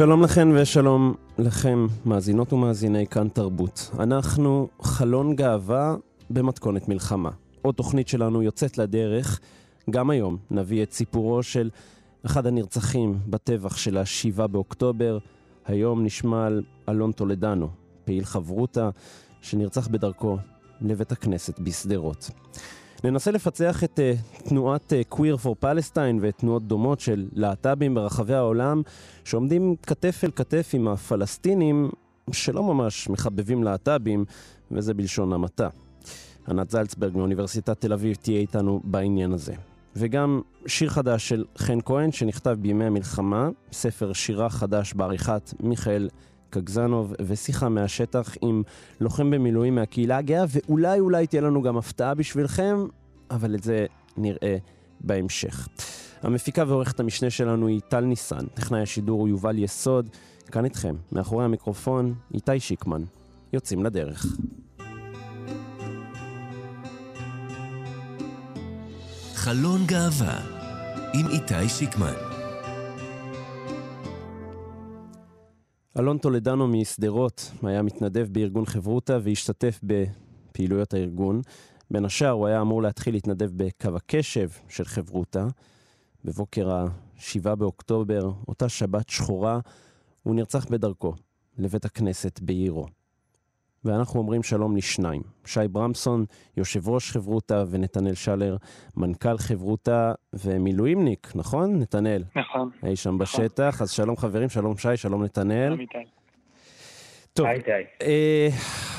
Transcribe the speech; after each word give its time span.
שלום 0.00 0.22
לכן 0.22 0.48
ושלום 0.54 1.14
לכם, 1.38 1.86
מאזינות 2.06 2.52
ומאזיני 2.52 3.06
כאן 3.06 3.28
תרבות. 3.28 3.90
אנחנו 3.98 4.68
חלון 4.82 5.36
גאווה 5.36 5.96
במתכונת 6.30 6.88
מלחמה. 6.88 7.30
עוד 7.62 7.74
תוכנית 7.74 8.08
שלנו 8.08 8.42
יוצאת 8.42 8.78
לדרך. 8.78 9.40
גם 9.90 10.10
היום 10.10 10.36
נביא 10.50 10.82
את 10.82 10.92
סיפורו 10.92 11.42
של 11.42 11.70
אחד 12.26 12.46
הנרצחים 12.46 13.18
בטבח 13.26 13.76
של 13.76 13.96
ה-7 13.96 14.46
באוקטובר. 14.46 15.18
היום 15.66 16.04
נשמע 16.04 16.46
על 16.46 16.62
אלון 16.88 17.12
טולדנו, 17.12 17.68
פעיל 18.04 18.24
חברותה, 18.24 18.90
שנרצח 19.42 19.88
בדרכו 19.88 20.36
לבית 20.80 21.12
הכנסת 21.12 21.58
בשדרות. 21.58 22.30
ננסה 23.04 23.30
לפצח 23.30 23.84
את 23.84 23.98
uh, 23.98 24.48
תנועת 24.48 24.92
uh, 24.92 25.14
Queer 25.14 25.44
for 25.44 25.64
Palestine 25.64 26.18
ותנועות 26.20 26.66
דומות 26.66 27.00
של 27.00 27.28
להט"בים 27.32 27.94
ברחבי 27.94 28.34
העולם, 28.34 28.82
שעומדים 29.24 29.74
כתף 29.82 30.20
אל 30.24 30.30
כתף 30.36 30.70
עם 30.74 30.88
הפלסטינים, 30.88 31.90
שלא 32.32 32.62
ממש 32.62 33.08
מחבבים 33.08 33.64
להט"בים, 33.64 34.24
וזה 34.70 34.94
בלשון 34.94 35.32
המעטה. 35.32 35.68
ענת 36.48 36.70
זלצברג 36.70 37.16
מאוניברסיטת 37.16 37.80
תל 37.80 37.92
אביב 37.92 38.14
תהיה 38.14 38.40
איתנו 38.40 38.80
בעניין 38.84 39.32
הזה. 39.32 39.54
וגם 39.96 40.40
שיר 40.66 40.88
חדש 40.88 41.28
של 41.28 41.44
חן 41.58 41.78
כהן 41.84 42.12
שנכתב 42.12 42.56
בימי 42.60 42.84
המלחמה, 42.84 43.48
ספר 43.72 44.12
שירה 44.12 44.50
חדש 44.50 44.92
בעריכת 44.94 45.54
מיכאל 45.60 46.08
קגזנוב 46.50 47.14
ושיחה 47.26 47.68
מהשטח 47.68 48.34
עם 48.42 48.62
לוחם 49.00 49.30
במילואים 49.30 49.74
מהקהילה 49.74 50.16
הגאה, 50.16 50.44
ואולי 50.48 51.00
אולי 51.00 51.26
תהיה 51.26 51.42
לנו 51.42 51.62
גם 51.62 51.76
הפתעה 51.76 52.14
בשבילכם, 52.14 52.86
אבל 53.30 53.54
את 53.54 53.62
זה 53.62 53.86
נראה 54.16 54.56
בהמשך. 55.00 55.68
המפיקה 56.22 56.64
ועורכת 56.66 57.00
המשנה 57.00 57.30
שלנו 57.30 57.66
היא 57.66 57.80
טל 57.88 58.00
ניסן, 58.00 58.46
טכנאי 58.54 58.80
השידור 58.80 59.20
הוא 59.20 59.28
יובל 59.28 59.58
יסוד, 59.58 60.08
כאן 60.50 60.64
איתכם, 60.64 60.94
מאחורי 61.12 61.44
המיקרופון, 61.44 62.14
איתי 62.34 62.60
שיקמן. 62.60 63.02
יוצאים 63.52 63.84
לדרך. 63.84 64.26
חלון 69.34 69.86
גאווה 69.86 70.40
עם 71.14 71.26
איתי 71.28 71.68
שיקמן 71.68 72.29
אלון 75.98 76.18
טולדנו 76.18 76.68
משדרות 76.68 77.52
היה 77.62 77.82
מתנדב 77.82 78.28
בארגון 78.32 78.66
חברותה 78.66 79.18
והשתתף 79.22 79.80
בפעילויות 79.82 80.94
הארגון. 80.94 81.40
בין 81.90 82.04
השאר 82.04 82.28
הוא 82.28 82.46
היה 82.46 82.60
אמור 82.60 82.82
להתחיל 82.82 83.14
להתנדב 83.14 83.50
בקו 83.56 83.96
הקשב 83.96 84.48
של 84.68 84.84
חברותה. 84.84 85.46
בבוקר 86.24 86.70
ה-7 86.70 87.54
באוקטובר, 87.54 88.30
אותה 88.48 88.68
שבת 88.68 89.08
שחורה, 89.08 89.60
הוא 90.22 90.34
נרצח 90.34 90.66
בדרכו 90.66 91.14
לבית 91.58 91.84
הכנסת 91.84 92.40
בעירו. 92.42 92.86
ואנחנו 93.84 94.20
אומרים 94.20 94.42
שלום 94.42 94.76
לשניים. 94.76 95.22
שי 95.44 95.60
ברמסון, 95.70 96.24
יושב 96.56 96.88
ראש 96.88 97.10
חברותה, 97.10 97.64
ונתנאל 97.70 98.14
שלר, 98.14 98.56
מנכ"ל 98.96 99.38
חברותה 99.38 100.12
ומילואימניק, 100.32 101.32
נכון, 101.34 101.78
נתנאל? 101.78 102.24
נכון. 102.36 102.70
אי 102.86 102.96
שם 102.96 103.08
נכון. 103.08 103.18
בשטח. 103.18 103.82
אז 103.82 103.90
שלום 103.90 104.16
חברים, 104.16 104.48
שלום 104.48 104.76
שי, 104.76 104.96
שלום 104.96 105.24
נתנאל. 105.24 105.66
שלום 105.68 105.80
איתי. 105.80 105.98
טוב, 107.32 107.46
אה, 108.02 108.48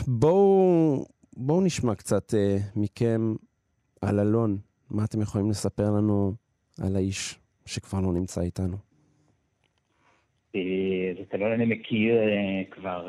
בואו, 0.08 1.06
בואו 1.38 1.62
נשמע 1.62 1.96
קצת 1.96 2.34
אה, 2.34 2.58
מכם 2.76 3.36
על 4.02 4.20
אלון. 4.20 4.58
מה 4.90 5.04
אתם 5.06 5.22
יכולים 5.22 5.50
לספר 5.50 5.92
לנו 5.92 6.34
על 6.82 6.96
האיש 6.96 7.40
שכבר 7.66 8.00
לא 8.02 8.14
נמצא 8.14 8.42
איתנו? 8.42 8.78
אה, 10.56 10.62
את 11.22 11.36
אלון 11.36 11.52
אני 11.52 11.66
מכיר 11.66 12.16
אה, 12.16 12.64
כבר... 12.72 13.08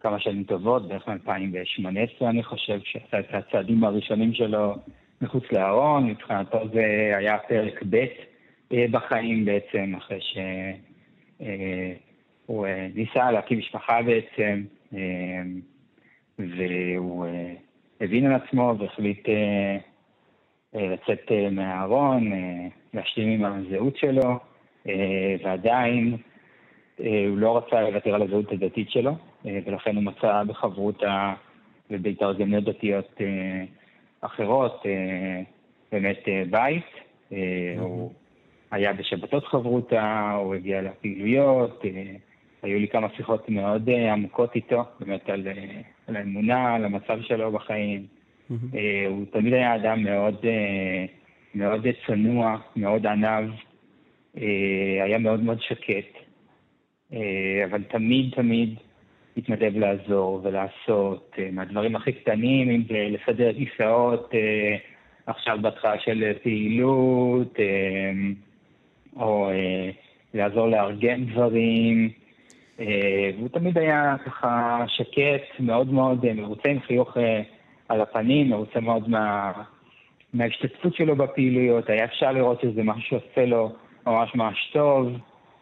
כמה 0.00 0.20
שנים 0.20 0.44
טובות, 0.44 0.88
בערך 0.88 1.08
מ-2018 1.08 2.24
אני 2.24 2.42
חושב, 2.42 2.80
שעשה 2.84 3.18
את 3.18 3.34
הצעדים 3.34 3.84
הראשונים 3.84 4.34
שלו 4.34 4.74
מחוץ 5.22 5.44
לארון, 5.52 6.06
מבחינתו 6.06 6.58
זה 6.72 7.12
היה 7.16 7.38
פרק 7.38 7.82
ב' 7.90 8.06
אה, 8.72 8.86
בחיים 8.90 9.44
בעצם, 9.44 9.94
אחרי 9.96 10.20
שהוא 10.20 11.46
אה, 12.66 12.72
אה, 12.72 12.86
ניסה 12.94 13.30
להקים 13.30 13.58
משפחה 13.58 14.00
בעצם, 14.02 14.64
והוא 16.38 17.26
הבין 18.00 18.26
על 18.26 18.40
עצמו 18.42 18.74
והחליט 18.78 19.28
לצאת 20.74 21.32
מהארון, 21.50 22.30
להשלים 22.94 23.44
עם 23.44 23.44
הזהות 23.44 23.96
שלו, 23.96 24.38
ועדיין 25.44 26.16
הוא 26.98 27.38
לא 27.38 27.56
רצה 27.56 27.80
לוותר 27.80 28.14
על 28.14 28.22
הזהות 28.22 28.52
הדתית 28.52 28.90
שלו. 28.90 29.12
אה, 29.46 29.58
ולכן 29.66 29.96
הוא 29.96 30.04
מצא 30.04 30.42
בחברותה 30.46 31.34
ובהתארגנויות 31.90 32.64
דתיות 32.64 33.20
אה, 33.20 33.64
אחרות 34.20 34.82
אה, 34.86 35.42
באמת 35.92 36.28
בית. 36.50 36.84
הוא 37.78 38.12
היה 38.70 38.92
בשבתות 38.92 39.46
חברותה, 39.46 40.32
הוא 40.42 40.54
הגיע 40.54 40.82
לפעילויות, 40.82 41.82
היו 42.62 42.78
לי 42.78 42.88
כמה 42.88 43.08
שיחות 43.16 43.48
מאוד 43.48 43.90
עמוקות 43.90 44.54
איתו, 44.54 44.84
באמת 45.00 45.30
על, 45.30 45.48
על 46.06 46.16
האמונה, 46.16 46.74
על 46.74 46.84
המצב 46.84 47.20
שלו 47.22 47.52
בחיים. 47.52 48.06
הוא 49.08 49.24
תמיד 49.32 49.54
היה 49.54 49.76
אדם 49.76 50.02
מאוד, 50.02 50.36
מאוד 51.54 51.86
צנוע, 52.06 52.56
מאוד 52.76 53.06
ענב, 53.06 53.50
היה 55.04 55.18
מאוד 55.18 55.40
מאוד 55.40 55.60
שקט, 55.60 56.27
אבל 57.64 57.82
תמיד 57.82 58.34
תמיד 58.34 58.74
להתנדב 59.38 59.76
לעזור 59.76 60.40
ולעשות, 60.42 61.34
אה, 61.38 61.48
מהדברים 61.52 61.96
הכי 61.96 62.12
קטנים, 62.12 62.70
אם 62.70 62.82
זה 62.88 63.08
לסדר 63.10 63.52
כיסאות 63.52 64.30
אה, 64.34 64.76
עכשיו 65.26 65.58
בהתחלה 65.60 65.98
של 65.98 66.32
פעילות, 66.42 67.60
אה, 67.60 68.12
או 69.16 69.50
לעזור 70.34 70.68
לארגן 70.68 71.24
דברים. 71.24 72.10
והוא 72.78 73.48
תמיד 73.52 73.78
היה 73.78 74.16
ככה 74.26 74.84
שקט, 74.86 75.60
מאוד 75.60 75.92
מאוד 75.92 76.32
מרוצה 76.32 76.68
עם 76.68 76.80
חיוך 76.80 77.16
על 77.88 78.00
הפנים, 78.00 78.50
מרוצה 78.50 78.80
מאוד 78.80 79.08
מה, 79.08 79.52
מההשתתפות 80.34 80.94
שלו 80.94 81.16
בפעילויות. 81.16 81.90
היה 81.90 82.04
אפשר 82.04 82.32
לראות 82.32 82.60
שזה 82.60 82.82
משהו 82.82 83.02
שעושה 83.02 83.46
לו 83.46 83.72
ממש 84.06 84.34
ממש 84.34 84.70
טוב. 84.72 85.08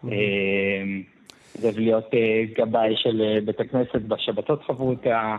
Mm-hmm. 0.04 1.15
זה 1.54 1.70
להיות 1.76 2.14
אה, 2.14 2.44
גבאי 2.58 2.94
של 2.96 3.22
אה, 3.22 3.40
בית 3.40 3.60
הכנסת 3.60 4.02
בשבתות 4.08 4.62
חברותה. 4.62 5.36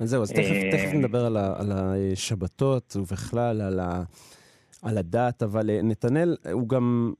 אז 0.00 0.10
זהו, 0.10 0.22
אז 0.22 0.32
תכף, 0.32 0.50
אה, 0.50 0.70
תכף 0.70 0.94
נדבר 0.94 1.26
על, 1.26 1.36
ה, 1.36 1.60
על 1.60 1.72
השבתות 1.72 2.96
ובכלל 2.96 3.60
על, 3.60 3.80
ה, 3.80 4.02
על 4.82 4.98
הדת, 4.98 5.42
אבל 5.42 5.70
נתנאל, 5.82 6.36
הוא 6.52 6.68
גם 6.68 7.12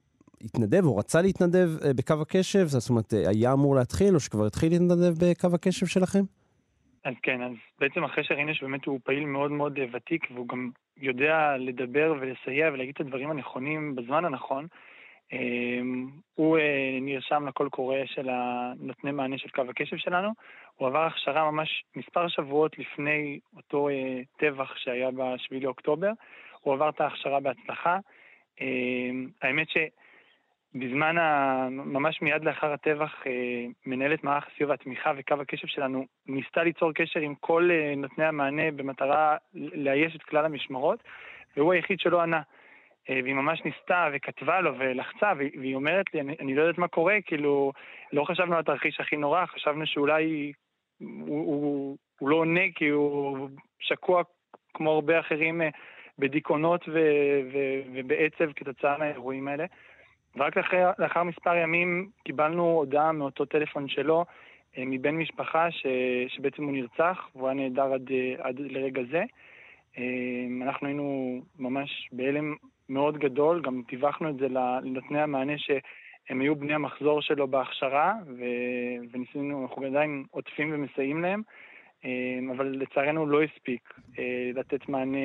התנדב, 0.44 0.84
הוא 0.84 0.98
רצה 0.98 1.22
להתנדב 1.22 1.68
בקו 1.96 2.14
הקשב? 2.22 2.66
זאת 2.66 2.90
אומרת, 2.90 3.12
היה 3.12 3.52
אמור 3.52 3.74
להתחיל, 3.74 4.14
או 4.14 4.20
שכבר 4.20 4.46
התחיל 4.46 4.72
להתנדב 4.72 5.14
בקו 5.20 5.48
הקשב 5.54 5.86
שלכם? 5.86 6.22
אז 7.04 7.14
כן, 7.22 7.42
אז 7.42 7.52
בעצם 7.80 8.04
אחרי 8.04 8.24
שראינו 8.24 8.54
שבאמת 8.54 8.84
הוא 8.84 9.00
פעיל 9.04 9.24
מאוד 9.24 9.50
מאוד 9.50 9.78
ותיק, 9.92 10.26
והוא 10.34 10.48
גם 10.48 10.70
יודע 10.96 11.56
לדבר 11.58 12.14
ולסייע 12.20 12.70
ולהגיד 12.72 12.94
את 12.94 13.00
הדברים 13.00 13.30
הנכונים 13.30 13.94
בזמן 13.94 14.24
הנכון, 14.24 14.66
הוא 16.34 16.58
אה, 16.58 16.98
נרשם 17.00 17.48
לקול 17.48 17.68
קורא 17.68 17.96
של 18.06 18.28
נותני 18.80 19.12
מענה 19.12 19.38
של 19.38 19.48
קו 19.48 19.62
הקשב 19.68 19.96
שלנו. 19.96 20.28
הוא 20.76 20.88
עבר 20.88 21.04
הכשרה 21.04 21.50
ממש 21.50 21.84
מספר 21.96 22.28
שבועות 22.28 22.78
לפני 22.78 23.38
אותו 23.56 23.88
אה, 23.88 24.20
טבח 24.38 24.76
שהיה 24.76 25.10
ב-7 25.10 25.60
לאוקטובר. 25.60 26.10
הוא 26.60 26.74
עבר 26.74 26.88
את 26.88 27.00
ההכשרה 27.00 27.40
בהצלחה. 27.40 27.98
אמ, 28.60 29.28
האמת 29.42 29.68
בזמן, 30.74 31.18
ה... 31.18 31.68
ממש 31.70 32.22
מיד 32.22 32.44
לאחר 32.44 32.72
הטבח, 32.72 33.26
אה, 33.26 33.66
מנהלת 33.86 34.24
מערך 34.24 34.46
הסיוע 34.52 34.70
והתמיכה 34.70 35.12
וקו 35.16 35.34
הקשב 35.40 35.66
שלנו 35.66 36.06
ניסתה 36.26 36.62
ליצור 36.62 36.92
קשר 36.92 37.20
עם 37.20 37.34
כל 37.34 37.70
נותני 37.96 38.24
המענה 38.24 38.70
במטרה 38.70 39.36
לאייש 39.54 40.16
את 40.16 40.22
כלל 40.22 40.44
המשמרות, 40.44 41.02
והוא 41.56 41.72
היחיד 41.72 42.00
שלא 42.00 42.20
ענה. 42.20 42.42
אה, 43.08 43.20
והיא 43.22 43.34
ממש 43.34 43.62
ניסתה 43.64 44.08
וכתבה 44.12 44.60
לו 44.60 44.78
ולחצה, 44.78 45.32
והיא 45.36 45.74
אומרת 45.74 46.14
לי, 46.14 46.20
אני, 46.20 46.36
אני 46.40 46.54
לא 46.54 46.62
יודעת 46.62 46.78
מה 46.78 46.88
קורה, 46.88 47.16
כאילו, 47.26 47.72
לא 48.12 48.24
חשבנו 48.24 48.54
על 48.54 48.60
התרחיש 48.60 49.00
הכי 49.00 49.16
נורא, 49.16 49.46
חשבנו 49.46 49.86
שאולי 49.86 50.52
הוא, 51.00 51.18
הוא, 51.28 51.96
הוא 52.18 52.28
לא 52.28 52.36
עונה 52.36 52.60
כי 52.74 52.88
הוא 52.88 53.48
שקוע 53.80 54.22
כמו 54.74 54.90
הרבה 54.90 55.20
אחרים 55.20 55.60
בדיכאונות 56.18 56.88
ו, 56.88 56.92
ו, 57.52 57.58
ובעצב 57.94 58.52
כתוצאה 58.52 58.98
מהאירועים 58.98 59.48
האלה. 59.48 59.64
ורק 60.36 60.56
לאחר, 60.56 60.90
לאחר 60.98 61.22
מספר 61.22 61.56
ימים 61.56 62.10
קיבלנו 62.24 62.62
הודעה 62.62 63.12
מאותו 63.12 63.44
טלפון 63.44 63.88
שלו, 63.88 64.24
אה, 64.78 64.82
מבן 64.86 65.14
משפחה, 65.14 65.70
ש, 65.70 65.86
שבעצם 66.28 66.64
הוא 66.64 66.72
נרצח, 66.72 67.28
והוא 67.34 67.48
היה 67.48 67.54
נהדר 67.54 67.92
עד, 67.92 68.10
אה, 68.10 68.34
עד 68.38 68.58
לרגע 68.58 69.02
זה. 69.10 69.22
אה, 69.98 70.46
אנחנו 70.62 70.86
היינו 70.86 71.40
ממש 71.58 72.08
בהלם 72.12 72.54
מאוד 72.90 73.18
גדול, 73.18 73.60
גם 73.62 73.82
טיווחנו 73.88 74.30
את 74.30 74.36
זה 74.36 74.46
לנותני 74.48 75.20
המענה 75.20 75.58
שהם 75.58 76.40
היו 76.40 76.56
בני 76.56 76.74
המחזור 76.74 77.22
שלו 77.22 77.48
בהכשרה, 77.48 78.14
ו, 78.26 78.44
וניסינו, 79.12 79.62
אנחנו 79.62 79.84
עדיין 79.84 80.24
עוטפים 80.30 80.70
ומסייעים 80.72 81.22
להם, 81.22 81.42
אבל 82.50 82.66
לצערנו 82.66 83.26
לא 83.26 83.42
הספיק 83.42 83.94
לתת 84.54 84.88
מענה 84.88 85.18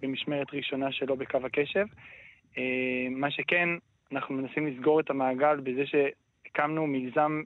במשמרת 0.00 0.54
ראשונה 0.54 0.92
שלו 0.92 1.16
בקו 1.16 1.38
הקשב. 1.44 1.86
מה 3.10 3.30
שכן, 3.30 3.68
אנחנו 4.12 4.34
מנסים 4.34 4.66
לסגור 4.66 5.00
את 5.00 5.10
המעגל 5.10 5.60
בזה 5.60 5.82
שהקמנו 5.86 6.86
מיזם 6.86 7.42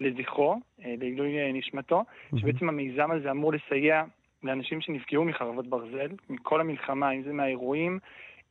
לזכרו, 0.00 0.60
אה, 0.84 0.94
לעילוי 0.98 1.38
אה, 1.38 1.52
נשמתו, 1.52 2.04
שבעצם 2.36 2.68
המיזם 2.68 3.10
הזה 3.10 3.30
אמור 3.30 3.52
לסייע 3.52 4.04
לאנשים 4.42 4.80
שנפגעו 4.80 5.24
מחרבות 5.24 5.66
ברזל, 5.66 6.08
מכל 6.30 6.60
המלחמה, 6.60 7.10
אם 7.10 7.22
זה 7.22 7.32
מהאירועים, 7.32 7.98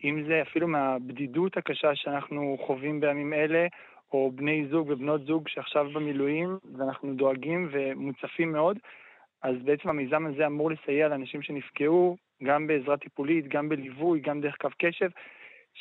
אם 0.04 0.24
זה 0.28 0.42
אפילו 0.42 0.68
מהבדידות 0.68 1.58
הקשה 1.58 1.96
שאנחנו 1.96 2.58
חווים 2.66 3.00
בימים 3.00 3.34
אלה, 3.34 3.68
או 4.14 4.32
בני 4.36 4.66
זוג 4.70 4.90
ובנות 4.90 5.26
זוג 5.26 5.48
שעכשיו 5.48 5.90
במילואים, 5.94 6.58
ואנחנו 6.78 7.14
דואגים 7.14 7.68
ומוצפים 7.72 8.52
מאוד. 8.52 8.78
אז 9.44 9.56
בעצם 9.64 9.90
המיזם 9.90 10.26
הזה 10.26 10.48
אמור 10.48 10.72
לסייע 10.72 11.08
לאנשים 11.08 11.42
שנפגעו, 11.42 12.18
גם 12.44 12.68
בעזרה 12.68 12.98
טיפולית, 12.98 13.48
גם 13.48 13.70
בליווי, 13.70 14.20
גם 14.20 14.42
דרך 14.42 14.56
קו 14.62 14.70
קשב, 14.80 15.10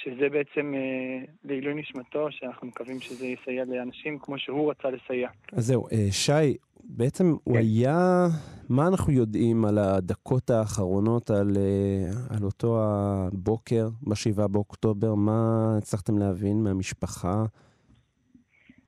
שזה 0.02 0.28
בעצם 0.28 0.74
אה, 0.74 1.24
לעילוי 1.44 1.74
נשמתו, 1.74 2.26
שאנחנו 2.30 2.66
מקווים 2.66 3.00
שזה 3.00 3.26
יסייע 3.26 3.64
לאנשים 3.64 4.18
כמו 4.18 4.38
שהוא 4.38 4.70
רצה 4.70 4.88
לסייע. 4.90 5.28
אז 5.52 5.66
זהו, 5.66 5.86
אה, 5.92 6.06
שי, 6.10 6.56
בעצם 6.84 7.24
כן. 7.24 7.38
הוא 7.44 7.58
היה, 7.58 8.26
מה 8.68 8.88
אנחנו 8.88 9.12
יודעים 9.12 9.64
על 9.64 9.78
הדקות 9.78 10.50
האחרונות, 10.50 11.30
על, 11.30 11.50
אה, 11.56 12.36
על 12.36 12.44
אותו 12.44 12.78
הבוקר 12.82 13.86
ב-7 14.02 14.48
באוקטובר? 14.48 15.14
מה 15.14 15.74
הצלחתם 15.78 16.18
להבין 16.18 16.56
מהמשפחה? 16.64 17.44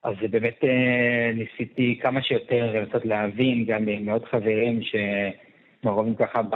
אז 0.02 0.14
באמת 0.30 0.58
אה, 0.64 1.32
ניסיתי 1.34 1.98
כמה 2.02 2.22
שיותר 2.22 2.72
לנסות 2.74 3.04
להבין, 3.04 3.64
גם 3.64 3.88
עם 3.88 4.06
מאוד 4.06 4.24
חברים 4.24 4.80
שמעורבים 5.82 6.14
ככה 6.14 6.42
ב... 6.42 6.54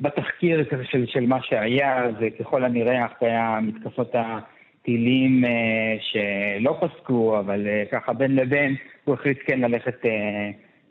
בתחקיר 0.00 0.64
של, 0.90 1.06
של 1.06 1.26
מה 1.26 1.42
שהיה, 1.42 2.06
זה 2.20 2.28
ככל 2.40 2.64
הנראה 2.64 3.06
אחרי 3.06 3.30
המתקפות 3.30 4.14
הטילים 4.14 5.44
אה, 5.44 5.96
שלא 6.00 6.78
פסקו, 6.80 7.38
אבל 7.38 7.66
אה, 7.66 7.84
ככה 7.92 8.12
בין 8.12 8.36
לבין 8.36 8.76
הוא 9.04 9.14
החליט 9.14 9.38
כן 9.46 9.60
ללכת 9.60 10.06
אה, 10.06 10.10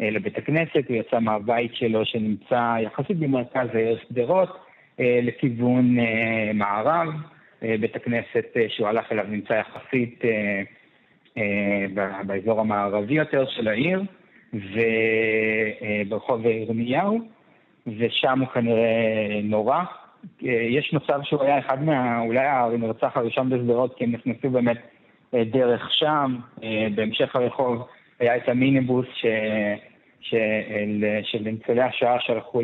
אה, 0.01 0.09
לבית 0.09 0.37
הכנסת, 0.37 0.89
הוא 0.89 0.97
יצא 0.97 1.19
מהבית 1.19 1.75
שלו 1.75 2.05
שנמצא 2.05 2.75
יחסית 2.81 3.17
במרכז 3.17 3.67
העיר 3.73 3.99
שדרות, 4.09 4.57
אה, 4.99 5.19
לכיוון 5.23 5.99
אה, 5.99 6.51
מערב. 6.53 7.09
אה, 7.63 7.75
בית 7.79 7.95
הכנסת 7.95 8.45
אה, 8.55 8.65
שהוא 8.69 8.87
הלך 8.87 9.11
אליו 9.11 9.25
נמצא 9.29 9.53
יחסית 9.53 10.25
אה, 10.25 10.61
אה, 11.37 11.85
באזור 12.23 12.59
המערבי 12.59 13.13
יותר 13.13 13.45
של 13.49 13.67
העיר, 13.67 14.01
וברחוב 14.53 16.45
אה, 16.45 16.51
ירמיהו. 16.51 17.38
ושם 17.97 18.39
הוא 18.39 18.47
כנראה 18.47 19.39
נורא. 19.43 19.83
אה, 20.45 20.49
יש 20.49 20.93
מצב 20.93 21.19
שהוא 21.23 21.43
היה 21.43 21.59
אחד 21.59 21.83
מה... 21.83 22.21
אולי 22.21 22.45
הנרצח 22.47 23.17
הראשון 23.17 23.49
בשדרות, 23.49 23.97
כי 23.97 24.03
הם 24.03 24.11
נכנסו 24.11 24.49
באמת 24.49 24.77
אה, 25.33 25.43
דרך 25.43 25.87
שם. 25.91 26.35
אה, 26.63 26.87
בהמשך 26.95 27.35
הרחוב 27.35 27.87
היה 28.19 28.37
את 28.37 28.49
המיניבוס 28.49 29.05
ש... 29.13 29.25
של, 30.21 31.05
של 31.23 31.39
ניצולי 31.39 31.81
השואה 31.81 32.19
שהלכו. 32.19 32.61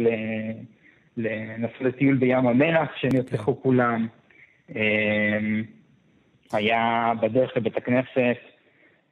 לנסות 1.17 1.81
לטיול 1.81 2.15
בים 2.15 2.47
המלח, 2.47 2.95
שנרצחו 2.95 3.61
כולם. 3.61 4.07
היה 6.53 7.13
בדרך 7.21 7.57
לבית 7.57 7.77
הכנסת 7.77 8.37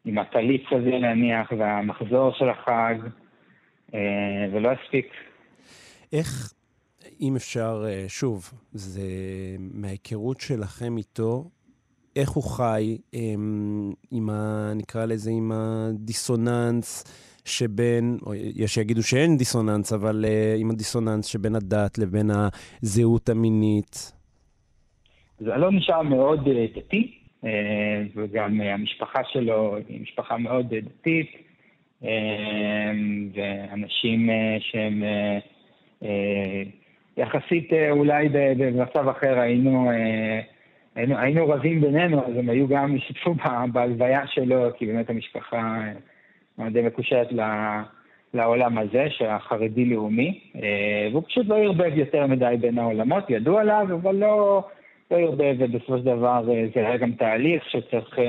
עם 0.06 0.18
הטלית 0.18 0.64
הזה 0.72 0.90
להניח 0.90 1.52
והמחזור 1.58 2.32
של 2.32 2.50
החג, 2.50 2.96
ולא 4.52 4.70
הספיק. 4.72 5.14
איך, 6.14 6.54
אם 7.22 7.36
אפשר, 7.36 7.84
אה, 7.88 8.06
שוב, 8.08 8.52
זה 8.72 9.02
מההיכרות 9.60 10.40
שלכם 10.42 10.98
איתו, 10.98 11.50
איך 12.16 12.30
הוא 12.30 12.44
חי 12.44 12.98
אמ, 13.14 13.92
עם 14.12 14.30
ה... 14.30 14.72
נקרא 14.76 15.06
לזה, 15.06 15.32
עם 15.32 15.52
הדיסוננס 15.52 17.04
שבין, 17.46 18.18
או 18.26 18.34
יש 18.36 18.74
שיגידו 18.74 19.04
שאין 19.04 19.38
דיסוננס, 19.38 19.94
אבל 19.94 20.26
uh, 20.26 20.62
עם 20.62 20.70
הדיסוננס 20.72 21.26
שבין 21.26 21.56
הדת 21.56 21.98
לבין 21.98 22.30
הזהות 22.32 23.30
המינית. 23.30 24.12
זה 25.40 25.50
לא 25.50 25.72
נשאר 25.72 26.02
מאוד 26.02 26.48
uh, 26.48 26.78
דתי, 26.78 27.20
וגם 28.16 28.62
המשפחה 28.62 29.20
שלו 29.32 29.78
היא 29.88 30.02
משפחה 30.02 30.38
מאוד 30.38 30.74
דתית, 30.74 31.32
ואנשים 33.34 34.30
שהם... 34.60 35.04
אה, 36.04 36.64
יחסית 37.18 37.74
אה, 37.74 37.92
אולי 37.92 38.30
במצב 38.32 39.08
אחר 39.08 39.40
היינו, 39.40 39.92
אה, 39.92 40.40
היינו, 40.96 41.18
היינו 41.18 41.50
רבים 41.50 41.82
בינינו, 41.82 42.26
אז 42.26 42.38
הם 42.38 42.50
היו 42.50 42.68
גם, 42.68 42.96
השתתפו 42.96 43.34
בהלוויה 43.72 44.28
שלו, 44.28 44.70
כי 44.78 44.86
באמת 44.86 45.10
המשפחה 45.10 45.80
מאוד 46.58 46.82
מקושרת 46.82 47.28
לעולם 48.34 48.78
הזה, 48.78 49.06
של 49.10 49.26
החרדי-לאומי, 49.26 50.40
והוא 51.12 51.24
פשוט 51.28 51.48
לא 51.48 51.58
ערבב 51.58 51.98
יותר 51.98 52.28
מדי 52.28 52.56
בין 52.60 52.80
העולמות, 52.80 53.30
ידעו 53.30 53.60
עליו, 53.60 53.88
אבל 54.02 54.16
לא, 54.16 54.64
לא 55.12 55.18
ערבב, 55.18 55.56
ובסופו 55.60 55.98
של 55.98 56.04
דבר 56.04 56.44
זה 56.74 56.88
היה 56.88 56.98
גם 56.98 57.12
תהליך 57.12 57.70
שצריך 57.70 58.20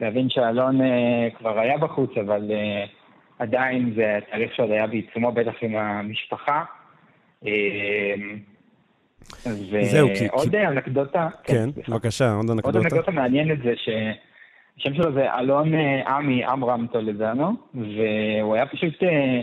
להבין 0.00 0.30
שאלון 0.30 0.80
כבר 1.38 1.58
היה 1.58 1.78
בחוץ, 1.78 2.10
אבל 2.16 2.50
עדיין 3.38 3.92
זה 3.96 4.18
תהליך 4.30 4.54
שעוד 4.54 4.70
היה 4.70 4.86
בעיצומו, 4.86 5.32
בטח 5.32 5.54
עם 5.62 5.76
המשפחה. 5.76 6.64
אמ, 7.46 8.38
זהו, 9.82 10.08
כי... 10.18 10.28
ועוד 10.28 10.54
אנקדוטה... 10.54 11.28
כן, 11.44 11.70
כן 11.84 11.92
בבקשה, 11.92 12.32
עוד 12.32 12.50
אנקדוטה. 12.50 12.78
עוד 12.78 12.84
אנקדוטה 12.86 13.10
מעניינת 13.10 13.58
זה 13.62 13.72
שהשם 13.76 14.94
שלו 14.94 15.12
זה 15.12 15.34
אלון 15.38 15.74
אה, 15.74 16.16
עמי 16.16 16.44
עמרם 16.44 16.86
טולדנו, 16.92 17.52
והוא 17.74 18.54
היה 18.54 18.66
פשוט 18.66 19.02
אה, 19.02 19.40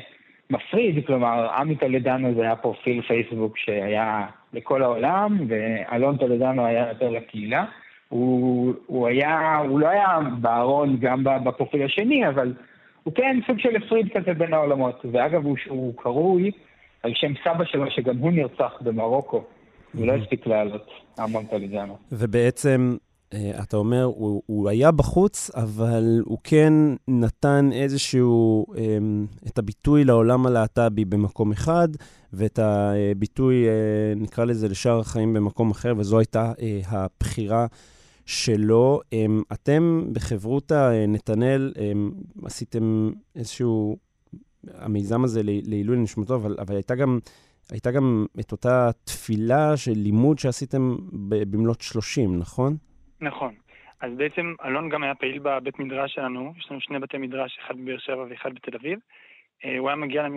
מפריד, 0.49 1.05
כלומר, 1.05 1.49
עמי 1.57 1.75
טולדנו 1.75 2.33
זה 2.35 2.41
היה 2.41 2.55
פרופיל 2.55 3.01
פייסבוק 3.01 3.57
שהיה 3.57 4.25
לכל 4.53 4.83
העולם, 4.83 5.37
ואלון 5.47 6.17
טולדנו 6.17 6.65
היה 6.65 6.87
יותר 6.89 7.09
לקהילה. 7.09 7.65
הוא, 8.09 8.73
הוא 8.85 9.07
היה, 9.07 9.57
הוא 9.57 9.79
לא 9.79 9.87
היה 9.87 10.19
בארון 10.41 10.97
גם 10.99 11.23
בפרופיל 11.23 11.85
השני, 11.85 12.27
אבל 12.27 12.53
הוא 13.03 13.13
כן 13.13 13.39
סוג 13.47 13.59
של 13.59 13.75
הפריד 13.75 14.17
כזה 14.17 14.33
בין 14.33 14.53
העולמות. 14.53 15.05
ואגב, 15.11 15.45
הוא, 15.45 15.57
הוא 15.67 15.93
קרוי 15.97 16.51
על 17.03 17.11
שם 17.15 17.33
סבא 17.43 17.65
שלו, 17.65 17.91
שגם 17.91 18.17
הוא 18.17 18.31
נרצח 18.31 18.71
במרוקו. 18.81 19.43
הוא 19.93 20.07
לא 20.07 20.13
הספיק 20.13 20.47
לעלות, 20.47 20.87
אמון 21.23 21.45
טליג'אנו. 21.45 21.97
ובעצם, 22.11 22.97
אה, 23.33 23.51
אתה 23.63 23.77
אומר, 23.77 24.03
הוא, 24.03 24.41
הוא 24.45 24.69
היה 24.69 24.91
בחוץ, 24.91 25.51
אבל 25.55 26.21
הוא 26.25 26.37
כן 26.43 26.73
נתן 27.07 27.69
איזשהו, 27.73 28.65
אמ, 28.77 29.25
את 29.47 29.57
הביטוי 29.57 30.03
לעולם 30.03 30.45
הלהט"בי 30.45 31.05
במקום 31.05 31.51
אחד, 31.51 31.87
ואת 32.33 32.59
הביטוי, 32.59 33.67
אה, 33.67 33.73
נקרא 34.15 34.45
לזה, 34.45 34.67
לשאר 34.67 34.99
החיים 34.99 35.33
במקום 35.33 35.71
אחר, 35.71 35.93
וזו 35.97 36.19
הייתה 36.19 36.51
אה, 36.61 36.79
הבחירה. 36.85 37.65
שלו. 38.29 39.01
אמ, 39.13 39.41
אתם 39.53 40.03
בחברותה 40.13 40.91
נתנאל 41.07 41.73
אמ, 41.79 42.11
עשיתם 42.45 43.11
איזשהו 43.35 43.97
המיזם 44.73 45.23
הזה 45.23 45.41
לעילוי 45.43 45.97
נשמתו, 45.97 46.35
אבל, 46.35 46.55
אבל 46.59 46.75
הייתה, 46.75 46.95
גם, 46.95 47.19
הייתה 47.71 47.91
גם 47.91 48.25
את 48.39 48.51
אותה 48.51 48.89
תפילה 49.05 49.77
של 49.77 49.91
לימוד 49.95 50.39
שעשיתם 50.39 50.95
במלאת 51.49 51.81
30, 51.81 52.39
נכון? 52.39 52.75
נכון. 53.21 53.53
אז 54.01 54.11
בעצם 54.17 54.53
אלון 54.65 54.89
גם 54.89 55.03
היה 55.03 55.15
פעיל 55.15 55.39
בבית 55.39 55.79
מדרש 55.79 56.13
שלנו, 56.13 56.53
יש 56.57 56.71
לנו 56.71 56.81
שני 56.81 56.99
בתי 56.99 57.17
מדרש, 57.17 57.59
אחד 57.65 57.77
בבאר 57.77 57.97
שבע 57.97 58.25
ואחד 58.29 58.53
בתל 58.55 58.75
אביב. 58.75 58.99
אה, 59.65 59.77
הוא 59.77 59.89
היה 59.89 59.95
מגיע 59.95 60.27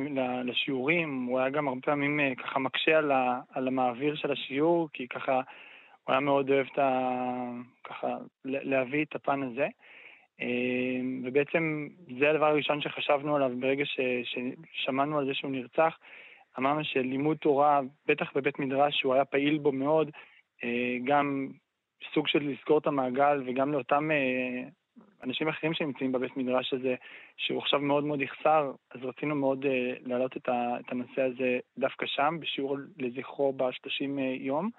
לשיעורים, 0.44 1.24
הוא 1.24 1.38
היה 1.38 1.50
גם 1.50 1.68
הרבה 1.68 1.80
פעמים 1.80 2.20
אה, 2.20 2.32
ככה 2.34 2.58
מקשה 2.58 2.98
על, 2.98 3.12
ה, 3.12 3.40
על 3.54 3.68
המעביר 3.68 4.14
של 4.14 4.32
השיעור, 4.32 4.88
כי 4.92 5.08
ככה 5.08 5.34
הוא 6.04 6.12
היה 6.12 6.20
מאוד 6.20 6.50
אוהב 6.50 6.66
את 6.72 6.78
ה... 6.78 7.10
ככה 7.84 8.08
להביא 8.44 9.04
את 9.04 9.14
הפן 9.14 9.42
הזה. 9.42 9.66
אה, 10.40 11.00
ובעצם 11.24 11.88
זה 12.18 12.30
הדבר 12.30 12.46
הראשון 12.46 12.80
שחשבנו 12.80 13.36
עליו 13.36 13.50
ברגע 13.60 13.84
ש, 13.84 14.00
ששמענו 14.24 15.18
על 15.18 15.26
זה 15.26 15.34
שהוא 15.34 15.50
נרצח. 15.50 15.98
אמרנו 16.58 16.84
שלימוד 16.84 17.36
תורה, 17.36 17.80
בטח 18.06 18.32
בבית 18.34 18.58
מדרש, 18.58 18.94
שהוא 18.98 19.14
היה 19.14 19.24
פעיל 19.24 19.58
בו 19.58 19.72
מאוד, 19.72 20.10
גם 21.04 21.48
סוג 22.14 22.28
של 22.28 22.38
לסגור 22.48 22.78
את 22.78 22.86
המעגל 22.86 23.42
וגם 23.46 23.72
לאותם 23.72 24.10
אנשים 25.22 25.48
אחרים 25.48 25.74
שנמצאים 25.74 26.12
בבית 26.12 26.36
מדרש 26.36 26.72
הזה, 26.72 26.94
שהוא 27.36 27.58
עכשיו 27.58 27.80
מאוד 27.80 28.04
מאוד 28.04 28.20
יחסר, 28.20 28.72
אז 28.90 29.04
רצינו 29.04 29.34
מאוד 29.34 29.64
uh, 29.64 29.68
להעלות 30.08 30.36
את, 30.36 30.48
הנושא 30.88 31.22
הזה 31.22 31.58
דווקא 31.78 32.06
שם, 32.06 32.36
בשיעור 32.40 32.76
לזכרו 32.98 33.52
ב-30 33.52 34.00
uh, 34.00 34.20
יום, 34.38 34.70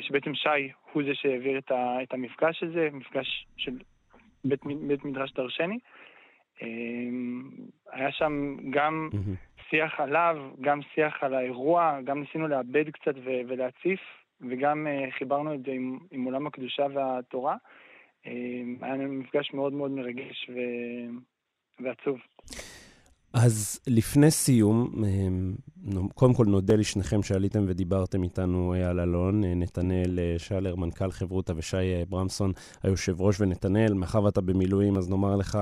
שבעצם 0.00 0.34
שי 0.34 0.72
הוא 0.92 1.02
זה 1.02 1.14
שהעביר 1.14 1.58
את 1.68 2.12
המפגש 2.14 2.62
הזה, 2.62 2.88
מפגש 2.92 3.46
של 3.56 3.78
בית, 4.48 4.60
בית 4.88 5.04
מדרש 5.04 5.32
דרשני. 5.32 5.78
Uh, 6.58 6.62
היה 7.92 8.12
שם 8.12 8.56
גם. 8.70 9.08
שיח 9.70 10.00
עליו, 10.00 10.36
גם 10.60 10.80
שיח 10.94 11.22
על 11.22 11.34
האירוע, 11.34 11.98
גם 12.04 12.20
ניסינו 12.20 12.48
לאבד 12.48 12.90
קצת 12.90 13.14
ולהציף, 13.24 14.00
וגם 14.40 14.86
uh, 14.86 15.12
חיברנו 15.18 15.54
את 15.54 15.62
זה 15.62 15.70
עם, 15.70 15.98
עם 16.10 16.24
עולם 16.24 16.46
הקדושה 16.46 16.86
והתורה. 16.94 17.56
אמ, 18.26 18.76
היה 18.82 18.94
לנו 18.94 19.12
מפגש 19.12 19.54
מאוד 19.54 19.72
מאוד 19.72 19.90
מרגש 19.90 20.50
ו... 20.50 20.58
ועצוב. 21.80 22.18
אז 23.32 23.80
לפני 23.86 24.30
סיום, 24.30 25.04
אמ, 25.04 25.54
קודם 26.14 26.34
כל 26.34 26.44
נודה 26.46 26.76
לשניכם 26.76 27.22
שעליתם 27.22 27.64
ודיברתם 27.66 28.22
איתנו 28.22 28.74
אה, 28.74 28.88
על 28.88 29.00
אלון, 29.00 29.44
אה, 29.44 29.54
נתנאל 29.54 30.18
אה, 30.18 30.38
שלר, 30.38 30.76
מנכ"ל 30.76 31.10
חברותא, 31.10 31.52
ושי 31.56 32.04
ברמסון, 32.08 32.52
היושב 32.82 33.20
ראש, 33.20 33.40
ונתנאל, 33.40 33.94
מאחר 33.94 34.22
ואתה 34.22 34.40
במילואים, 34.40 34.96
אז 34.96 35.10
נאמר 35.10 35.36
לך, 35.36 35.58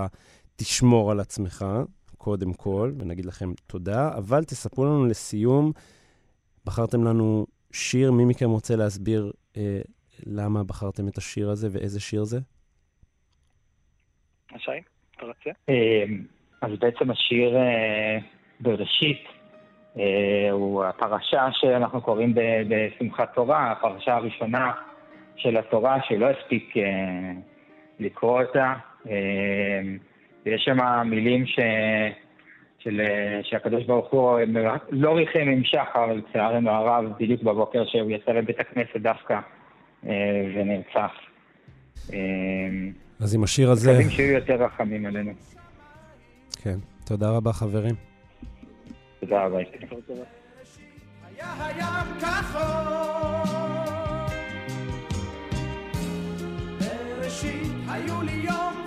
תשמור 0.56 1.10
על 1.10 1.20
עצמך, 1.20 1.64
קודם 2.18 2.52
כל, 2.52 2.92
ונגיד 2.98 3.26
לכם 3.26 3.52
תודה, 3.66 4.10
אבל 4.14 4.44
תספרו 4.44 4.84
לנו 4.84 5.06
לסיום, 5.06 5.72
בחרתם 6.64 7.04
לנו 7.04 7.46
שיר, 7.72 8.12
מי 8.12 8.24
מכם 8.24 8.50
רוצה 8.50 8.76
להסביר 8.76 9.32
אה, 9.56 9.80
למה 10.26 10.64
בחרתם 10.64 11.08
את 11.08 11.18
השיר 11.18 11.50
הזה 11.50 11.68
ואיזה 11.72 12.00
שיר 12.00 12.24
זה? 12.24 12.38
שי, 14.58 14.70
אתה 15.16 15.26
רוצה? 15.26 15.50
אז 16.64 16.70
בעצם 16.78 17.10
השיר 17.10 17.56
אה, 17.56 18.18
בראשית 18.60 19.24
אה, 19.98 20.50
הוא 20.50 20.84
הפרשה 20.84 21.46
שאנחנו 21.52 22.00
קוראים 22.00 22.34
בשמחת 22.68 23.34
תורה, 23.34 23.72
הפרשה 23.72 24.14
הראשונה 24.14 24.72
של 25.36 25.56
התורה, 25.56 25.98
שלא 26.08 26.26
הספיק 26.30 26.76
אה, 26.76 26.82
לקרוא 28.00 28.42
אותה. 28.42 28.72
ויש 30.46 30.64
שם 30.64 31.08
מילים 31.10 31.46
ש... 31.46 31.58
של, 32.78 33.00
שהקדוש 33.42 33.84
ברוך 33.84 34.10
הוא 34.10 34.38
לא 34.90 35.16
ריחם 35.16 35.38
עם 35.38 35.64
שחר, 35.64 36.06
לצערנו 36.06 36.70
הרב, 36.70 37.04
בדיוק 37.20 37.42
בבוקר 37.42 37.84
שהוא 37.86 38.10
יצא 38.10 38.32
לבית 38.32 38.60
הכנסת 38.60 38.96
דווקא 38.96 39.38
ונרצח. 40.54 41.12
אז 43.20 43.34
עם 43.34 43.42
השיר 43.42 43.70
הזה... 43.70 43.90
מקווים 43.90 44.10
שיהיו 44.10 44.34
יותר 44.34 44.54
רחמים 44.54 45.06
עלינו. 45.06 45.32
כן. 46.64 46.78
תודה 47.04 47.30
רבה, 47.30 47.52
חברים. 47.52 47.94
תודה 49.20 49.44
רבה. 49.44 49.58
היו 57.88 58.22
לי 58.22 58.32
יום 58.32 58.83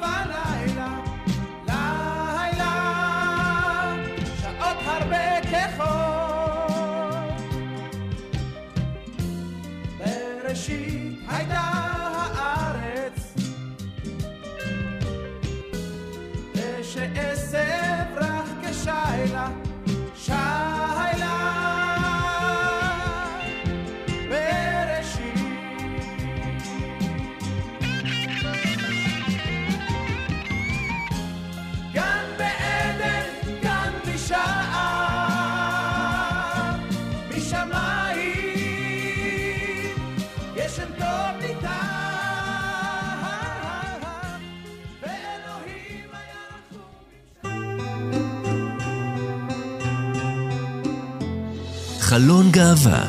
חלון 52.09 52.45
גאווה 52.51 53.05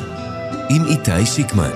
עם 0.69 0.85
איתי 0.85 1.25
שיקמן 1.25 1.69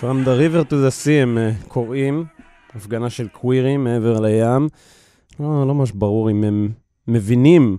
From 0.00 0.24
the 0.24 0.34
river 0.36 0.64
to 0.64 0.74
the 0.74 0.90
sea 1.04 1.22
הם 1.22 1.38
אה, 1.38 1.50
קוראים, 1.68 2.24
הפגנה 2.74 3.10
של 3.10 3.28
קווירים 3.28 3.84
מעבר 3.84 4.20
לים. 4.20 4.68
לא, 5.40 5.66
לא 5.66 5.74
ממש 5.74 5.90
ברור 5.92 6.30
אם 6.30 6.44
הם 6.44 6.72
מבינים 7.08 7.78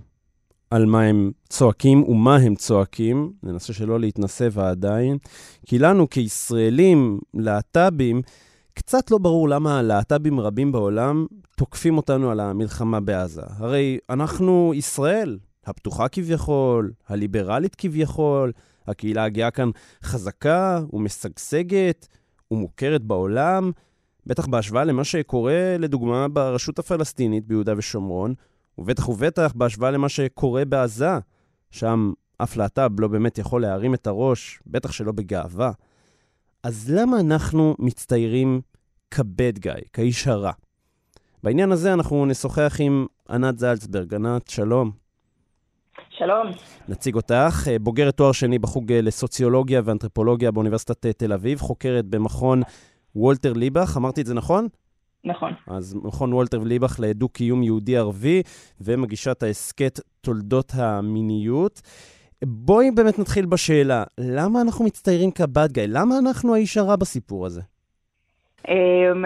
על 0.69 0.85
מה 0.85 1.01
הם 1.01 1.31
צועקים 1.49 2.03
ומה 2.03 2.35
הם 2.35 2.55
צועקים, 2.55 3.31
ננסה 3.43 3.73
שלא 3.73 3.99
להתנסה 3.99 4.47
ועדיין, 4.51 5.17
כי 5.65 5.79
לנו 5.79 6.09
כישראלים, 6.09 7.19
להט"בים, 7.33 8.21
קצת 8.73 9.11
לא 9.11 9.17
ברור 9.17 9.49
למה 9.49 9.81
להט"בים 9.81 10.39
רבים 10.39 10.71
בעולם 10.71 11.25
תוקפים 11.57 11.97
אותנו 11.97 12.31
על 12.31 12.39
המלחמה 12.39 12.99
בעזה. 12.99 13.41
הרי 13.57 13.97
אנחנו 14.09 14.71
ישראל, 14.75 15.37
הפתוחה 15.65 16.07
כביכול, 16.07 16.91
הליברלית 17.07 17.75
כביכול, 17.75 18.51
הקהילה 18.87 19.23
הגאה 19.23 19.51
כאן 19.51 19.69
חזקה 20.03 20.81
ומשגשגת 20.93 22.07
ומוכרת 22.51 23.03
בעולם, 23.03 23.71
בטח 24.25 24.47
בהשוואה 24.47 24.83
למה 24.83 25.03
שקורה, 25.03 25.77
לדוגמה, 25.79 26.27
ברשות 26.27 26.79
הפלסטינית 26.79 27.47
ביהודה 27.47 27.73
ושומרון, 27.77 28.33
ובטח 28.77 29.09
ובטח 29.09 29.51
בהשוואה 29.55 29.91
למה 29.91 30.09
שקורה 30.09 30.65
בעזה, 30.65 31.19
שם 31.71 32.11
אף 32.37 32.57
להט"ב 32.57 32.99
לא 32.99 33.07
באמת 33.07 33.37
יכול 33.37 33.61
להרים 33.61 33.93
את 33.93 34.07
הראש, 34.07 34.59
בטח 34.67 34.91
שלא 34.91 35.11
בגאווה. 35.11 35.71
אז 36.63 36.91
למה 36.91 37.19
אנחנו 37.19 37.75
מצטיירים 37.79 38.61
כבד 39.11 39.59
גיא, 39.59 39.71
כאיש 39.93 40.27
הרע? 40.27 40.51
בעניין 41.43 41.71
הזה 41.71 41.93
אנחנו 41.93 42.25
נשוחח 42.25 42.77
עם 42.79 43.05
ענת 43.29 43.59
זלצברג. 43.59 44.13
ענת, 44.13 44.47
שלום. 44.47 44.91
שלום. 46.09 46.47
נציג 46.87 47.15
אותך, 47.15 47.67
בוגרת 47.81 48.17
תואר 48.17 48.31
שני 48.31 48.59
בחוג 48.59 48.93
לסוציולוגיה 48.93 49.81
ואנתרופולוגיה 49.85 50.51
באוניברסיטת 50.51 51.05
תל 51.05 51.33
אביב, 51.33 51.59
חוקרת 51.59 52.05
במכון 52.05 52.61
וולטר 53.15 53.53
ליבך, 53.53 53.93
אמרתי 53.97 54.21
את 54.21 54.25
זה 54.25 54.33
נכון? 54.33 54.67
נכון. 55.25 55.53
אז 55.67 55.95
מכון 56.03 56.33
וולטר 56.33 56.61
וליבך 56.61 56.99
לדו-קיום 56.99 57.63
יהודי-ערבי, 57.63 58.41
ומגישת 58.81 59.43
ההסכת 59.43 59.99
תולדות 60.21 60.71
המיניות. 60.75 61.81
בואי 62.43 62.91
באמת 62.91 63.19
נתחיל 63.19 63.45
בשאלה, 63.45 64.03
למה 64.17 64.61
אנחנו 64.61 64.85
מצטיירים 64.85 65.31
כבד 65.31 65.71
גיא? 65.71 65.83
למה 65.89 66.15
אנחנו 66.19 66.55
האיש 66.55 66.77
הרע 66.77 66.95
בסיפור 66.95 67.45
הזה? 67.45 67.61
Um, 68.67 69.25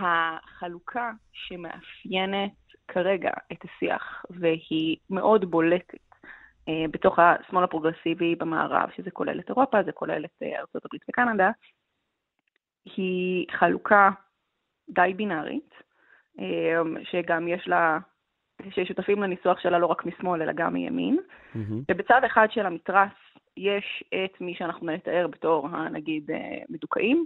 החלוקה 0.00 1.10
שמאפיינת 1.32 2.52
כרגע 2.88 3.30
את 3.52 3.58
השיח, 3.64 4.24
והיא 4.30 4.96
מאוד 5.10 5.50
בולטת 5.50 5.94
uh, 5.94 6.72
בתוך 6.90 7.18
השמאל 7.18 7.64
הפרוגרסיבי 7.64 8.34
במערב, 8.34 8.88
שזה 8.96 9.10
כולל 9.10 9.40
את 9.40 9.48
אירופה, 9.48 9.82
זה 9.82 9.92
כולל 9.92 10.24
את 10.24 10.42
uh, 10.42 10.46
ארה"ב 10.46 10.96
וקנדה, 11.08 11.50
היא 12.96 13.46
חלוקה 13.58 14.10
די 14.90 15.14
בינארית, 15.16 15.74
אמ, 16.38 16.96
שגם 17.04 17.48
יש 17.48 17.68
לה 17.68 17.98
ששותפים 18.70 19.22
לניסוח 19.22 19.60
שלה 19.60 19.78
לא 19.78 19.86
רק 19.86 20.06
משמאל, 20.06 20.42
אלא 20.42 20.52
גם 20.52 20.72
מימין. 20.72 21.18
מהמם. 21.54 21.82
ובצד 21.90 22.24
אחד 22.24 22.46
של 22.50 22.66
המתרס 22.66 23.12
יש 23.56 24.04
את 24.14 24.40
מי 24.40 24.54
שאנחנו 24.54 24.86
נתאר 24.86 25.26
בתור, 25.26 25.68
נגיד, 25.90 26.30
אה, 26.30 26.58
מדוכאים, 26.68 27.24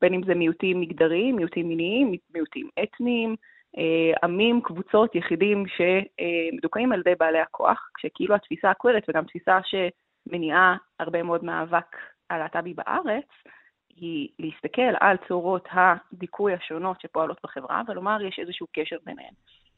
בין 0.00 0.14
אם 0.14 0.22
זה 0.26 0.34
מיעוטים 0.34 0.80
מגדריים, 0.80 1.36
מיעוטים 1.36 1.68
מיניים, 1.68 2.12
מיעוטים 2.34 2.68
אתניים, 2.82 3.36
אה, 3.78 4.12
עמים, 4.22 4.60
קבוצות, 4.60 5.14
יחידים 5.14 5.64
שמדוכאים 5.66 6.92
על 6.92 7.00
ידי 7.00 7.14
בעלי 7.18 7.40
הכוח, 7.40 7.90
כשכאילו 7.94 8.34
התפיסה 8.34 8.70
הקווירית 8.70 9.04
וגם 9.08 9.24
תפיסה 9.24 9.58
שמניעה 9.64 10.76
הרבה 11.00 11.22
מאוד 11.22 11.44
מאבק 11.44 11.96
הלהט"בי 12.30 12.74
בארץ, 12.74 13.28
היא 13.96 14.28
להסתכל 14.38 14.94
על 15.00 15.16
צורות 15.28 15.68
הדיכוי 15.70 16.54
השונות 16.54 17.00
שפועלות 17.00 17.38
בחברה 17.44 17.82
ולומר 17.88 18.22
יש 18.22 18.38
איזשהו 18.38 18.66
קשר 18.72 18.96
ביניהן. 19.06 19.32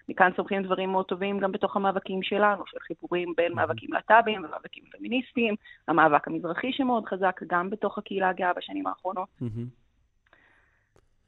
מכאן 0.08 0.30
צומחים 0.36 0.62
דברים 0.62 0.90
מאוד 0.90 1.04
טובים 1.04 1.38
גם 1.38 1.52
בתוך 1.52 1.76
המאבקים 1.76 2.22
שלנו, 2.22 2.62
של 2.66 2.78
חיבורים 2.80 3.32
בין 3.36 3.52
מאבקים 3.52 3.92
להט"בים 3.92 4.44
ומאבקים 4.44 4.84
פמיניסטיים, 4.92 5.54
המאבק 5.88 6.28
המזרחי 6.28 6.72
שמאוד 6.72 7.06
חזק 7.06 7.40
גם 7.46 7.70
בתוך 7.70 7.98
הקהילה 7.98 8.28
הגאה 8.28 8.52
בשנים 8.52 8.86
האחרונות. 8.86 9.28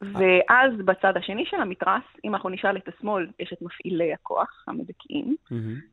ואז 0.00 0.73
בצד 0.85 1.16
השני 1.16 1.45
של 1.47 1.57
המתרס, 1.57 2.02
אם 2.25 2.35
אנחנו 2.35 2.49
נשאל 2.49 2.76
את 2.76 2.88
השמאל, 2.88 3.26
יש 3.38 3.52
את 3.52 3.62
מפעילי 3.62 4.12
הכוח, 4.12 4.64
המדכאים. 4.68 5.37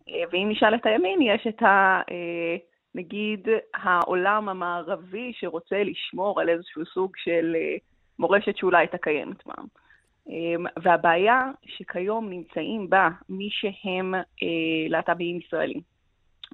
אה, 0.10 0.24
ואם 0.32 0.48
נשאל 0.50 0.76
את 0.76 0.86
הימין, 0.86 1.22
יש 1.22 1.48
את 1.48 1.64
ה... 1.64 2.02
נגיד 2.96 3.48
העולם 3.74 4.50
המערבי 4.50 5.32
שרוצה 5.36 5.84
לשמור 5.84 6.42
על 6.42 6.50
איזשהו 6.50 6.86
סוג 6.86 7.12
של 7.18 7.56
אה, 7.56 7.76
מורשת 8.20 8.58
שאולי 8.58 8.78
הייתה 8.78 8.98
קיימת 8.98 9.42
פעם. 9.42 9.66
אמ, 10.30 10.66
והבעיה 10.84 11.52
שכיום 11.66 12.30
נמצאים 12.30 12.90
בה 12.90 13.10
מי 13.30 13.50
שהם 13.52 14.16
אה, 14.16 14.88
להט"בים 14.90 15.40
ישראלים, 15.40 15.82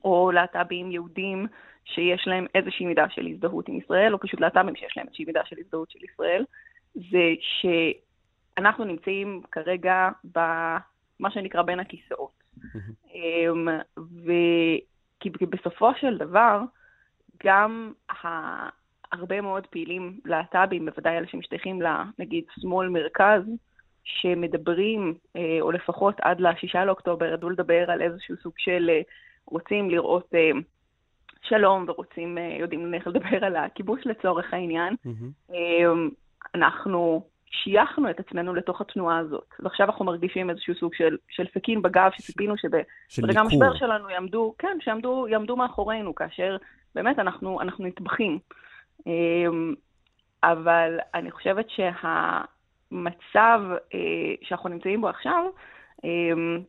או 0.03 0.31
להט"בים 0.31 0.91
יהודים 0.91 1.47
שיש 1.85 2.27
להם 2.27 2.45
איזושהי 2.55 2.85
מידה 2.85 3.09
של 3.09 3.27
הזדהות 3.27 3.67
עם 3.67 3.77
ישראל, 3.77 4.13
או 4.13 4.19
פשוט 4.19 4.39
להט"בים 4.39 4.75
שיש 4.75 4.97
להם 4.97 5.05
איזושהי 5.07 5.25
מידה 5.25 5.41
של 5.45 5.55
הזדהות 5.59 5.91
של 5.91 5.99
ישראל, 6.03 6.45
זה 6.95 7.33
שאנחנו 8.57 8.85
נמצאים 8.85 9.41
כרגע 9.51 10.09
במה 10.23 11.31
שנקרא 11.31 11.61
בין 11.61 11.79
הכיסאות. 11.79 12.43
אמ, 13.13 13.67
וכי 15.29 15.45
בסופו 15.45 15.91
של 15.95 16.17
דבר, 16.17 16.61
גם 17.43 17.93
הרבה 19.11 19.41
מאוד 19.41 19.67
פעילים 19.67 20.19
להט"בים, 20.25 20.85
בוודאי 20.85 21.17
אלה 21.17 21.27
שמשתייכים 21.27 21.81
לנגיד 21.81 22.43
שמאל-מרכז, 22.59 23.41
שמדברים, 24.03 25.13
אה, 25.35 25.57
או 25.61 25.71
לפחות 25.71 26.15
עד 26.21 26.39
לשישה 26.39 26.85
לאוקטובר, 26.85 27.33
ידעו 27.33 27.49
לדבר 27.49 27.91
על 27.91 28.01
איזשהו 28.01 28.35
סוג 28.43 28.53
של 28.57 28.89
אה, 28.89 29.01
רוצים 29.45 29.89
לראות 29.89 30.29
אה, 30.35 30.51
שלום 31.41 31.85
ורוצים, 31.87 32.37
יודעים 32.59 32.93
איך 32.93 33.07
לדבר 33.07 33.45
על 33.45 33.55
הכיבוש 33.55 34.01
לצורך 34.05 34.53
העניין. 34.53 34.95
מהמם. 35.05 36.09
אנחנו 36.55 37.23
שייכנו 37.51 38.09
את 38.09 38.19
עצמנו 38.19 38.53
לתוך 38.53 38.81
התנועה 38.81 39.17
הזאת. 39.17 39.47
ועכשיו 39.59 39.87
אנחנו 39.87 40.05
מרגישים 40.05 40.49
איזשהו 40.49 40.75
סוג 40.75 40.93
של, 40.93 41.17
של 41.29 41.45
סכין 41.57 41.81
בגב, 41.81 42.09
שציפינו 42.13 42.57
שברגע. 42.57 42.83
המשבר 43.41 43.75
שלנו 43.75 44.09
יעמדו, 44.09 44.53
כן, 44.57 44.77
שיעמדו 44.81 45.27
יעמדו 45.27 45.55
מאחורינו, 45.55 46.15
כאשר 46.15 46.57
באמת 46.95 47.19
אנחנו, 47.19 47.61
אנחנו 47.61 47.85
נטבחים. 47.85 48.39
אמ, 49.07 49.73
אבל 50.43 50.99
אני 51.13 51.31
חושבת 51.31 51.65
שהמצב 51.69 53.61
אה, 53.93 53.99
שאנחנו 54.41 54.69
נמצאים 54.69 55.01
בו 55.01 55.09
עכשיו, 55.09 55.45
אמ, 56.03 56.59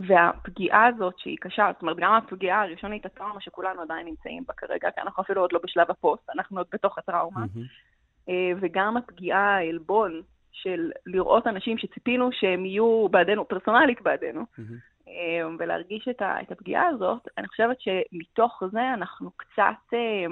והפגיעה 0.00 0.86
הזאת 0.86 1.18
שהיא 1.18 1.36
קשה, 1.40 1.70
זאת 1.72 1.82
אומרת, 1.82 1.96
גם 1.96 2.12
הפגיעה 2.12 2.62
הראשונית, 2.62 3.06
הטראומה 3.06 3.40
שכולנו 3.40 3.82
עדיין 3.82 4.06
נמצאים 4.06 4.44
בה 4.46 4.54
כרגע, 4.54 4.90
כי 4.90 5.00
אנחנו 5.00 5.22
אפילו 5.22 5.40
עוד 5.40 5.52
לא 5.52 5.60
בשלב 5.62 5.90
הפוסט, 5.90 6.30
אנחנו 6.34 6.58
עוד 6.58 6.66
בתוך 6.72 6.98
הטראומה, 6.98 7.40
מהמם. 7.40 7.66
אה, 8.28 8.52
וגם 8.60 8.96
הפגיעה, 8.96 9.56
העלבון 9.56 10.22
של 10.52 10.90
לראות 11.06 11.46
אנשים 11.46 11.78
שציפינו 11.78 12.32
שהם 12.32 12.64
יהיו 12.64 13.08
בעדנו, 13.10 13.48
פרסונלית 13.48 14.02
בעדנו, 14.02 14.44
מהמם. 14.58 14.78
אה, 15.08 15.48
ולהרגיש 15.58 16.08
את, 16.08 16.22
ה, 16.22 16.40
את 16.40 16.52
הפגיעה 16.52 16.86
הזאת, 16.86 17.28
אני 17.38 17.48
חושבת 17.48 17.76
שמתוך 17.80 18.62
זה 18.72 18.94
אנחנו 18.94 19.30
קצת 19.36 19.94
אה, 19.94 20.26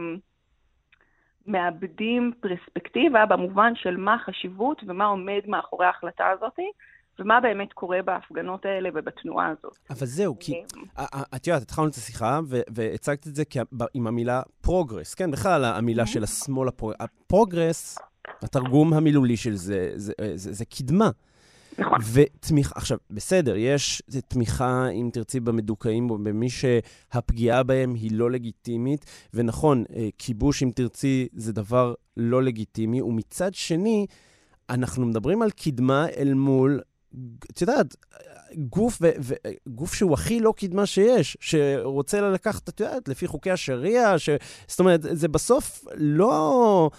מאבדים 1.47 2.33
פרספקטיבה 2.41 3.27
במובן 3.27 3.73
של 3.77 3.97
מה 3.97 4.15
החשיבות 4.15 4.83
ומה 4.87 5.05
עומד 5.05 5.41
מאחורי 5.47 5.87
ההחלטה 5.87 6.31
הזאת, 6.31 6.59
ומה 7.19 7.41
באמת 7.41 7.73
קורה 7.73 8.03
בהפגנות 8.05 8.65
האלה 8.65 8.89
ובתנועה 8.95 9.49
הזאת. 9.59 9.79
אבל 9.91 10.07
זהו, 10.07 10.37
כי 10.41 10.63
אה, 10.99 11.05
את 11.37 11.47
יודעת, 11.47 11.63
התחלנו 11.63 11.89
את 11.89 11.95
השיחה 11.95 12.41
והצגת 12.49 13.27
את 13.27 13.35
זה 13.35 13.43
עם 13.95 14.07
המילה 14.07 14.43
progress, 14.61 15.15
כן? 15.15 15.31
בכלל, 15.31 15.65
המילה 15.65 16.07
של 16.07 16.25
השמאל, 16.25 16.69
ה 16.69 16.73
prog- 16.73 16.95
ה 17.01 17.11
progress, 17.11 17.99
התרגום 18.43 18.93
המילולי 18.95 19.37
של 19.37 19.55
זה, 19.55 19.93
זה, 19.95 20.13
זה, 20.35 20.65
קדמה. 20.65 21.11
נכון. 21.79 21.99
ותמיכה, 22.13 22.73
עכשיו, 22.77 22.99
בסדר, 23.11 23.57
יש 23.57 24.03
תמיכה, 24.29 24.89
אם 24.89 25.11
תרצי, 25.13 25.41
במדוכאים, 25.41 26.09
במי 26.09 26.49
שהפגיעה 26.51 27.63
בהם 27.63 27.95
היא 27.95 28.11
לא 28.15 28.31
לגיטימית, 28.31 29.05
ונכון, 29.35 29.85
אה, 29.97 30.09
כיבוש, 30.19 30.63
אם 30.63 30.71
תרצי, 30.75 31.29
זה 31.33 31.53
דבר 31.53 31.95
לא 32.17 32.43
לגיטימי, 32.43 33.03
ומצד 33.03 33.55
שני, 33.55 34.07
אנחנו 34.71 35.07
מדברים 35.07 35.43
על 35.43 35.51
קדמה 35.51 36.07
אל 36.17 36.35
מול, 36.35 36.81
את 37.51 37.61
יודעת, 37.61 37.97
גוף, 38.59 38.99
ו, 39.01 39.11
ו, 39.21 39.35
גוף 39.69 39.95
שהוא 39.95 40.15
הכי 40.15 40.41
לא 40.41 40.55
קדמה 40.57 40.87
שיש, 40.87 41.37
שרוצה 41.41 42.21
לקחת, 42.21 42.69
את 42.69 42.81
יודעת, 42.81 43.09
לפי 43.09 43.27
חוקי 43.27 43.51
השריעה, 43.51 44.19
ש... 44.19 44.31
זאת 44.69 44.81
אומרת, 44.81 45.01
זה 45.11 45.29
בסוף 45.29 45.85
לא, 45.97 46.91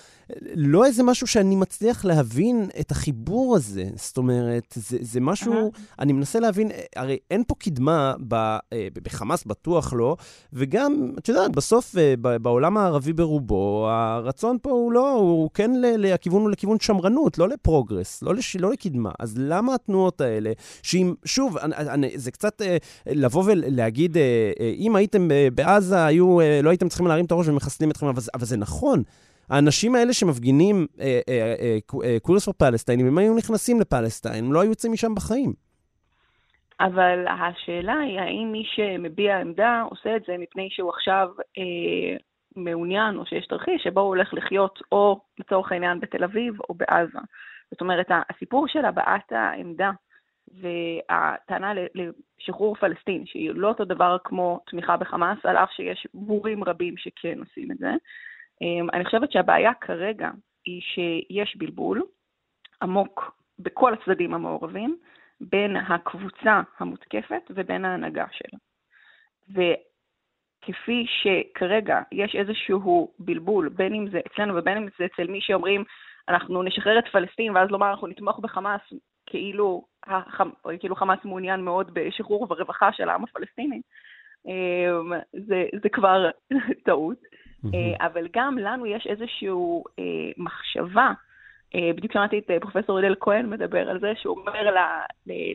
לא 0.56 0.86
איזה 0.86 1.04
משהו 1.04 1.28
שאני 1.28 1.56
מצליח 1.56 2.06
להבין 2.06 2.70
את 2.80 2.91
החיבור 2.91 3.56
הזה. 3.56 3.86
זאת 3.96 4.18
אומרת, 4.18 4.74
זה, 4.74 4.98
זה 5.02 5.20
משהו, 5.20 5.54
אהה. 5.54 5.70
אני 6.00 6.13
מנסה 6.13 6.39
להבין, 6.39 6.72
הרי 6.96 7.18
אין 7.32 7.44
פה 7.48 7.56
קדמה 7.56 8.13
ב, 8.28 8.34
אה, 8.34 8.88
בחמאס, 9.04 9.44
בטוח 9.44 9.94
לא, 9.94 10.15
וגם, 10.54 11.12
את 11.18 11.30
יודעת, 11.30 11.52
בסוף 11.56 11.98
אה, 11.98 12.13
בעולם 12.41 12.78
הערבי 12.78 13.13
ברובו, 13.13 13.88
הרצון 13.89 14.58
פה 14.62 14.70
הוא 14.70 14.91
לא, 14.91 15.12
הוא 15.12 15.50
כן, 15.54 15.72
ל- 15.76 16.13
הכיוון 16.13 16.41
הוא 16.41 16.50
לכיוון 16.50 16.80
שמרנות, 16.80 17.38
לא 17.38 17.50
לפרוגרס, 17.50 18.22
לא, 18.24 18.36
לש, 18.36 18.56
לא 18.56 18.72
לקדמה. 18.72 19.12
אז 19.20 19.34
למה 19.38 19.76
התנועות 19.76 20.22
האלה, 20.22 20.52
שאם, 20.84 21.13
שוב, 21.26 21.44
אני, 21.62 21.75
אני, 21.89 22.17
זה 22.17 22.31
קצת 22.31 22.62
אה, 22.62 22.77
לבוא 23.08 23.43
ולהגיד, 23.45 24.17
אה, 24.17 24.51
אה, 24.60 24.71
אם 24.77 24.95
הייתם 24.95 25.31
אה, 25.31 25.47
בעזה, 25.53 26.05
היו, 26.05 26.41
אה, 26.41 26.60
לא 26.63 26.69
הייתם 26.69 26.88
צריכים 26.88 27.08
להרים 27.08 27.25
את 27.25 27.31
הראש 27.31 27.47
ומחסלים 27.47 27.91
אתכם, 27.91 28.05
אבל, 28.05 28.21
אבל 28.34 28.45
זה 28.45 28.58
נכון. 28.58 29.03
האנשים 29.49 29.95
האלה 29.95 30.13
שמפגינים 30.13 30.88
אה, 30.99 31.19
אה, 31.29 31.77
אה, 32.03 32.17
פור 32.23 32.53
פלסטיין, 32.58 32.99
אם 32.99 33.08
הם 33.08 33.17
היו 33.17 33.36
נכנסים 33.38 33.79
לפלסטיין, 33.79 34.45
הם 34.45 34.53
לא 34.53 34.62
היו 34.62 34.69
יוצאים 34.69 34.93
משם 34.93 35.15
בחיים. 35.15 35.53
אבל 36.79 37.25
השאלה 37.27 37.99
היא, 37.99 38.19
האם 38.19 38.49
מי 38.51 38.63
שמביע 38.75 39.38
עמדה 39.38 39.84
עושה 39.89 40.15
את 40.15 40.21
זה 40.27 40.36
מפני 40.39 40.67
שהוא 40.71 40.89
עכשיו 40.89 41.29
אה, 41.58 42.17
מעוניין, 42.55 43.17
או 43.17 43.25
שיש 43.25 43.47
תרחיש 43.47 43.84
שבו 43.84 44.01
הוא 44.01 44.08
הולך 44.08 44.34
לחיות 44.34 44.79
או 44.91 45.19
לצורך 45.39 45.71
העניין 45.71 45.99
בתל 45.99 46.23
אביב 46.23 46.53
או 46.69 46.73
בעזה. 46.73 47.19
זאת 47.71 47.81
אומרת, 47.81 48.05
הסיפור 48.29 48.67
של 48.67 48.86
הבעת 48.86 49.31
העמדה 49.31 49.91
והטענה 50.62 51.74
לשחרור 51.96 52.76
פלסטין, 52.76 53.26
שהיא 53.26 53.52
לא 53.56 53.68
אותו 53.68 53.86
דבר 53.86 54.18
כמו 54.24 54.60
תמיכה 54.68 54.98
בחמאס, 54.98 55.38
על 55.44 55.58
אף 55.58 55.72
שיש 55.72 56.08
בורים 56.13 56.63
רבים 56.63 56.98
שכן 56.98 57.39
עושים 57.39 57.72
את 57.72 57.78
זה. 57.78 57.91
אה, 58.62 58.94
אני 58.94 59.06
חושבת 59.06 59.32
שהבעיה 59.32 59.74
כרגע 59.74 60.30
היא 60.65 60.82
שיש 60.82 61.58
בלבול 61.58 62.04
עמוק 62.82 63.36
בכל 63.60 63.94
הצדדים 63.94 64.34
המעורבים, 64.34 64.98
בין 65.41 65.76
הקבוצה 65.76 66.62
המותקפת 66.80 67.41
ובין 67.50 67.86
ההנהגה 67.86 68.26
שלה. 68.32 68.60
וכפי 69.50 71.06
שכרגע 71.08 72.02
יש 72.12 72.36
איזשהו 72.36 73.13
בלבול, 73.20 73.70
בין 73.70 73.94
אם 73.94 74.10
זה 74.10 74.20
אצלנו 74.28 74.56
ובין 74.56 74.78
אם 74.78 74.88
זה 75.00 75.06
אצל 75.06 75.28
מי 75.28 75.41
שאומרים, 75.41 75.84
אנחנו 76.30 76.63
נשחרר 76.63 77.00
את 77.00 77.08
פלסטין, 77.08 77.56
ואז 77.56 77.70
לומר 77.70 77.91
אנחנו 77.91 78.08
נתמוך 78.08 78.39
בחמאס, 78.39 78.82
כאילו, 79.36 79.86
החמ... 80.08 80.50
כאילו 80.80 80.95
חמאס 80.95 81.19
מעוניין 81.26 81.62
מאוד 81.62 81.93
בשחרור 81.93 82.41
וברווחה 82.41 82.91
של 82.91 83.10
העם 83.10 83.24
הפלסטיני, 83.24 83.82
אמ, 84.45 85.13
זה, 85.34 85.65
זה 85.84 85.89
כבר 85.89 86.30
טעות. 86.86 87.17
אה, 87.74 88.06
אבל 88.06 88.28
גם 88.34 88.58
לנו 88.58 88.86
יש 88.86 89.08
איזושהי 89.08 89.48
אה, 90.00 90.04
מחשבה, 90.38 91.12
אה, 91.76 91.89
בדיוק 91.95 92.13
שמעתי 92.13 92.39
את 92.39 92.52
פרופסור 92.62 92.98
הלל 92.98 93.15
כהן 93.19 93.50
מדבר 93.50 93.89
על 93.89 94.00
זה, 94.00 94.13
שהוא 94.15 94.38
אומר 94.39 94.76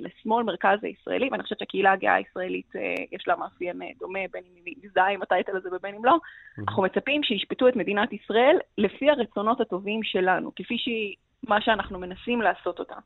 לשמאל 0.00 0.44
מרכז 0.44 0.78
הישראלי, 0.82 1.28
ואני 1.32 1.42
חושבת 1.42 1.58
שהקהילה 1.58 1.92
הגאה 1.92 2.14
הישראלית 2.14 2.72
יש 3.12 3.28
לה 3.28 3.36
מאפיין 3.36 3.80
דומה, 3.98 4.20
בין 4.32 4.42
אם 4.46 4.62
היא 4.66 4.74
מזדהה 4.82 5.10
עם 5.10 5.22
הטייטל 5.22 5.56
הזה 5.56 5.68
ובין 5.72 5.94
אם 5.94 6.04
לא, 6.04 6.18
אנחנו 6.58 6.82
מצפים 6.82 7.22
שישפטו 7.22 7.68
את 7.68 7.76
מדינת 7.76 8.12
ישראל 8.12 8.58
לפי 8.78 9.10
הרצונות 9.10 9.60
הטובים 9.60 10.02
שלנו, 10.02 10.52
כפי 10.56 10.78
שהיא, 10.78 11.14
מה 11.48 11.60
שאנחנו 11.60 11.98
מנסים 11.98 12.40
לעשות 12.40 12.78
אותה. 12.78 12.96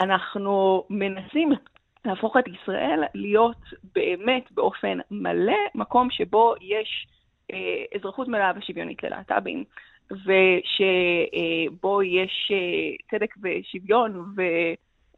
אנחנו 0.00 0.84
מנסים 0.90 1.52
להפוך 2.04 2.36
את 2.36 2.44
ישראל 2.48 3.04
להיות 3.14 3.56
באמת 3.94 4.52
באופן 4.52 4.98
מלא 5.10 5.58
מקום 5.74 6.10
שבו 6.10 6.54
יש 6.60 7.06
אה, 7.52 7.84
אזרחות 7.94 8.28
מלאה 8.28 8.52
ושוויונית 8.56 9.02
ללהט"בים, 9.02 9.64
ושבו 10.10 12.02
יש 12.02 12.52
אה, 12.52 12.96
צדק 13.10 13.34
ושוויון 13.42 14.34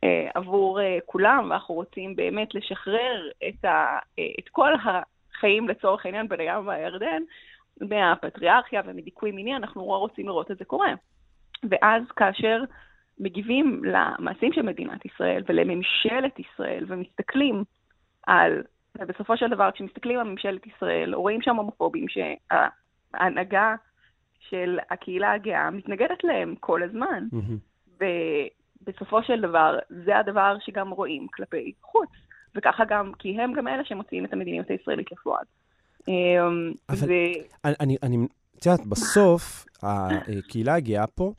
ועבור 0.04 0.80
אה, 0.80 0.98
כולם, 1.06 1.46
ואנחנו 1.50 1.74
רוצים 1.74 2.16
באמת 2.16 2.54
לשחרר 2.54 3.28
את, 3.48 3.64
ה, 3.64 3.98
את 4.38 4.48
כל 4.48 4.72
החיים 4.74 5.68
לצורך 5.68 6.06
העניין 6.06 6.28
בין 6.28 6.40
הים 6.40 6.66
והירדן, 6.66 7.22
מהפטריארכיה 7.80 8.82
ומדיכוי 8.84 9.30
מיני, 9.30 9.56
אנחנו 9.56 9.80
נורא 9.80 9.98
רוצים 9.98 10.26
לראות 10.26 10.50
את 10.50 10.58
זה 10.58 10.64
קורה. 10.64 10.92
ואז 11.70 12.02
כאשר 12.16 12.62
מגיבים 13.20 13.82
למעשים 13.84 14.52
של 14.52 14.62
מדינת 14.62 15.04
ישראל 15.04 15.42
ולממשלת 15.48 16.38
ישראל 16.38 16.84
ומסתכלים 16.88 17.64
על, 18.26 18.62
ובסופו 18.98 19.36
של 19.36 19.48
דבר 19.48 19.70
כשמסתכלים 19.70 20.18
על 20.18 20.26
ממשלת 20.26 20.66
ישראל, 20.66 21.14
רואים 21.14 21.42
שם 21.42 21.56
הומופובים 21.56 22.06
שההנהגה 22.08 23.74
של 24.38 24.78
הקהילה 24.90 25.32
הגאה 25.32 25.70
מתנגדת 25.70 26.24
להם 26.24 26.54
כל 26.60 26.82
הזמן. 26.82 27.24
Mm-hmm. 27.32 28.04
ובסופו 28.86 29.22
של 29.22 29.40
דבר, 29.40 29.78
זה 30.04 30.18
הדבר 30.18 30.56
שגם 30.60 30.90
רואים 30.90 31.26
כלפי 31.34 31.72
חוץ. 31.82 32.08
וככה 32.54 32.84
גם, 32.84 33.12
כי 33.18 33.40
הם 33.40 33.52
גם 33.52 33.68
אלה 33.68 33.84
שמוציאים 33.84 34.24
את 34.24 34.32
המדיניות 34.32 34.70
הישראלית 34.70 35.12
לפועל. 35.12 35.44
אמ, 36.08 36.72
אבל 36.88 37.08
ו... 37.08 37.12
אני, 37.64 37.96
אני, 38.02 38.16
את 38.58 38.66
יודעת, 38.66 38.86
בסוף, 38.86 39.64
הקהילה 39.82 40.74
הגאה 40.74 41.06
פה, 41.06 41.32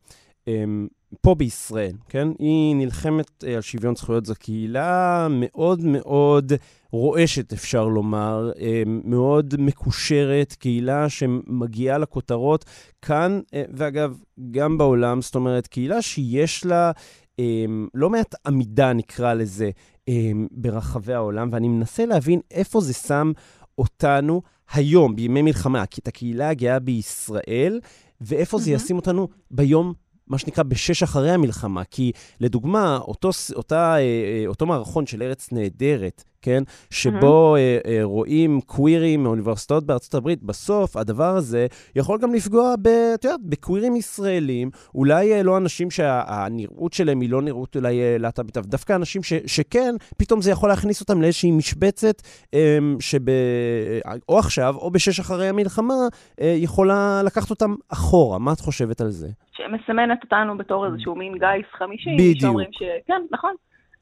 אמ, 0.47 0.87
פה 1.21 1.35
בישראל, 1.35 1.95
כן? 2.09 2.27
היא 2.39 2.75
נלחמת 2.75 3.43
אה, 3.47 3.55
על 3.55 3.61
שוויון 3.61 3.95
זכויות. 3.95 4.25
זו 4.25 4.33
קהילה 4.39 5.27
מאוד 5.29 5.85
מאוד 5.85 6.53
רועשת, 6.91 7.53
אפשר 7.53 7.87
לומר, 7.87 8.51
אמ, 8.59 9.01
מאוד 9.03 9.55
מקושרת, 9.59 10.53
קהילה 10.53 11.09
שמגיעה 11.09 11.97
לכותרות 11.97 12.65
כאן, 13.01 13.39
אה, 13.53 13.63
ואגב, 13.73 14.17
גם 14.51 14.77
בעולם, 14.77 15.21
זאת 15.21 15.35
אומרת, 15.35 15.67
קהילה 15.67 16.01
שיש 16.01 16.65
לה 16.65 16.91
לא 17.93 18.09
מעט 18.09 18.35
עמידה, 18.45 18.93
נקרא 18.93 19.33
לזה, 19.33 19.69
ברחבי 20.51 21.13
העולם, 21.13 21.49
ואני 21.51 21.67
מנסה 21.67 22.05
להבין 22.05 22.39
איפה 22.51 22.81
זה 22.81 22.93
שם 22.93 23.31
אותנו 23.77 24.41
היום, 24.73 25.15
בימי 25.15 25.41
מלחמה, 25.41 25.83
את 25.83 26.07
הקהילה 26.07 26.49
הגאה 26.49 26.79
בישראל, 26.79 27.79
ואיפה 28.21 28.57
mm-hmm. 28.57 28.61
זה 28.61 28.71
ישים 28.71 28.95
אותנו 28.95 29.27
ביום 29.51 29.93
מה 30.31 30.37
שנקרא 30.37 30.63
בשש 30.63 31.03
אחרי 31.03 31.31
המלחמה. 31.31 31.83
כי 31.83 32.11
לדוגמה, 32.39 32.97
אותו, 32.97 33.29
אותה, 33.55 33.95
אה, 33.95 33.99
אה, 33.99 34.43
אותו 34.47 34.65
מערכון 34.65 35.05
של 35.05 35.23
ארץ 35.23 35.51
נהדרת, 35.51 36.23
כן? 36.41 36.63
שבו 36.89 37.55
mm-hmm. 37.55 37.87
אה, 37.87 37.97
אה, 37.97 38.03
רואים 38.03 38.61
קווירים 38.61 39.23
מאוניברסיטאות 39.23 39.83
בארצות 39.83 40.13
הברית, 40.13 40.43
בסוף 40.43 40.97
הדבר 40.97 41.35
הזה 41.35 41.67
יכול 41.95 42.19
גם 42.21 42.33
לפגוע, 42.33 42.75
ב, 42.81 42.87
את 42.87 43.23
יודעת, 43.23 43.39
בקווירים 43.43 43.95
ישראלים, 43.95 44.69
אולי 44.95 45.33
אה, 45.33 45.43
לא 45.43 45.57
אנשים 45.57 45.91
שהנראות 45.91 46.93
שלהם 46.93 47.21
היא 47.21 47.29
לא 47.29 47.41
נראות 47.41 47.75
אולי 47.75 48.01
אה, 48.01 48.15
להט"בית, 48.19 48.57
דווקא 48.57 48.95
אנשים 48.95 49.23
ש, 49.23 49.33
שכן, 49.33 49.95
פתאום 50.17 50.41
זה 50.41 50.51
יכול 50.51 50.69
להכניס 50.69 51.01
אותם 51.01 51.21
לאיזושהי 51.21 51.51
משבצת, 51.51 52.21
אה, 52.53 52.77
שב... 52.99 53.29
או 54.29 54.39
עכשיו, 54.39 54.75
או 54.75 54.91
בשש 54.91 55.19
אחרי 55.19 55.47
המלחמה, 55.47 55.93
אה, 56.41 56.55
יכולה 56.57 57.21
לקחת 57.25 57.49
אותם 57.49 57.75
אחורה. 57.93 58.39
מה 58.39 58.53
את 58.53 58.59
חושבת 58.59 59.01
על 59.01 59.09
זה? 59.09 59.27
שמסמנת 59.51 60.23
אותנו 60.23 60.57
בתור 60.57 60.85
איזשהו 60.85 61.15
מין 61.15 61.33
גיס 61.33 61.65
חמישי. 61.77 62.15
בדיוק. 62.15 62.41
שאומרים 62.41 62.71
ש... 62.71 62.83
כן, 63.07 63.21
נכון. 63.31 63.53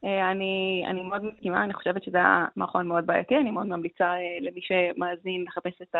אה, 0.04 0.30
אני, 0.30 0.84
אני 0.86 1.02
מאוד 1.02 1.24
מסכימה, 1.24 1.64
אני 1.64 1.74
חושבת 1.74 2.02
שזה 2.02 2.18
היה 2.18 2.46
מערכון 2.56 2.88
מאוד 2.88 3.06
בעייתי, 3.06 3.36
אני 3.36 3.50
מאוד 3.50 3.66
ממליצה 3.66 4.04
אה, 4.04 4.38
למי 4.40 4.60
שמאזין 4.60 5.44
לחפש 5.48 5.82
את 5.82 5.94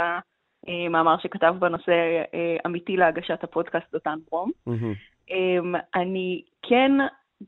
המאמר 0.68 1.18
שכתב 1.18 1.54
בנושא 1.58 1.92
אה, 2.34 2.56
אמיתי 2.66 2.96
להגשת 2.96 3.44
הפודקאסט 3.44 3.92
דותן 3.92 4.18
ברום. 4.30 4.50
Mm-hmm. 4.68 5.78
אני 5.94 6.42
כן 6.62 6.92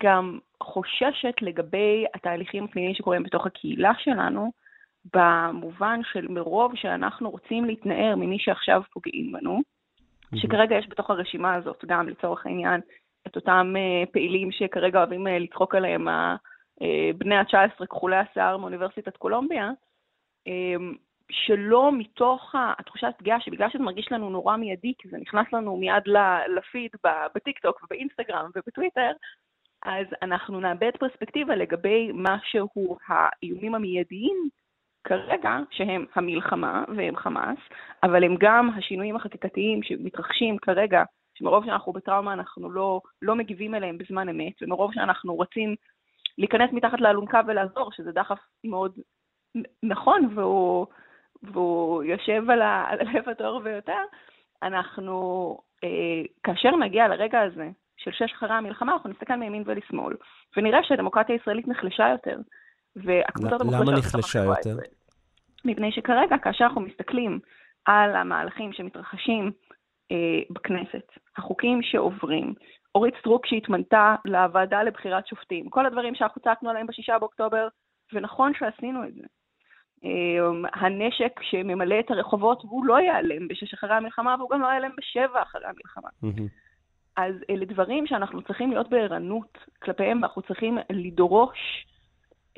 גם 0.02 0.38
חוששת 0.62 1.34
לגבי 1.40 2.04
התהליכים 2.14 2.64
הפנימיים 2.64 2.94
שקורים 2.94 3.22
בתוך 3.22 3.46
הקהילה 3.46 3.92
שלנו, 3.98 4.52
במובן 5.14 6.00
של 6.12 6.28
מרוב 6.28 6.72
שאנחנו 6.76 7.30
רוצים 7.30 7.64
להתנער 7.64 8.16
ממי 8.16 8.38
שעכשיו 8.38 8.82
פוגעים 8.92 9.32
בנו, 9.32 9.58
mm-hmm. 9.58 10.38
שכרגע 10.38 10.76
יש 10.76 10.86
בתוך 10.88 11.10
הרשימה 11.10 11.54
הזאת 11.54 11.84
גם 11.86 12.08
לצורך 12.08 12.46
העניין 12.46 12.80
את 13.26 13.36
אותם 13.36 13.74
uh, 13.76 14.10
פעילים 14.10 14.52
שכרגע 14.52 14.98
אוהבים 14.98 15.26
uh, 15.26 15.30
לצחוק 15.30 15.74
עליהם, 15.74 16.08
uh, 16.08 16.82
בני 17.18 17.36
ה-19 17.36 17.86
כחולי 17.86 18.16
השיער 18.16 18.56
מאוניברסיטת 18.56 19.16
קולומביה, 19.16 19.70
um, 20.48 20.96
שלא 21.30 21.92
מתוך 21.92 22.54
התחושת 22.78 23.14
פגיעה, 23.18 23.40
שבגלל 23.40 23.70
שזה 23.70 23.82
מרגיש 23.82 24.12
לנו 24.12 24.30
נורא 24.30 24.56
מיידי, 24.56 24.92
כי 24.98 25.08
זה 25.08 25.18
נכנס 25.18 25.46
לנו 25.52 25.76
מיד 25.76 26.02
לפיד 26.56 26.90
בטיקטוק 27.34 27.82
ובאינסטגרם 27.82 28.50
ובטוויטר, 28.56 29.12
אז 29.84 30.06
אנחנו 30.22 30.60
נאבד 30.60 30.90
פרספקטיבה 30.98 31.56
לגבי 31.56 32.12
מה 32.12 32.36
שהוא 32.44 32.96
האיומים 33.06 33.74
המיידיים 33.74 34.48
כרגע, 35.04 35.58
שהם 35.70 36.06
המלחמה 36.14 36.84
והם 36.96 37.16
חמאס, 37.16 37.58
אבל 38.02 38.24
הם 38.24 38.36
גם 38.40 38.70
השינויים 38.78 39.16
החקיקתיים 39.16 39.82
שמתרחשים 39.82 40.58
כרגע 40.58 41.02
שמרוב 41.42 41.64
שאנחנו 41.64 41.92
בטראומה 41.92 42.32
אנחנו 42.32 42.70
לא, 42.70 43.00
לא 43.22 43.34
מגיבים 43.34 43.74
אליהם 43.74 43.98
בזמן 43.98 44.28
אמת, 44.28 44.52
ומרוב 44.62 44.92
שאנחנו 44.94 45.34
רוצים 45.34 45.74
להיכנס 46.38 46.70
מתחת 46.72 47.00
לאלונקה 47.00 47.40
ולעזור, 47.46 47.92
שזה 47.92 48.12
דחף 48.12 48.38
מאוד 48.64 48.92
נכון, 49.82 50.28
והוא, 50.34 50.86
והוא 51.42 52.02
יושב 52.02 52.50
על, 52.50 52.62
הלב 52.62 53.28
הטוב 53.28 53.62
ביותר, 53.64 54.02
אנחנו, 54.62 55.58
אה, 55.84 55.88
כאשר 56.42 56.76
נגיע 56.76 57.08
לרגע 57.08 57.40
הזה 57.40 57.68
של 57.96 58.10
שש 58.12 58.32
אחרי 58.32 58.52
המלחמה, 58.52 58.92
אנחנו 58.92 59.10
נסתכל 59.10 59.36
מימין 59.36 59.62
ולשמאל, 59.66 60.16
ונראה 60.56 60.78
שהדמוקרטיה 60.82 61.34
הישראלית 61.34 61.68
נחלשה 61.68 62.08
יותר, 62.08 62.38
והקבוצות 62.96 63.60
המוחלשות... 63.60 63.88
למה 63.88 63.98
נחלשה 63.98 64.38
יותר? 64.38 64.76
מפני 65.64 65.92
שכרגע, 65.92 66.38
כאשר 66.38 66.64
אנחנו 66.64 66.80
מסתכלים 66.80 67.40
על 67.84 68.16
המהלכים 68.16 68.72
שמתרחשים 68.72 69.52
בכנסת, 70.50 71.12
החוקים 71.36 71.82
שעוברים, 71.82 72.54
אורית 72.94 73.14
סטרוק 73.20 73.46
שהתמנתה 73.46 74.14
לוועדה 74.24 74.82
לבחירת 74.82 75.26
שופטים, 75.26 75.68
כל 75.68 75.86
הדברים 75.86 76.14
שאנחנו 76.14 76.42
צעקנו 76.42 76.70
עליהם 76.70 76.86
בשישה 76.86 77.18
באוקטובר, 77.18 77.68
ונכון 78.12 78.52
שעשינו 78.58 79.04
את 79.04 79.14
זה. 79.14 79.22
אה, 80.04 80.68
הנשק 80.72 81.40
שממלא 81.42 82.00
את 82.00 82.10
הרחובות 82.10 82.62
הוא 82.62 82.84
לא 82.84 82.98
ייעלם 82.98 83.48
בשש 83.48 83.74
אחרי 83.74 83.94
המלחמה, 83.94 84.34
והוא 84.38 84.50
גם 84.50 84.60
לא 84.60 84.66
ייעלם 84.66 84.90
בשבע 84.96 85.42
אחרי 85.42 85.66
המלחמה. 85.66 86.08
אז 87.16 87.34
אלה 87.50 87.64
דברים 87.64 88.06
שאנחנו 88.06 88.42
צריכים 88.42 88.70
להיות 88.70 88.90
בערנות 88.90 89.58
כלפיהם, 89.82 90.22
ואנחנו 90.22 90.42
צריכים 90.42 90.78
לדרוש 90.90 91.86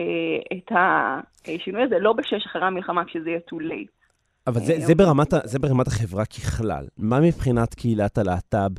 אה, 0.00 0.56
את 0.58 0.72
השינוי 0.74 1.82
הזה, 1.82 1.98
לא 1.98 2.12
בשש 2.12 2.46
אחרי 2.46 2.64
המלחמה 2.64 3.04
כשזה 3.04 3.30
יהיה 3.30 3.40
too 3.50 3.58
late. 3.58 4.03
אבל 4.46 4.64
זה, 4.64 4.76
זה, 4.86 4.94
ברמת, 4.94 5.34
זה 5.44 5.58
ברמת 5.58 5.86
החברה 5.86 6.24
ככלל. 6.24 6.86
מה 6.96 7.20
מבחינת 7.20 7.74
קהילת 7.74 8.18
הלהט"ב 8.18 8.70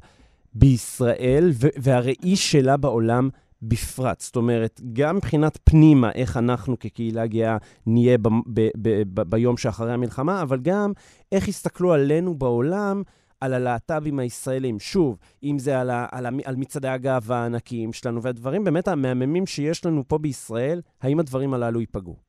בישראל 0.54 1.52
והראי 1.58 2.36
שלה 2.36 2.78
בעולם 2.78 3.30
בפרט? 3.62 4.22
זאת 4.22 4.36
אומרת, 4.36 4.82
גם 4.94 5.16
מבחינת 5.16 5.60
פנימה, 5.64 6.12
איך 6.12 6.38
אנחנו 6.38 6.80
כקהילה 6.80 7.28
גאה 7.28 7.58
נהיה 7.86 8.18
ב, 8.18 8.28
ב, 8.28 8.68
ב, 8.82 9.04
ב, 9.14 9.22
ביום 9.22 9.58
שאחרי 9.58 9.94
המלחמה, 9.94 10.42
אבל 10.42 10.60
גם 10.60 10.94
איך 11.32 11.48
יסתכלו 11.48 11.94
עלינו 11.94 12.36
בעולם, 12.36 13.04
על 13.42 13.54
הלהט"בים 13.54 14.20
הישראלים. 14.20 14.80
שוב, 14.80 15.18
אם 15.44 15.60
זה 15.60 15.82
על, 15.82 15.90
ה, 15.90 16.06
על, 16.12 16.26
ה, 16.26 16.30
על 16.46 16.56
מצעדי 16.56 16.88
הגאווה 16.88 17.38
הענקיים 17.38 17.94
שלנו, 17.94 18.22
והדברים 18.22 18.64
באמת 18.64 18.88
המהממים 18.88 19.46
שיש 19.46 19.86
לנו 19.86 20.04
פה 20.08 20.18
בישראל, 20.18 20.82
האם 21.02 21.20
הדברים 21.20 21.54
הללו 21.54 21.80
ייפגעו? 21.80 22.25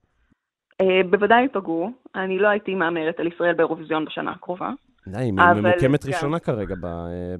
אה, 0.80 1.00
בוודאי 1.10 1.42
ייפגעו. 1.42 1.90
אני 2.14 2.38
לא 2.38 2.48
הייתי 2.48 2.74
מהמרת 2.74 3.20
על 3.20 3.26
ישראל 3.26 3.54
באירוויזיון 3.54 4.04
בשנה 4.04 4.30
הקרובה. 4.30 4.70
די, 5.08 5.18
היא 5.18 5.32
ממוקמת 5.32 6.04
כן. 6.04 6.08
ראשונה 6.08 6.38
כרגע 6.38 6.74
ב... 6.74 6.86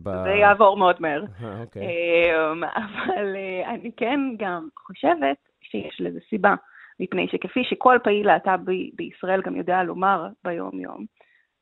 ב... 0.03 0.11
זה 0.25 0.31
יעבור 0.31 0.77
מאוד 0.77 0.97
מהר. 1.01 1.25
אה, 1.45 1.61
אוקיי. 1.61 1.83
אמ, 1.83 2.65
אבל 2.65 3.37
אה, 3.37 3.75
אני 3.75 3.91
כן 3.97 4.21
גם 4.39 4.69
חושבת 4.79 5.37
שיש 5.63 6.01
לזה 6.01 6.19
סיבה, 6.31 6.55
מפני 7.01 7.29
שכפי 7.29 7.65
שכל 7.65 7.99
פעיל 8.05 8.27
להט"ב 8.27 8.71
בישראל 8.95 9.43
גם 9.43 9.57
יודע 9.57 9.83
לומר 9.83 10.27
ביום-יום, 10.45 11.05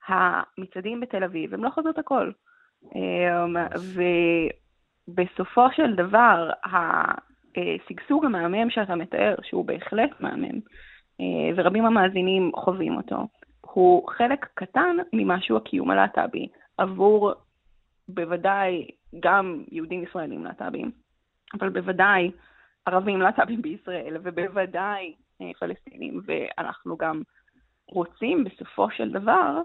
המצעדים 0.09 1.01
בתל 1.01 1.25
אביב 1.25 1.55
הם 1.55 1.65
לא 1.65 1.71
חזות 1.71 1.99
הכל. 1.99 2.31
אמ, 2.95 3.57
ובסופו 5.09 5.67
של 5.77 5.95
דבר, 5.95 6.51
השגשוג 7.47 8.25
המהמם 8.25 8.71
שאתה 8.71 8.95
מתאר, 8.95 9.35
שהוא 9.43 9.65
בהחלט 9.65 10.11
מהמם, 10.21 10.45
אה, 10.45 10.61
ורבים 11.57 11.85
המאזינים 11.85 12.51
חווים 12.57 12.97
אותו, 12.97 13.17
הוא 13.61 14.09
חלק 14.09 14.47
קטן 14.55 14.97
ממשהו 15.13 15.57
הקיום 15.57 15.91
הלהט"בי 15.91 16.49
עבור 16.79 17.33
בוודאי 18.09 18.87
גם 19.21 19.65
יהודים 19.73 20.03
ישראלים 20.03 20.45
להט"בים, 20.45 20.91
אבל 21.55 21.69
בוודאי 21.69 22.31
ערבים 22.87 23.21
להט"בים 23.21 23.63
בישראל, 23.63 24.17
ובוודאי 24.23 25.15
פלסטינים, 25.59 26.21
ואנחנו 26.25 26.97
גם 26.97 27.23
רוצים 27.87 28.45
בסופו 28.45 28.91
של 28.91 29.11
דבר 29.11 29.61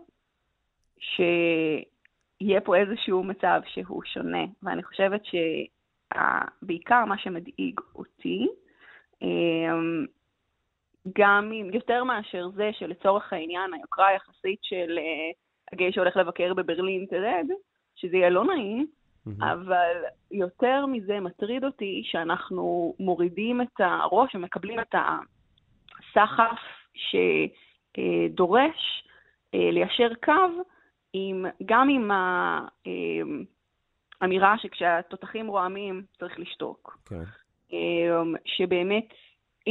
שיהיה 1.00 2.62
פה 2.64 2.76
איזשהו 2.78 3.24
מצב 3.24 3.62
שהוא 3.66 4.04
שונה, 4.06 4.44
ואני 4.64 4.84
חושבת 4.84 5.22
שבעיקר 5.26 7.06
מה 7.06 7.18
שמדאיג 7.18 7.80
אותי, 7.96 8.48
אמ, 9.22 10.06
גם 11.18 11.52
אם, 11.54 11.70
יותר 11.74 12.04
מאשר 12.04 12.50
זה 12.56 12.70
שלצורך 12.74 13.34
העניין 13.34 13.74
היוקרה 13.74 14.08
היחסית 14.08 14.60
של 14.62 14.98
אה, 14.98 15.32
הגיי 15.74 15.92
שהולך 15.92 16.18
לבקר 16.18 16.54
בברלין 16.54 17.06
תרד, 17.10 17.48
שזה 17.96 18.18
יהיה 18.18 18.30
לא 18.30 18.46
נעים, 18.46 18.88
mm-hmm. 18.88 19.44
אבל 19.44 19.96
יותר 20.32 20.86
מזה 20.86 21.20
מטריד 21.20 21.64
אותי 21.64 22.02
שאנחנו 22.06 22.94
מורידים 23.00 23.62
את 23.62 23.80
הראש 23.80 24.36
ומקבלים 24.36 24.80
את 24.80 24.96
הסחף 24.96 26.60
שדורש 26.94 29.04
אה, 29.54 29.72
ליישר 29.72 30.10
קו 30.24 30.64
עם, 31.14 31.46
גם 31.66 31.90
עם 31.90 32.12
האמירה 34.22 34.56
שכשהתותחים 34.58 35.48
רועמים 35.48 36.04
צריך 36.20 36.40
לשתוק. 36.40 36.98
Okay. 36.98 37.10
כן. 37.10 37.24
שבאמת 38.46 39.14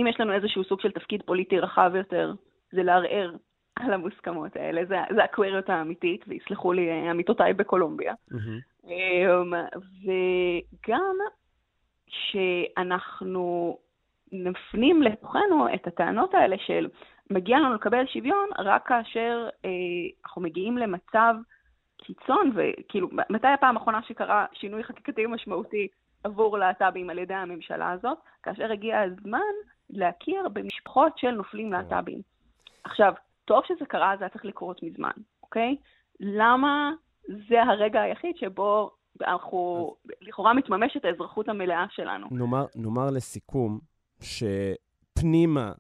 אם 0.01 0.07
יש 0.07 0.21
לנו 0.21 0.33
איזשהו 0.33 0.65
סוג 0.65 0.81
של 0.81 0.91
תפקיד 0.91 1.23
פוליטי 1.23 1.59
רחב 1.59 1.93
יותר, 1.95 2.33
זה 2.73 2.83
לערער 2.83 3.37
על 3.77 3.93
המוסכמות 3.93 4.57
האלה, 4.57 4.85
זה, 4.85 4.97
זה 5.15 5.25
הקוויריות 5.25 5.71
האמיתית, 5.71 6.25
ויסלחו 6.29 6.73
לי 6.73 6.91
אה, 6.91 7.11
עמיתותיי 7.11 7.55
בקולומביה. 7.55 8.15
Mm-hmm. 8.33 8.87
וגם 10.05 11.17
שאנחנו 12.09 13.79
נפנים 14.33 15.03
לתוכנו 15.03 15.75
את 15.75 15.87
הטענות 15.87 16.35
האלה 16.35 16.57
של 16.59 16.89
מגיע 17.31 17.59
לנו 17.59 17.75
לקבל 17.75 18.07
שוויון 18.07 18.49
רק 18.59 18.87
כאשר 18.87 19.49
אה, 19.65 19.71
אנחנו 20.25 20.43
מגיעים 20.43 20.79
למצב 20.79 21.35
קיצון, 21.97 22.53
וכאילו, 22.55 23.09
מתי 23.31 23.47
הפעם 23.47 23.77
האחרונה 23.77 24.03
שקרה 24.03 24.47
שינוי 24.53 24.85
חקיקתי 24.85 25.27
משמעותי 25.27 25.89
עבור 26.25 26.59
להט"בים 26.59 27.11
על 27.11 27.19
ידי 27.19 27.35
הממשלה 27.35 27.91
הזאת? 27.91 28.19
כאשר 28.43 28.73
הגיע 28.73 29.01
הזמן 29.01 29.55
להכיר 29.91 30.49
במשפחות 30.53 31.19
של 31.19 31.31
נופלים 31.31 31.73
להט"בים. 31.73 32.23
עכשיו, 32.85 33.13
טוב 33.45 33.63
שזה 33.69 33.87
קרה, 33.89 34.15
זה 34.19 34.25
היה 34.25 34.31
צריך 34.31 34.45
לקרות 34.45 34.83
מזמן, 34.83 35.11
אוקיי? 35.43 35.77
למה 36.21 36.93
זה 37.49 37.63
הרגע 37.63 38.01
היחיד 38.03 38.37
שבו 38.37 38.91
אנחנו, 39.27 39.95
אז... 40.05 40.11
לכאורה 40.21 40.55
מתממשת 40.55 41.05
האזרחות 41.05 41.49
המלאה 41.49 41.87
שלנו? 41.91 42.27
נאמר, 42.31 42.67
נאמר 42.77 43.11
לסיכום, 43.11 43.79
שפנימה 44.21 45.73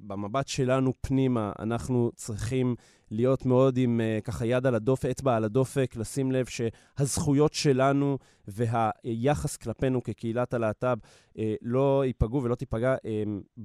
במבט 0.00 0.48
שלנו 0.48 0.92
פנימה, 1.00 1.52
אנחנו 1.58 2.10
צריכים 2.14 2.74
להיות 3.10 3.46
מאוד 3.46 3.76
עם 3.76 4.00
uh, 4.00 4.22
ככה 4.24 4.46
יד 4.46 4.66
על 4.66 4.74
הדופק, 4.74 5.08
אצבע 5.10 5.36
על 5.36 5.44
הדופק, 5.44 5.96
לשים 5.96 6.32
לב 6.32 6.46
שהזכויות 6.46 7.54
שלנו 7.54 8.18
והיחס 8.48 9.56
כלפינו 9.56 10.02
כקהילת 10.02 10.54
הלהט"ב 10.54 10.98
uh, 11.32 11.40
לא 11.62 12.02
ייפגעו 12.06 12.42
ולא 12.42 12.54
תיפגע 12.54 12.94
um, 12.96 13.60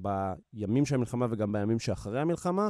בימים 0.54 0.86
של 0.86 0.96
המלחמה 0.96 1.26
וגם 1.30 1.52
בימים 1.52 1.80
שאחרי 1.80 2.22
המלחמה. 2.22 2.70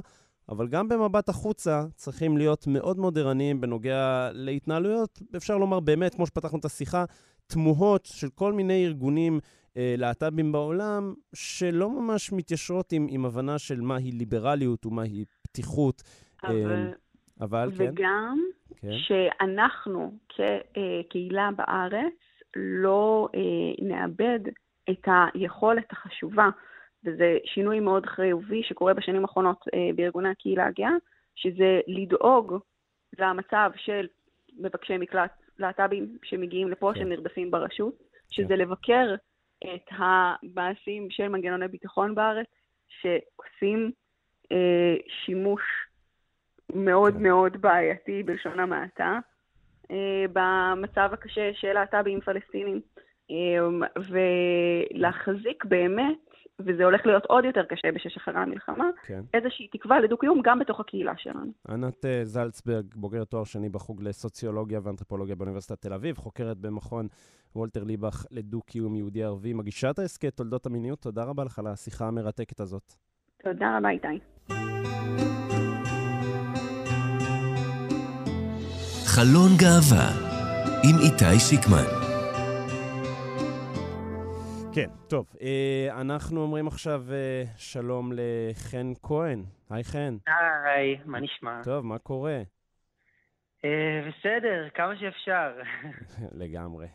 אבל 0.49 0.67
גם 0.67 0.89
במבט 0.89 1.29
החוצה 1.29 1.85
צריכים 1.95 2.37
להיות 2.37 2.67
מאוד 2.67 2.97
מאוד 2.97 3.17
ערניים 3.17 3.61
בנוגע 3.61 4.29
להתנהלויות, 4.33 5.21
אפשר 5.35 5.57
לומר 5.57 5.79
באמת, 5.79 6.15
כמו 6.15 6.25
שפתחנו 6.27 6.59
את 6.59 6.65
השיחה, 6.65 7.05
תמוהות 7.47 8.05
של 8.05 8.29
כל 8.29 8.53
מיני 8.53 8.85
ארגונים 8.85 9.39
אה, 9.77 9.95
להט"בים 9.97 10.51
בעולם, 10.51 11.13
שלא 11.33 11.89
ממש 11.89 12.31
מתיישרות 12.31 12.91
עם, 12.91 13.07
עם 13.09 13.25
הבנה 13.25 13.59
של 13.59 13.81
מהי 13.81 14.11
ליברליות 14.11 14.85
ומהי 14.85 15.25
פתיחות. 15.41 16.03
אבל, 16.47 16.71
אה, 16.71 16.91
אבל 17.41 17.69
כן. 17.77 17.89
וגם 17.89 18.37
כן. 18.81 18.87
שאנחנו 18.91 20.11
כקהילה 20.29 21.49
בארץ 21.55 22.13
לא 22.55 23.27
אה, 23.35 23.85
נאבד 23.87 24.39
את 24.89 25.07
היכולת 25.33 25.91
החשובה, 25.91 26.49
וזה 27.05 27.37
שינוי 27.45 27.79
מאוד 27.79 28.05
חיובי 28.05 28.63
שקורה 28.63 28.93
בשנים 28.93 29.21
האחרונות 29.21 29.65
אה, 29.73 29.89
בארגוני 29.95 30.29
הקהילה 30.29 30.65
הגאה, 30.65 30.93
שזה 31.35 31.79
לדאוג 31.87 32.57
למצב 33.19 33.71
של 33.75 34.07
מבקשי 34.59 34.97
מקלט 34.97 35.31
להט"בים 35.59 36.17
שמגיעים 36.23 36.69
לפה, 36.69 36.91
כן. 36.93 36.99
שנרדפים 36.99 37.51
ברשות, 37.51 38.03
שזה 38.31 38.47
כן. 38.47 38.57
לבקר 38.57 39.15
את 39.63 39.89
המעשים 39.89 41.09
של 41.09 41.27
מנגנוני 41.27 41.67
ביטחון 41.67 42.15
בארץ, 42.15 42.47
שעושים 42.87 43.91
אה, 44.51 44.95
שימוש 45.07 45.61
מאוד 46.73 47.13
כן. 47.13 47.23
מאוד 47.23 47.61
בעייתי, 47.61 48.23
בלשון 48.23 48.59
המעטה, 48.59 49.19
אה, 49.91 50.25
במצב 50.33 51.09
הקשה 51.13 51.49
של 51.53 51.73
להט"בים 51.73 52.21
פלסטינים, 52.21 52.81
אה, 53.31 53.87
ולהחזיק 54.95 55.65
באמת 55.65 56.25
וזה 56.59 56.85
הולך 56.85 57.05
להיות 57.05 57.25
עוד 57.25 57.45
יותר 57.45 57.63
קשה 57.63 57.91
בשש 57.91 58.17
אחרי 58.17 58.39
המלחמה, 58.39 58.89
כן. 59.05 59.21
איזושהי 59.33 59.67
תקווה 59.67 59.99
לדו-קיום 59.99 60.41
גם 60.43 60.59
בתוך 60.59 60.79
הקהילה 60.79 61.13
שלנו. 61.17 61.51
ענת 61.69 62.05
אה, 62.05 62.25
זלצברג, 62.25 62.85
בוגרת 62.95 63.27
תואר 63.27 63.43
שני 63.43 63.69
בחוג 63.69 64.03
לסוציולוגיה 64.03 64.79
ואנתרופולוגיה 64.83 65.35
באוניברסיטת 65.35 65.81
תל 65.81 65.93
אביב, 65.93 66.17
חוקרת 66.17 66.57
במכון 66.57 67.07
וולטר 67.55 67.83
ליבך 67.83 68.25
לדו-קיום 68.31 68.95
יהודי-ערבי, 68.95 69.53
מגישת 69.53 69.99
ההסכת 69.99 70.37
תולדות 70.37 70.65
המיניות, 70.65 70.99
תודה 70.99 71.23
רבה 71.23 71.43
לך 71.43 71.59
על 71.59 71.67
השיחה 71.67 72.07
המרתקת 72.07 72.59
הזאת. 72.59 72.93
תודה 73.43 73.77
רבה, 73.77 73.89
איתי. 73.89 75.44
חלון 79.15 79.49
גאווה 79.59 80.09
עם 80.83 80.95
איתי 81.05 81.39
שיקמן 81.39 81.87
כן, 84.73 84.89
טוב. 85.07 85.25
אה, 85.41 86.01
אנחנו 86.01 86.41
אומרים 86.41 86.67
עכשיו 86.67 87.03
אה, 87.11 87.43
שלום 87.57 88.11
לחן 88.15 88.93
כהן. 89.03 89.43
היי 89.69 89.83
חן. 89.83 90.17
היי, 90.65 90.97
מה 91.05 91.19
נשמע? 91.19 91.61
טוב, 91.63 91.85
מה 91.85 91.97
קורה? 91.97 92.41
אה, 93.65 94.09
בסדר, 94.09 94.67
כמה 94.73 94.93
שאפשר. 94.99 95.51
לגמרי. 96.41 96.87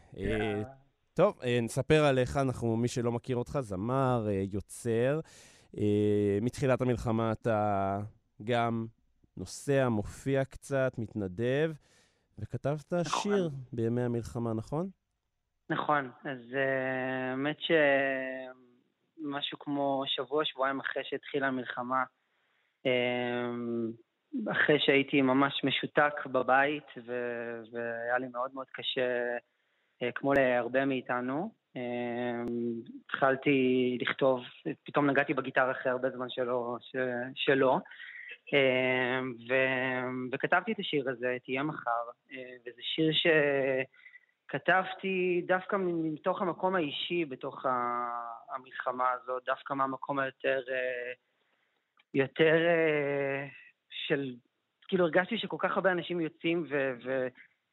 טוב, 1.14 1.40
נספר 1.62 2.04
עליך, 2.04 2.36
אנחנו, 2.36 2.76
מי 2.76 2.88
שלא 2.88 3.12
מכיר 3.12 3.36
אותך, 3.36 3.58
זמר, 3.60 4.26
יוצר. 4.52 5.20
מתחילת 6.42 6.80
המלחמה 6.80 7.32
אתה 7.32 7.98
גם 8.44 8.86
נוסע, 9.36 9.88
מופיע 9.88 10.44
קצת, 10.44 10.92
מתנדב, 10.98 11.72
וכתבת 12.40 12.92
נכון. 12.92 13.22
שיר 13.22 13.50
בימי 13.72 14.02
המלחמה, 14.02 14.54
נכון? 14.54 14.88
נכון, 15.70 16.10
אז 16.24 16.54
אה, 16.54 17.30
האמת 17.30 17.56
שמשהו 19.20 19.58
כמו 19.58 20.04
שבוע, 20.06 20.44
שבועיים 20.44 20.80
אחרי 20.80 21.02
שהתחילה 21.04 21.46
המלחמה, 21.46 22.04
אה, 22.86 23.50
אחרי 24.52 24.78
שהייתי 24.80 25.22
ממש 25.22 25.60
משותק 25.64 26.26
בבית, 26.26 26.86
ו- 27.06 27.60
והיה 27.72 28.18
לי 28.18 28.28
מאוד 28.28 28.50
מאוד 28.54 28.66
קשה, 28.72 29.36
אה, 30.02 30.12
כמו 30.14 30.32
להרבה 30.34 30.84
מאיתנו, 30.84 31.50
התחלתי 33.04 33.98
לכתוב, 34.00 34.40
פתאום 34.84 35.10
נגעתי 35.10 35.34
בגיטרה 35.34 35.70
אחרי 35.70 35.92
הרבה 35.92 36.10
זמן 36.10 36.26
שלא, 36.30 36.76
ש- 36.80 36.96
שלא. 37.34 37.78
ו- 39.48 40.32
וכתבתי 40.32 40.72
את 40.72 40.78
השיר 40.78 41.10
הזה, 41.10 41.36
תהיה 41.44 41.62
מחר, 41.62 42.10
וזה 42.66 42.82
שיר 42.82 43.12
ש... 43.12 43.26
כתבתי 44.50 45.42
דווקא 45.46 45.76
מתוך 45.80 46.42
המקום 46.42 46.74
האישי 46.74 47.24
בתוך 47.24 47.66
המלחמה 48.54 49.10
הזאת, 49.10 49.42
דווקא 49.44 49.74
מהמקום 49.74 50.18
היותר... 50.18 50.60
אה, 50.68 51.12
יותר 52.14 52.54
אה, 52.66 53.46
של... 53.90 54.34
כאילו 54.88 55.04
הרגשתי 55.04 55.38
שכל 55.38 55.56
כך 55.58 55.76
הרבה 55.76 55.92
אנשים 55.92 56.20
יוצאים 56.20 56.66
ו... 56.70 56.92
ו 57.04 57.28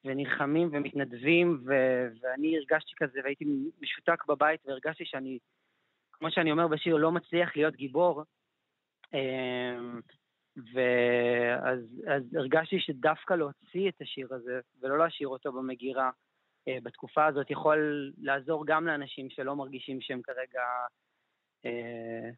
ונלחמים 0.06 0.70
ומתנדבים, 0.72 1.64
ו- 1.66 2.08
ואני 2.22 2.58
הרגשתי 2.58 2.92
כזה 2.98 3.20
והייתי 3.24 3.46
משותק 3.82 4.26
בבית 4.28 4.60
והרגשתי 4.66 5.06
שאני, 5.06 5.40
כמו 6.12 6.32
שאני 6.32 6.52
אומר 6.52 6.68
בשיר, 6.68 6.96
לא 6.96 7.12
מצליח 7.12 7.56
להיות 7.56 7.76
גיבור. 7.76 8.24
ואז 10.74 11.80
הרגשתי 12.36 12.80
שדווקא 12.80 13.34
להוציא 13.34 13.90
את 13.90 14.02
השיר 14.02 14.34
הזה 14.34 14.60
ולא 14.82 14.98
להשאיר 14.98 15.28
אותו 15.28 15.52
במגירה, 15.52 16.10
אה, 16.68 16.78
בתקופה 16.84 17.26
הזאת 17.26 17.52
יכול 17.52 18.12
לעזור 18.18 18.66
גם 18.68 18.88
לאנשים 18.88 19.30
שלא 19.30 19.56
מרגישים 19.56 20.02
שהם 20.02 20.22
כרגע 20.22 20.62
אה, 21.66 22.30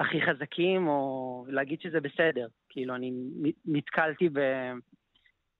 הכי 0.00 0.22
חזקים, 0.22 0.88
או 0.88 1.44
להגיד 1.48 1.80
שזה 1.80 2.00
בסדר. 2.00 2.48
כאילו, 2.68 2.94
אני 2.94 3.12
נתקלתי 3.64 4.28
ב, 4.28 4.40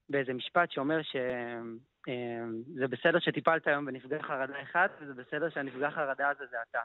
באיזה 0.09 0.33
משפט 0.33 0.71
שאומר 0.71 1.03
שזה 1.03 2.83
אה, 2.83 2.89
בסדר 2.89 3.19
שטיפלת 3.19 3.67
היום 3.67 3.85
בנפגע 3.85 4.23
חרדה 4.23 4.63
אחד, 4.63 4.89
וזה 5.01 5.15
בסדר 5.15 5.51
שהנפגע 5.51 5.91
חרדה 5.91 6.29
הזה 6.29 6.47
זה 6.51 6.57
אתה. 6.71 6.81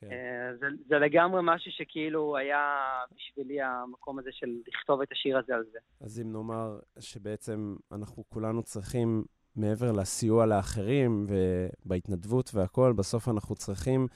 כן. 0.00 0.06
אה, 0.12 0.56
זה, 0.56 0.66
זה 0.88 0.98
לגמרי 0.98 1.40
משהו 1.44 1.72
שכאילו 1.72 2.36
היה 2.36 2.88
בשבילי 3.16 3.62
המקום 3.62 4.18
הזה 4.18 4.30
של 4.32 4.46
לכתוב 4.68 5.00
את 5.00 5.12
השיר 5.12 5.38
הזה 5.38 5.54
על 5.54 5.64
זה. 5.72 5.78
אז 6.00 6.20
אם 6.20 6.32
נאמר 6.32 6.78
שבעצם 7.00 7.76
אנחנו 7.92 8.24
כולנו 8.28 8.62
צריכים, 8.62 9.24
מעבר 9.56 9.92
לסיוע 9.92 10.46
לאחרים 10.46 11.26
ובהתנדבות 11.28 12.50
והכול, 12.54 12.92
בסוף 12.92 13.28
אנחנו 13.28 13.54
צריכים 13.54 14.06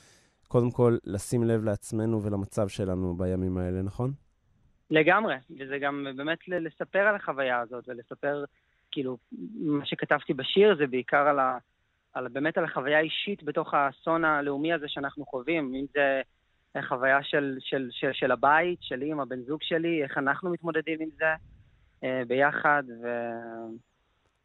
קודם 0.49 0.70
כל 0.70 0.97
לשים 1.05 1.44
לב 1.44 1.64
לעצמנו 1.64 2.23
ולמצב 2.23 2.68
שלנו 2.68 3.16
בימים 3.16 3.59
האלה, 3.59 3.83
נכון? 3.83 4.12
לגמרי, 4.90 5.35
וזה 5.61 5.79
גם 5.79 6.07
באמת 6.16 6.38
לספר 6.49 6.99
על 6.99 7.14
החוויה 7.14 7.61
הזאת 7.61 7.88
ולספר, 7.88 8.44
כאילו, 8.90 9.16
מה 9.55 9.87
שכתבתי 9.87 10.35
בשיר 10.35 10.77
זה 10.77 10.87
בעיקר 10.87 11.29
על 11.29 11.38
ה... 11.38 11.59
על, 12.14 12.29
באמת 12.29 12.59
על 12.59 12.64
החוויה 12.64 12.98
האישית 12.98 13.42
בתוך 13.42 13.74
האסון 13.74 14.24
הלאומי 14.24 14.72
הזה 14.72 14.87
שאנחנו 14.88 15.27
חווים, 15.27 15.74
אם 15.74 15.85
זה 15.94 16.20
חוויה 16.88 17.22
של, 17.22 17.57
של, 17.61 17.88
של, 17.90 18.11
של 18.12 18.33
הבית, 18.33 18.79
שלי 18.83 19.11
עם 19.11 19.20
הבן 19.20 19.42
זוג 19.42 19.59
שלי, 19.62 20.03
איך 20.03 20.18
אנחנו 20.18 20.50
מתמודדים 20.50 20.98
עם 21.00 21.09
זה 21.16 21.24
אה, 22.05 22.22
ביחד, 22.27 22.83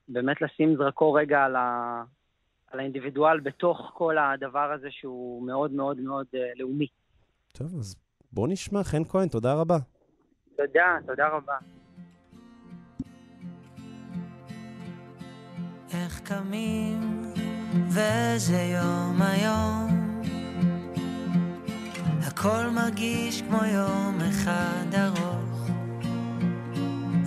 ובאמת 0.09 0.41
לשים 0.41 0.75
זרקור 0.75 1.19
רגע 1.19 1.43
על, 1.43 1.55
ה, 1.55 2.03
על 2.71 2.79
האינדיבידואל 2.79 3.39
בתוך 3.39 3.91
כל 3.93 4.17
הדבר 4.17 4.71
הזה 4.71 4.87
שהוא 4.91 5.47
מאוד 5.47 5.71
מאוד 5.71 5.99
מאוד 5.99 6.25
אה, 6.33 6.39
לאומי. 6.55 6.87
טוב, 7.53 7.67
אז 7.79 7.95
בוא 8.31 8.47
נשמע. 8.47 8.83
חן 8.83 9.03
כהן, 9.03 9.27
תודה 9.27 9.53
רבה. 9.53 9.77
תודה, 10.57 10.97
תודה 11.05 11.27
רבה. 11.27 11.57
איך 15.93 16.19
קמים 16.19 17.18
וזה 17.89 18.61
יום 18.61 19.21
היום. 19.21 20.21
הכל 22.23 22.69
מרגיש 22.71 23.41
כמו 23.41 23.65
יום 23.65 24.17
אחד 24.29 24.93
ארוך. 24.93 25.69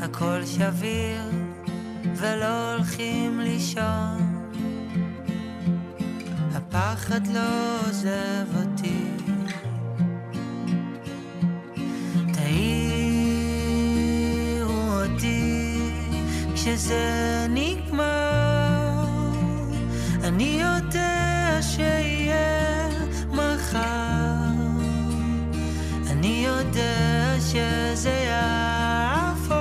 הכל 0.02 0.44
שביר 0.44 1.22
ולא 2.16 2.74
הולכים 2.74 3.40
לישון. 3.40 4.48
הפחד 6.54 7.26
לא 7.26 7.80
עוזב 7.86 8.46
אותי. 8.56 9.04
תעירו 12.32 13.62
אותי 15.02 15.78
כשזה 16.54 17.46
נגמר 17.50 18.21
אני 20.24 20.60
יודע 20.62 21.58
שיהיה 21.60 22.88
מחר, 23.28 23.80
אני 26.10 26.46
יודע 26.46 27.34
שזה 27.40 28.10
יעבור, 28.10 29.54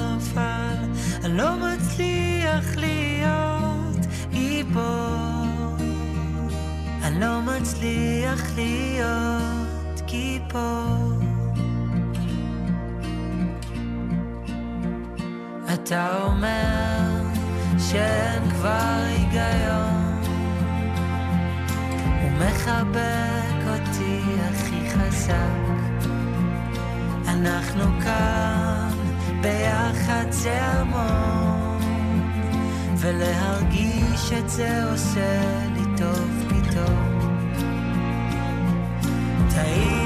אבל 0.00 0.76
אני 1.24 1.36
לא 1.36 1.56
מצליח 1.56 2.76
להיות 2.76 4.06
גיבור, 4.30 5.76
אני 7.02 7.20
לא 7.20 7.40
מצליח 7.42 8.42
להיות 8.56 10.00
גיבור. 10.06 11.20
אתה 15.74 16.22
אומר 16.22 17.13
שאין 17.78 18.50
כבר 18.50 19.04
היגיון. 19.06 20.22
הוא 22.22 22.30
מחבק 22.30 23.68
אותי 23.68 24.20
הכי 24.50 24.90
חזק. 24.90 26.08
אנחנו 27.28 27.84
כאן 28.04 28.90
ביחד 29.40 30.24
זה 30.30 30.62
המון. 30.62 31.80
ולהרגיש 32.96 34.32
את 34.38 34.50
זה 34.50 34.84
עושה 34.92 35.64
לי 35.74 35.84
טוב 35.96 36.44
פתאום. 36.48 37.14
תעירו 39.48 40.03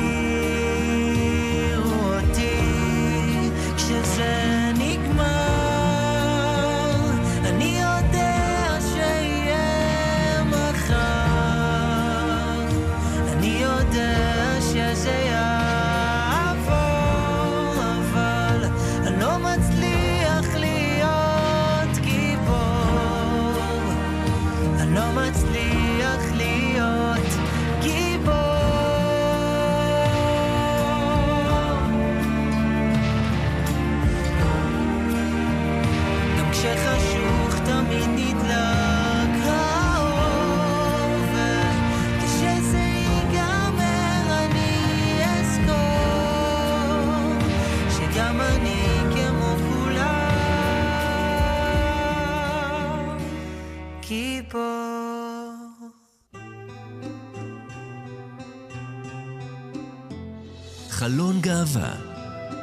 גאווה 61.48 61.94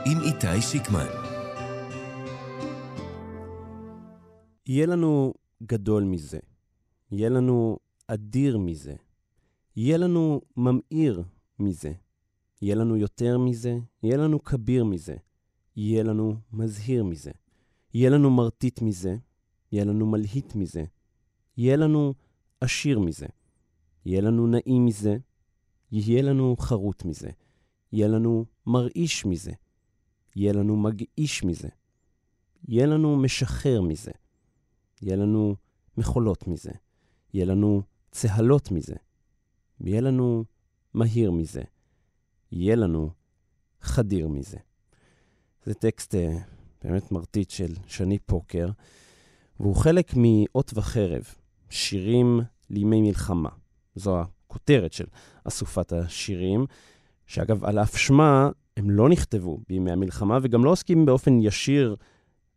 עם 0.06 0.22
איתי 0.22 0.62
שיקמן. 0.62 1.08
יהיה 4.66 4.86
לנו 4.86 5.34
גדול 5.64 6.04
מזה, 6.04 6.40
יהיה 7.12 7.30
לנו 7.30 7.78
אדיר 8.08 8.58
מזה, 8.58 8.96
יהיה 9.76 9.98
לנו 9.98 10.42
ממאיר 10.58 11.24
מזה, 11.60 11.92
יהיה 12.62 12.76
לנו 12.76 12.98
יותר 12.98 13.38
מזה, 13.38 13.78
יהיה 14.04 14.18
לנו 14.18 14.44
כביר 14.44 14.84
מזה, 14.84 15.16
יהיה 15.76 16.04
לנו 16.04 16.36
מזהיר 16.54 17.04
מזה, 17.04 17.32
יהיה 17.94 18.10
לנו 18.10 18.30
מרטיט 18.30 18.82
מזה, 18.82 19.16
יהיה 19.72 19.86
לנו 19.86 20.06
מלהיט 20.06 20.56
מזה, 20.56 20.84
יהיה 21.58 21.76
לנו 21.76 22.14
עשיר 22.62 23.00
מזה, 23.00 23.28
יהיה 24.06 24.22
לנו 24.22 24.48
נעים 24.48 24.86
מזה, 24.86 25.18
יהיה 25.92 26.22
לנו 26.22 26.56
חרוט 26.60 27.06
מזה. 27.06 27.30
יהיה 27.92 28.08
לנו 28.08 28.46
מרעיש 28.66 29.26
מזה, 29.26 29.52
יהיה 30.36 30.54
לנו 30.54 30.76
מגעיש 30.76 31.44
מזה, 31.44 31.68
יהיה 32.68 32.86
לנו 32.86 33.18
משחרר 33.18 33.82
מזה, 33.82 34.12
יהיה 35.02 35.16
לנו 35.16 35.56
מחולות 35.98 36.48
מזה, 36.48 36.72
יהיה 37.34 37.46
לנו 37.46 37.82
צהלות 38.12 38.72
מזה, 38.72 38.96
יהיה 39.82 40.02
לנו 40.02 40.44
מהיר 40.94 41.32
מזה, 41.32 41.62
יהיה 42.52 42.76
לנו 42.76 43.10
חדיר 43.82 44.28
מזה. 44.28 44.58
זה 45.64 45.74
טקסט 45.74 46.16
uh, 46.16 46.18
באמת 46.84 47.12
מרטיט 47.12 47.50
של 47.50 47.74
שני 47.88 48.20
פוקר, 48.20 48.70
והוא 49.60 49.76
חלק 49.76 50.14
מאות 50.16 50.72
וחרב, 50.76 51.24
שירים 51.70 52.40
לימי 52.70 53.02
מלחמה. 53.02 53.50
זו 53.96 54.22
הכותרת 54.22 54.94
של 54.94 55.06
אסופת 55.44 55.94
השירים. 55.94 56.66
שאגב, 57.28 57.66
על 57.66 57.80
אף 57.80 57.98
שמה, 57.98 58.50
הם 58.78 58.90
לא 58.90 59.10
נכתבו 59.10 59.60
בימי 59.68 59.92
המלחמה, 59.92 60.38
וגם 60.42 60.66
לא 60.66 60.70
עוסקים 60.70 61.06
באופן 61.06 61.40
ישיר 61.42 61.96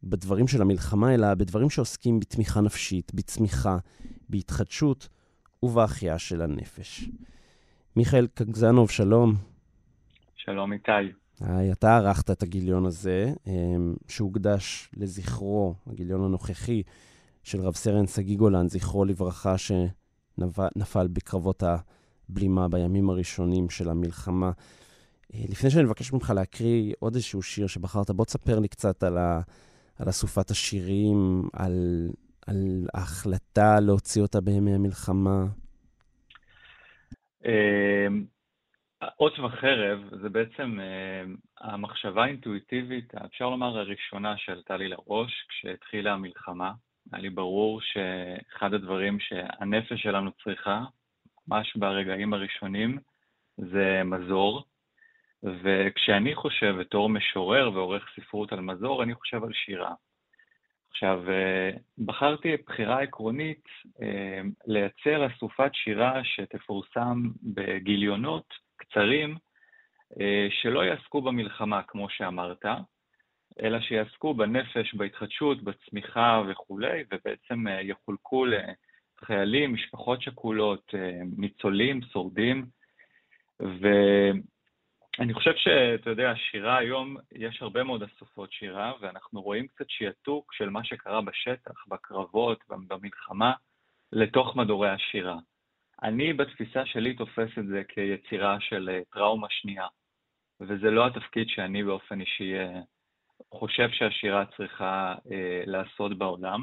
בדברים 0.02 0.48
של 0.48 0.62
המלחמה, 0.62 1.14
אלא 1.14 1.34
בדברים 1.34 1.70
שעוסקים 1.70 2.20
בתמיכה 2.20 2.60
נפשית, 2.60 3.14
בצמיחה, 3.14 3.78
בהתחדשות 4.28 5.08
ובהחייאה 5.62 6.18
של 6.18 6.42
הנפש. 6.42 7.08
מיכאל 7.96 8.26
קגזנוב, 8.34 8.90
שלום. 8.90 9.34
שלום, 10.36 10.72
איתי. 10.72 10.92
היי, 11.40 11.72
אתה 11.72 11.96
ערכת 11.96 12.30
את 12.30 12.42
הגיליון 12.42 12.86
הזה, 12.86 13.32
אמ, 13.46 13.94
שהוקדש 14.08 14.90
לזכרו, 14.96 15.74
הגיליון 15.86 16.24
הנוכחי, 16.24 16.82
של 17.42 17.60
רב 17.60 17.74
סרן 17.74 18.06
שגיא 18.06 18.36
גולן, 18.36 18.68
זכרו 18.68 19.04
לברכה, 19.04 19.54
שנפל 19.58 21.06
בקרבות 21.08 21.62
ה... 21.62 21.76
בלימה 22.28 22.68
בימים 22.68 23.10
הראשונים 23.10 23.70
של 23.70 23.88
המלחמה. 23.88 24.50
אה, 25.34 25.40
לפני 25.48 25.70
שאני 25.70 25.84
מבקש 25.84 26.12
ממך 26.12 26.32
להקריא 26.36 26.94
עוד 26.98 27.14
איזשהו 27.14 27.42
שיר 27.42 27.66
שבחרת, 27.66 28.10
בוא 28.10 28.24
תספר 28.24 28.58
לי 28.58 28.68
קצת 28.68 29.02
על, 29.02 29.18
ה, 29.18 29.40
על 29.98 30.08
אסופת 30.08 30.50
השירים, 30.50 31.42
על, 31.52 32.08
על 32.46 32.86
ההחלטה 32.94 33.80
להוציא 33.80 34.22
אותה 34.22 34.40
בימי 34.40 34.74
המלחמה. 34.74 35.44
אות 39.20 39.38
וחרב 39.38 39.98
זה 40.22 40.28
בעצם 40.28 40.78
המחשבה 41.60 42.24
האינטואיטיבית, 42.24 43.14
אפשר 43.14 43.50
לומר 43.50 43.78
הראשונה 43.78 44.34
שעלתה 44.36 44.76
לי 44.76 44.88
לראש 44.88 45.32
כשהתחילה 45.48 46.12
המלחמה. 46.12 46.72
היה 47.12 47.22
לי 47.22 47.30
ברור 47.30 47.80
שאחד 47.80 48.74
הדברים 48.74 49.20
שהנפש 49.20 50.02
שלנו 50.02 50.30
צריכה, 50.44 50.84
ממש 51.48 51.76
ברגעים 51.76 52.34
הראשונים, 52.34 52.98
זה 53.56 54.02
מזור. 54.04 54.64
וכשאני 55.42 56.34
חושב 56.34 56.74
בתור 56.80 57.08
משורר 57.08 57.70
ועורך 57.74 58.08
ספרות 58.16 58.52
על 58.52 58.60
מזור, 58.60 59.02
אני 59.02 59.14
חושב 59.14 59.44
על 59.44 59.52
שירה. 59.52 59.94
עכשיו, 60.90 61.22
בחרתי 61.98 62.56
בחירה 62.66 63.02
עקרונית 63.02 63.64
לייצר 64.66 65.26
אסופת 65.26 65.70
שירה 65.74 66.24
שתפורסם 66.24 67.22
בגיליונות 67.42 68.54
קצרים, 68.76 69.36
שלא 70.50 70.84
יעסקו 70.84 71.22
במלחמה, 71.22 71.82
כמו 71.82 72.10
שאמרת, 72.10 72.64
אלא 73.62 73.80
שיעסקו 73.80 74.34
בנפש, 74.34 74.94
בהתחדשות, 74.94 75.62
בצמיחה 75.62 76.42
וכולי, 76.48 77.04
ובעצם 77.12 77.64
יחולקו 77.82 78.46
לחיילים, 79.22 79.74
משפחות 79.74 80.22
שכולות, 80.22 80.94
ניצולים, 81.36 82.02
שורדים, 82.02 82.66
ואני 83.60 85.34
חושב 85.34 85.52
שאתה 85.56 86.10
יודע, 86.10 86.32
שירה 86.36 86.78
היום, 86.78 87.16
יש 87.32 87.62
הרבה 87.62 87.84
מאוד 87.84 88.02
אסופות 88.02 88.52
שירה, 88.52 88.92
ואנחנו 89.00 89.42
רואים 89.42 89.66
קצת 89.66 89.90
שיעתוק 89.90 90.52
של 90.52 90.70
מה 90.70 90.84
שקרה 90.84 91.20
בשטח, 91.20 91.84
בקרבות, 91.88 92.58
במלחמה, 92.68 93.52
לתוך 94.12 94.56
מדורי 94.56 94.90
השירה. 94.90 95.36
אני 96.02 96.32
בתפיסה 96.32 96.86
שלי 96.86 97.14
תופס 97.14 97.58
את 97.58 97.66
זה 97.66 97.82
כיצירה 97.88 98.60
של 98.60 99.00
טראומה 99.12 99.46
שנייה, 99.50 99.86
וזה 100.60 100.90
לא 100.90 101.06
התפקיד 101.06 101.48
שאני 101.48 101.84
באופן 101.84 102.20
אישי 102.20 102.54
חושב 103.54 103.88
שהשירה 103.90 104.44
צריכה 104.56 105.14
אה, 105.32 105.62
לעשות 105.66 106.18
בעולם. 106.18 106.62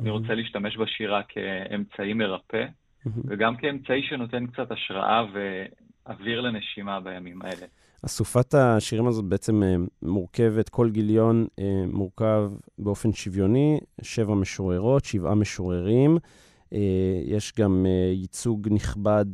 Mm-hmm. 0.00 0.02
אני 0.02 0.10
רוצה 0.10 0.34
להשתמש 0.34 0.76
בשירה 0.76 1.22
כאמצעי 1.28 2.12
מרפא, 2.12 2.64
mm-hmm. 2.64 3.10
וגם 3.28 3.56
כאמצעי 3.56 4.02
שנותן 4.08 4.46
קצת 4.46 4.72
השראה 4.72 5.24
ואוויר 5.32 6.40
לנשימה 6.40 7.00
בימים 7.00 7.42
האלה. 7.42 7.66
אסופת 8.06 8.54
השירים 8.54 9.06
הזאת 9.06 9.24
בעצם 9.24 9.62
אה, 9.62 9.74
מורכבת, 10.02 10.68
כל 10.68 10.90
גיליון 10.90 11.46
אה, 11.58 11.64
מורכב 11.92 12.50
באופן 12.78 13.12
שוויוני, 13.12 13.80
שבע 14.02 14.34
משוררות, 14.34 15.04
שבעה 15.04 15.34
משוררים. 15.34 16.18
יש 17.24 17.52
גם 17.58 17.86
ייצוג 18.12 18.68
נכבד 18.70 19.24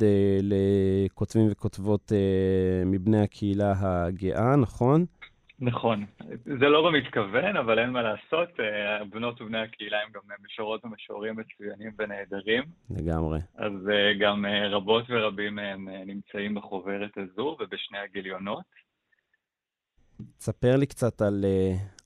לכותבים 0.43 1.49
וכותבות 1.51 2.13
מבני 2.87 3.21
הקהילה 3.21 3.75
הגאה, 3.79 4.57
נכון? 4.57 5.05
נכון. 5.61 6.05
זה 6.45 6.69
לא 6.69 6.91
במתכוון, 6.91 7.57
אבל 7.57 7.79
אין 7.79 7.91
מה 7.91 8.03
לעשות. 8.03 8.49
בנות 9.11 9.41
ובני 9.41 9.59
הקהילה 9.59 9.97
הם 10.03 10.09
גם 10.15 10.21
משוררות 10.45 10.85
ומשוררים 10.85 11.37
מצוינים 11.37 11.93
ונהדרים. 11.99 12.63
לגמרי. 12.91 13.39
אז 13.57 13.73
גם 14.21 14.45
רבות 14.71 15.05
ורבים 15.09 15.55
מהם 15.55 15.89
נמצאים 15.89 16.55
בחוברת 16.55 17.11
הזו 17.17 17.57
ובשני 17.61 17.99
הגיליונות. 17.99 18.65
תספר 20.39 20.77
לי 20.77 20.87
קצת 20.87 21.23
על, 21.23 21.45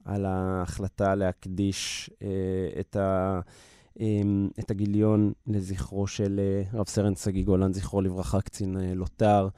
על 0.04 0.24
ההחלטה 0.24 1.14
להקדיש 1.14 2.10
את, 2.80 2.96
ה, 2.96 3.40
את 4.60 4.70
הגיליון 4.70 5.32
לזכרו 5.46 6.06
של 6.06 6.40
רב 6.74 6.86
סרן 6.86 7.14
שגיא 7.14 7.44
גולן, 7.44 7.72
זכרו 7.72 8.00
לברכה, 8.00 8.40
קצין 8.40 8.76
לוט"ר. 8.94 9.48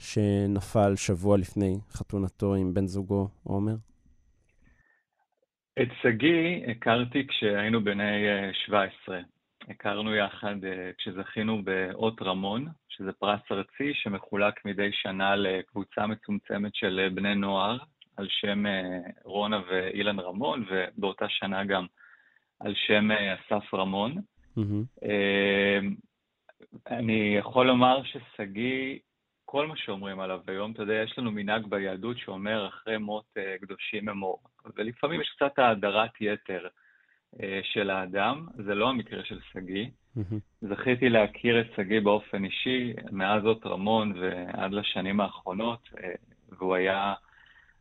שנפל 0.00 0.96
שבוע 0.96 1.38
לפני 1.38 1.78
חתונתו 1.90 2.54
עם 2.54 2.74
בן 2.74 2.86
זוגו, 2.86 3.28
עומר? 3.44 3.74
את 5.82 5.88
שגיא 6.02 6.66
הכרתי 6.70 7.26
כשהיינו 7.26 7.84
בני 7.84 8.26
17. 8.66 9.16
אה, 9.16 9.22
הכרנו 9.68 10.14
יחד 10.14 10.64
אה, 10.64 10.90
כשזכינו 10.98 11.62
באות 11.64 12.22
רמון, 12.22 12.66
שזה 12.88 13.12
פרס 13.12 13.40
ארצי 13.50 13.94
שמחולק 13.94 14.64
מדי 14.64 14.90
שנה 14.92 15.36
לקבוצה 15.36 16.06
מצומצמת 16.06 16.74
של 16.74 17.00
אה, 17.04 17.10
בני 17.10 17.34
נוער, 17.34 17.78
על 18.16 18.26
שם 18.30 18.64
רונה 19.24 19.60
ואילן 19.70 20.20
רמון, 20.20 20.64
ובאותה 20.70 21.26
שנה 21.28 21.64
גם 21.64 21.86
על 22.60 22.74
שם 22.74 23.08
אסף 23.10 23.74
רמון. 23.74 24.14
Mm-hmm. 24.58 25.06
אני 26.90 27.36
יכול 27.38 27.66
לומר 27.66 28.02
ששגיא 28.04 28.98
כל 29.50 29.66
מה 29.66 29.76
שאומרים 29.76 30.20
עליו 30.20 30.40
היום. 30.46 30.72
אתה 30.72 30.82
יודע, 30.82 30.94
יש 30.94 31.18
לנו 31.18 31.30
מנהג 31.30 31.66
ביהדות 31.66 32.18
שאומר 32.18 32.68
אחרי 32.68 32.98
מות 32.98 33.24
uh, 33.38 33.64
קדושים 33.64 34.08
אמור. 34.08 34.38
ולפעמים 34.76 35.20
יש 35.20 35.28
קצת 35.36 35.58
האדרת 35.58 36.10
יתר 36.20 36.66
uh, 37.34 37.38
של 37.62 37.90
האדם, 37.90 38.46
זה 38.54 38.74
לא 38.74 38.88
המקרה 38.88 39.24
של 39.24 39.38
שגיא. 39.52 39.86
זכיתי 40.60 41.08
להכיר 41.08 41.60
את 41.60 41.66
שגיא 41.76 42.00
באופן 42.00 42.44
אישי, 42.44 42.92
מאז 43.12 43.44
אות 43.44 43.66
רמון 43.66 44.12
ועד 44.20 44.72
לשנים 44.72 45.20
האחרונות, 45.20 45.88
uh, 45.92 45.98
והוא 46.58 46.74
היה 46.74 47.14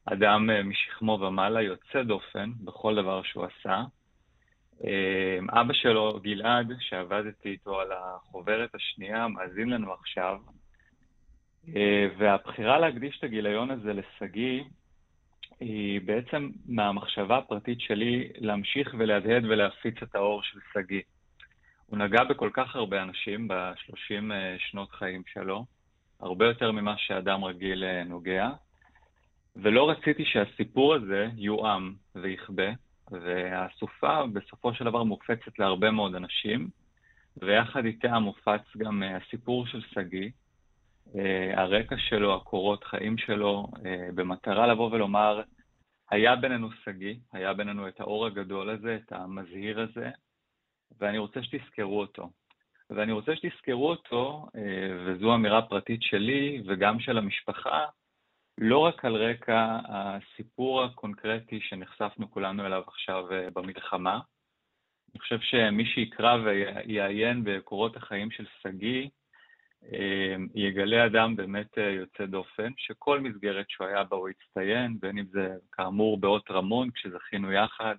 אדם 0.05 0.49
משכמו 0.69 1.19
ומעלה, 1.21 1.61
יוצא 1.61 2.03
דופן 2.03 2.51
בכל 2.63 2.95
דבר 2.95 3.23
שהוא 3.23 3.45
עשה. 3.45 3.83
אבא 5.49 5.73
שלו, 5.73 6.19
גלעד, 6.23 6.71
שעבדתי 6.79 7.49
איתו 7.49 7.79
על 7.79 7.91
החוברת 7.91 8.75
השנייה, 8.75 9.27
מאזין 9.27 9.69
לנו 9.69 9.93
עכשיו, 9.93 10.37
אה, 10.47 10.58
והבחירה 12.17 12.79
להקדיש 12.79 13.17
את 13.19 13.23
הגיליון 13.23 13.71
הזה 13.71 13.93
לשגיא 13.93 14.63
היא 15.59 16.01
בעצם 16.01 16.49
מהמחשבה 16.65 17.37
הפרטית 17.37 17.81
שלי 17.81 18.29
להמשיך 18.35 18.95
ולהדהד 18.97 19.45
ולהפיץ 19.45 19.95
את 20.03 20.15
האור 20.15 20.43
של 20.43 20.59
שגיא. 20.73 21.01
הוא 21.85 21.99
נגע 21.99 22.23
בכל 22.23 22.49
כך 22.53 22.75
הרבה 22.75 23.03
אנשים 23.03 23.47
בשלושים 23.49 24.31
אה, 24.31 24.55
שנות 24.59 24.91
חיים 24.91 25.23
שלו, 25.33 25.65
הרבה 26.19 26.45
יותר 26.45 26.71
ממה 26.71 26.97
שאדם 26.97 27.43
רגיל 27.43 27.83
אה, 27.83 28.03
נוגע, 28.03 28.49
ולא 29.55 29.89
רציתי 29.89 30.25
שהסיפור 30.25 30.95
הזה 30.95 31.27
יואם 31.37 31.93
ויכבה, 32.15 32.71
והסופה 33.11 34.25
בסופו 34.33 34.73
של 34.73 34.85
דבר 34.85 35.03
מופצת 35.03 35.59
להרבה 35.59 35.91
מאוד 35.91 36.15
אנשים, 36.15 36.69
ויחד 37.37 37.85
איתה 37.85 38.19
מופץ 38.19 38.61
גם 38.77 39.03
הסיפור 39.03 39.67
של 39.67 39.81
שגיא, 39.81 40.23
אה, 40.23 40.29
הרקע 41.53 41.95
שלו, 41.97 42.35
הקורות 42.35 42.83
חיים 42.83 43.17
שלו, 43.17 43.67
אה, 43.85 44.09
במטרה 44.15 44.67
לבוא 44.67 44.91
ולומר, 44.91 45.41
היה 46.11 46.35
בינינו 46.35 46.71
שגיא, 46.71 47.15
היה 47.33 47.53
בינינו 47.53 47.87
את 47.87 47.99
האור 47.99 48.25
הגדול 48.25 48.69
הזה, 48.69 48.99
את 49.05 49.11
המזהיר 49.11 49.79
הזה, 49.79 50.09
ואני 50.99 51.17
רוצה 51.17 51.43
שתזכרו 51.43 51.99
אותו. 51.99 52.29
ואני 52.89 53.11
רוצה 53.11 53.35
שתזכרו 53.35 53.89
אותו, 53.89 54.47
אה, 54.55 54.97
וזו 55.05 55.35
אמירה 55.35 55.61
פרטית 55.61 56.03
שלי 56.03 56.63
וגם 56.65 56.99
של 56.99 57.17
המשפחה, 57.17 57.85
לא 58.57 58.79
רק 58.79 59.05
על 59.05 59.15
רקע 59.15 59.79
הסיפור 59.87 60.83
הקונקרטי 60.83 61.59
שנחשפנו 61.61 62.31
כולנו 62.31 62.65
אליו 62.65 62.83
עכשיו 62.87 63.25
במלחמה. 63.53 64.19
אני 65.11 65.19
חושב 65.19 65.39
שמי 65.39 65.85
שיקרא 65.85 66.37
ויעיין 66.43 67.43
בקורות 67.43 67.97
החיים 67.97 68.31
של 68.31 68.45
שגיא, 68.61 69.07
יגלה 70.55 71.05
אדם 71.05 71.35
באמת 71.35 71.77
אה, 71.77 71.83
יוצא 71.83 72.25
דופן, 72.25 72.71
שכל 72.77 73.19
מסגרת 73.19 73.65
שהוא 73.69 73.87
היה 73.87 74.03
בה 74.03 74.17
הוא 74.17 74.29
הצטיין, 74.29 74.99
בין 74.99 75.17
אם 75.17 75.25
זה 75.31 75.55
כאמור 75.71 76.17
באות 76.17 76.51
רמון, 76.51 76.91
כשזכינו 76.91 77.51
יחד, 77.51 77.95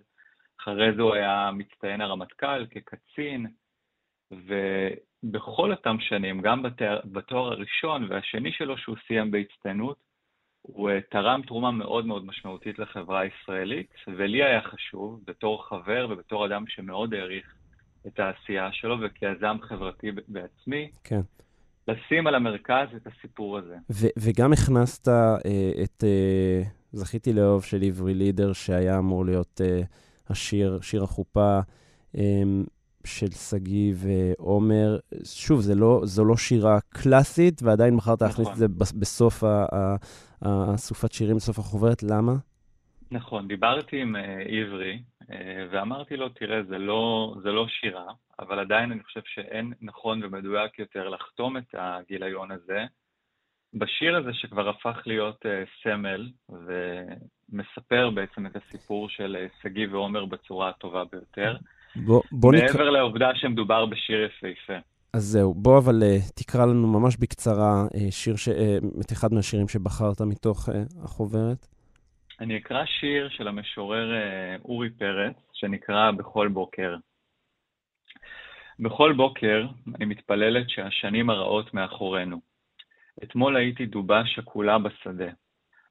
אחרי 0.60 0.94
זה 0.96 1.02
הוא 1.02 1.14
היה 1.14 1.50
מצטיין 1.52 2.00
הרמטכ"ל 2.00 2.66
כקצין, 2.70 3.46
ובכל 4.30 5.72
אותם 5.72 5.96
שנים, 6.00 6.40
גם 6.40 6.62
בתואר, 6.62 7.00
בתואר 7.04 7.52
הראשון 7.52 8.06
והשני 8.10 8.52
שלו 8.52 8.78
שהוא 8.78 8.96
סיים 9.06 9.30
בהצטיינות, 9.30 9.96
הוא 10.62 10.90
אה, 10.90 11.00
תרם 11.00 11.42
תרומה 11.46 11.70
מאוד 11.70 12.06
מאוד 12.06 12.26
משמעותית 12.26 12.78
לחברה 12.78 13.20
הישראלית, 13.20 13.94
ולי 14.08 14.44
היה 14.44 14.62
חשוב, 14.62 15.20
בתור 15.26 15.68
חבר 15.68 16.06
ובתור 16.10 16.46
אדם 16.46 16.64
שמאוד 16.68 17.14
העריך 17.14 17.54
את 18.06 18.20
העשייה 18.20 18.72
שלו 18.72 18.96
וכיזם 19.00 19.56
חברתי 19.62 20.10
בעצמי, 20.28 20.90
כן. 21.04 21.20
לשים 21.90 22.26
על 22.26 22.34
המרכז 22.34 22.88
את 22.96 23.06
הסיפור 23.06 23.58
הזה. 23.58 23.76
ו- 23.90 24.14
וגם 24.18 24.52
הכנסת 24.52 25.08
אה, 25.08 25.36
את 25.84 26.04
אה, 26.04 26.62
זכיתי 26.92 27.32
לאהוב 27.32 27.64
של 27.64 27.82
עברי 27.82 28.14
לידר, 28.14 28.52
שהיה 28.52 28.98
אמור 28.98 29.24
להיות 29.24 29.60
אה, 29.64 29.82
השיר, 30.28 30.78
שיר 30.82 31.02
החופה 31.02 31.60
אה, 32.16 32.42
של 33.04 33.30
שגיא 33.30 33.94
ועומר. 33.96 34.98
שוב, 35.24 35.60
זה 35.60 35.74
לא, 35.74 36.00
זו 36.04 36.24
לא 36.24 36.36
שירה 36.36 36.78
קלאסית, 36.88 37.62
ועדיין 37.62 37.96
בחרת 37.96 38.22
להכניס 38.22 38.48
נכון. 38.48 38.52
את 38.52 38.58
זה 38.58 38.68
בסוף 38.98 39.44
הסופת 40.42 41.12
שירים, 41.12 41.36
בסוף 41.36 41.58
החוברת. 41.58 42.02
למה? 42.02 42.36
נכון, 43.12 43.48
דיברתי 43.48 44.00
עם 44.00 44.16
uh, 44.16 44.18
עברי, 44.48 45.02
uh, 45.22 45.26
ואמרתי 45.70 46.16
לו, 46.16 46.28
תראה, 46.28 46.62
זה 46.62 46.78
לא, 46.78 47.34
זה 47.42 47.50
לא 47.50 47.66
שירה, 47.68 48.06
אבל 48.38 48.58
עדיין 48.58 48.92
אני 48.92 49.04
חושב 49.04 49.20
שאין 49.24 49.72
נכון 49.80 50.24
ומדויק 50.24 50.78
יותר 50.78 51.08
לחתום 51.08 51.56
את 51.56 51.74
הגיליון 51.78 52.50
הזה 52.50 52.84
בשיר 53.74 54.16
הזה 54.16 54.30
שכבר 54.32 54.68
הפך 54.68 54.96
להיות 55.06 55.46
uh, 55.46 55.48
סמל 55.82 56.30
ומספר 56.48 58.10
בעצם 58.10 58.46
את 58.46 58.56
הסיפור 58.56 59.08
של 59.08 59.46
שגיא 59.62 59.86
uh, 59.86 59.92
ועומר 59.92 60.24
בצורה 60.24 60.68
הטובה 60.68 61.02
ביותר. 61.12 61.56
בוא, 61.96 62.22
בוא 62.32 62.52
מעבר 62.52 62.84
נק... 62.84 62.92
לעובדה 62.92 63.30
שמדובר 63.34 63.86
בשיר 63.86 64.24
יפהפה. 64.24 64.78
אז 65.12 65.22
זהו, 65.22 65.54
בוא 65.54 65.78
אבל 65.78 66.02
uh, 66.02 66.32
תקרא 66.34 66.66
לנו 66.66 67.00
ממש 67.00 67.16
בקצרה 67.16 67.86
uh, 67.86 67.98
שיר, 68.10 68.36
ש... 68.36 68.48
uh, 68.48 68.52
את 69.00 69.12
אחד 69.12 69.34
מהשירים 69.34 69.68
שבחרת 69.68 70.20
מתוך 70.20 70.68
uh, 70.68 70.72
החוברת. 71.04 71.79
אני 72.40 72.58
אקרא 72.58 72.84
שיר 72.84 73.28
של 73.28 73.48
המשורר 73.48 74.10
uh, 74.12 74.62
אורי 74.64 74.90
פרץ, 74.90 75.36
שנקרא 75.52 76.10
בכל 76.10 76.48
בוקר. 76.48 76.96
בכל 78.78 79.12
בוקר 79.16 79.66
אני 79.94 80.04
מתפללת 80.04 80.70
שהשנים 80.70 81.30
הרעות 81.30 81.74
מאחורינו. 81.74 82.40
אתמול 83.22 83.56
הייתי 83.56 83.86
דובה 83.86 84.26
שכולה 84.26 84.78
בשדה, 84.78 85.30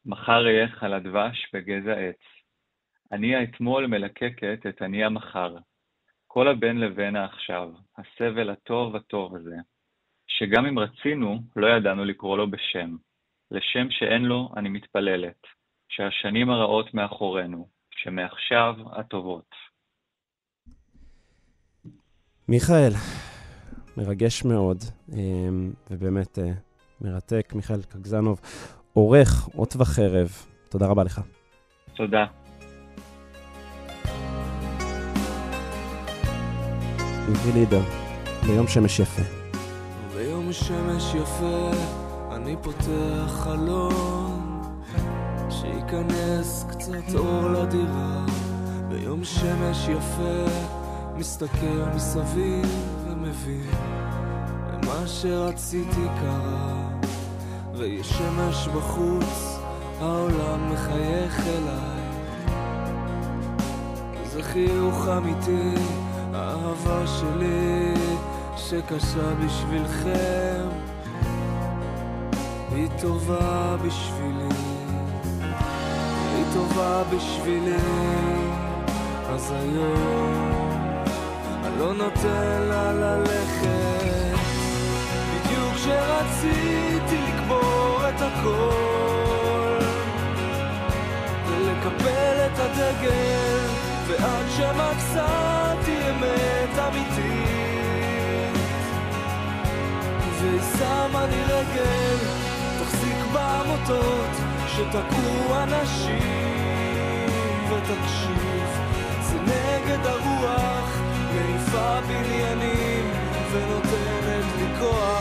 מחר 0.05 0.45
אהיה 0.45 0.67
על 0.79 0.93
הדבש 0.93 1.47
בגזע 1.53 1.93
עץ. 1.93 2.21
אני 3.11 3.35
האתמול 3.35 3.87
מלקקת 3.87 4.65
את 4.69 4.81
אני 4.81 5.03
המחר. 5.03 5.57
כל 6.27 6.47
הבין 6.47 6.79
לבין 6.79 7.15
העכשיו, 7.15 7.71
הסבל 7.97 8.49
הטוב 8.49 8.95
הטוב 8.95 9.35
הזה, 9.35 9.55
שגם 10.27 10.65
אם 10.65 10.79
רצינו, 10.79 11.39
לא 11.55 11.67
ידענו 11.67 12.05
לקרוא 12.05 12.37
לו 12.37 12.51
בשם. 12.51 12.95
לשם 13.51 13.91
שאין 13.91 14.25
לו, 14.25 14.49
אני 14.57 14.69
מתפללת, 14.69 15.58
שהשנים 15.89 16.49
הרעות 16.49 16.93
מאחורינו, 16.93 17.67
שמעכשיו 17.91 18.75
הטובות. 18.91 19.55
מיכאל, 22.47 22.91
מרגש 23.97 24.45
מאוד, 24.45 24.77
אמ, 25.13 25.71
ובאמת 25.91 26.39
אה, 26.39 26.51
מרתק. 27.01 27.53
מיכאל 27.55 27.81
קגזנוב, 27.81 28.39
עורך 28.93 29.49
אות 29.57 29.75
וחרב, 29.75 30.29
תודה 30.69 30.87
רבה 30.87 31.03
לך. 31.03 31.21
תודה. 31.95 32.25
עברי 37.27 37.51
לידר, 37.53 37.81
ביום 38.47 38.67
שמש 38.67 38.99
יפה. 38.99 39.21
ביום 40.13 40.53
שמש 40.53 41.15
יפה 41.15 41.71
אני 42.31 42.55
פותח 42.63 43.27
חלון 43.27 44.28
שייכנס 45.89 46.65
קצת 46.69 47.15
אור 47.15 47.49
לדירה. 47.49 48.25
ביום 48.89 49.23
שמש 49.23 49.87
יפה 49.87 50.51
מסתכל 51.15 51.83
מסביב 51.95 52.65
ומבין 53.05 53.71
מה 54.85 55.07
שרציתי 55.07 56.05
קרה. 56.21 56.89
ויש 57.73 58.09
שמש 58.09 58.67
בחוץ, 58.67 59.59
העולם 59.99 60.73
מחייך 60.73 61.39
אליי. 61.39 62.03
זה 64.23 64.43
חיוך 64.43 65.07
אמיתי, 65.17 65.73
האהבה 66.33 67.07
שלי 67.07 67.93
שקשה 68.57 69.35
בשבילכם 69.45 70.67
היא 72.71 72.89
טובה 73.01 73.77
בשבילי, 73.85 74.78
טובה 76.53 77.03
בשבילי. 77.03 77.75
אז 79.29 79.51
היום 79.51 80.73
אני 81.65 81.79
לא 81.79 81.93
נותן 81.93 82.61
לה 82.69 82.93
ללכת. 82.93 84.39
בדיוק 85.29 85.75
כשרציתי 85.75 87.17
לקבור 87.27 87.99
את 88.09 88.21
הכל 88.21 89.79
ולקפל 91.47 92.45
את 92.45 92.59
הדגל 92.59 93.57
ועד 94.07 94.45
שמצאתי 94.57 95.97
אמת 96.09 96.79
אמיתית. 96.87 97.69
והיא 100.39 100.61
שמה 100.77 101.25
לי 101.25 101.43
רגל 101.43 102.17
תחזיק 102.79 103.17
בעמותות 103.33 104.48
שתקעו 104.79 105.63
אנשים 105.63 107.29
ותקשיב 107.69 108.67
זה 109.21 109.39
נגד 109.41 110.05
הרוח 110.05 110.99
מעיפה 111.33 112.01
בניינים 112.01 113.11
ונותנת 113.51 114.45
לי 114.57 114.79
כוח. 114.79 115.19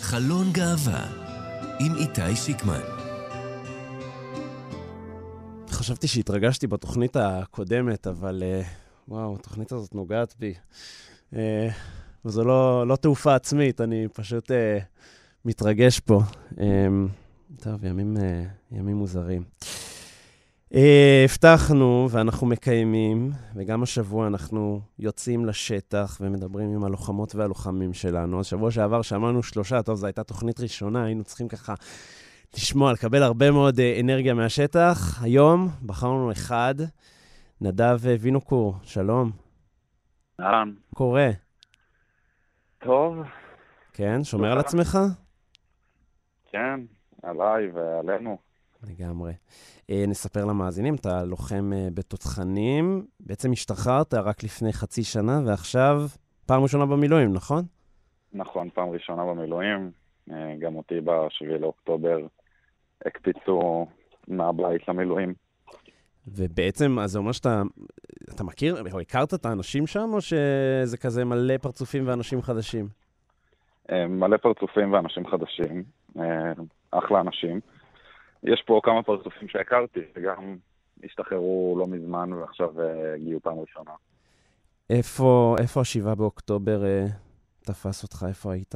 חלון 0.00 0.52
גאווה 0.52 1.04
עם 1.78 1.96
איתי 1.96 2.36
שיקמן. 2.36 2.99
חשבתי 5.80 6.08
שהתרגשתי 6.08 6.66
בתוכנית 6.66 7.16
הקודמת, 7.16 8.06
אבל 8.06 8.42
uh, 8.42 8.66
וואו, 9.08 9.34
התוכנית 9.34 9.72
הזאת 9.72 9.94
נוגעת 9.94 10.34
בי. 10.38 10.54
Uh, 11.32 11.36
וזו 12.24 12.44
לא, 12.44 12.86
לא 12.86 12.96
תעופה 12.96 13.34
עצמית, 13.34 13.80
אני 13.80 14.08
פשוט 14.12 14.50
אה, 14.50 14.78
מתרגש 15.44 16.00
פה. 16.00 16.20
אה, 16.60 16.66
טוב, 17.60 17.84
ימים, 17.84 18.16
אה, 18.16 18.42
ימים 18.72 18.96
מוזרים. 18.96 19.42
אה, 20.74 21.24
הבטחנו 21.24 22.08
ואנחנו 22.10 22.46
מקיימים, 22.46 23.30
וגם 23.54 23.82
השבוע 23.82 24.26
אנחנו 24.26 24.80
יוצאים 24.98 25.46
לשטח 25.46 26.18
ומדברים 26.20 26.74
עם 26.74 26.84
הלוחמות 26.84 27.34
והלוחמים 27.34 27.94
שלנו. 27.94 28.40
אז 28.40 28.46
שבוע 28.46 28.70
שעבר 28.70 29.02
שמענו 29.02 29.42
שלושה, 29.42 29.82
טוב, 29.82 29.96
זו 29.96 30.06
הייתה 30.06 30.22
תוכנית 30.22 30.60
ראשונה, 30.60 31.04
היינו 31.04 31.24
צריכים 31.24 31.48
ככה 31.48 31.74
לשמוע, 32.54 32.92
לקבל 32.92 33.22
הרבה 33.22 33.50
מאוד 33.50 33.80
אה, 33.80 34.00
אנרגיה 34.00 34.34
מהשטח. 34.34 35.22
היום 35.22 35.68
בחרנו 35.86 36.32
אחד, 36.32 36.74
נדב 37.60 37.98
וינוקור, 38.20 38.74
שלום. 38.82 39.30
אהלן. 40.40 40.74
קורה. 40.94 41.30
טוב. 42.78 43.16
כן, 43.92 44.24
שומר 44.24 44.52
על 44.52 44.58
עצמך? 44.58 44.98
כן, 46.52 46.80
עליי 47.22 47.70
ועלינו. 47.74 48.38
לגמרי. 48.82 49.32
אה, 49.90 50.04
נספר 50.08 50.44
למאזינים, 50.44 50.94
אתה 50.94 51.24
לוחם 51.24 51.72
אה, 51.74 51.88
בתותחנים, 51.94 53.06
בעצם 53.20 53.52
השתחררת 53.52 54.14
רק 54.14 54.44
לפני 54.44 54.72
חצי 54.72 55.02
שנה, 55.04 55.40
ועכשיו 55.46 56.02
פעם 56.46 56.62
ראשונה 56.62 56.86
במילואים, 56.86 57.32
נכון? 57.32 57.64
נכון, 58.32 58.70
פעם 58.70 58.90
ראשונה 58.90 59.24
במילואים. 59.24 59.90
אה, 60.30 60.54
גם 60.58 60.76
אותי 60.76 61.00
ב-7 61.00 61.58
לאוקטובר 61.60 62.26
הקפיצו 63.06 63.86
מהבית 64.28 64.88
למילואים. 64.88 65.34
ובעצם, 66.26 66.98
אז 66.98 67.10
זה 67.10 67.18
אומר 67.18 67.32
שאתה 67.32 67.62
אתה 68.34 68.44
מכיר, 68.44 68.82
או 68.92 69.00
הכרת 69.00 69.34
את 69.34 69.46
האנשים 69.46 69.86
שם, 69.86 70.10
או 70.12 70.20
שזה 70.20 70.96
כזה 70.96 71.24
מלא 71.24 71.56
פרצופים 71.56 72.08
ואנשים 72.08 72.42
חדשים? 72.42 72.88
אה, 73.90 74.06
מלא 74.06 74.36
פרצופים 74.36 74.92
ואנשים 74.92 75.26
חדשים, 75.26 75.84
אה, 76.18 76.52
אחלה 76.90 77.20
אנשים. 77.20 77.60
יש 78.42 78.62
פה 78.66 78.80
כמה 78.82 79.02
פרצופים 79.02 79.48
שהכרתי, 79.48 80.00
שגם 80.14 80.56
השתחררו 81.04 81.76
לא 81.78 81.86
מזמן 81.86 82.32
ועכשיו 82.32 82.80
אה, 82.80 83.14
הגיעו 83.14 83.40
פעם 83.40 83.58
ראשונה. 83.58 83.90
איפה, 84.90 85.56
איפה 85.58 85.80
השבעה 85.80 86.14
באוקטובר 86.14 86.82
תפס 87.60 88.02
אותך? 88.02 88.24
איפה 88.28 88.52
היית? 88.52 88.74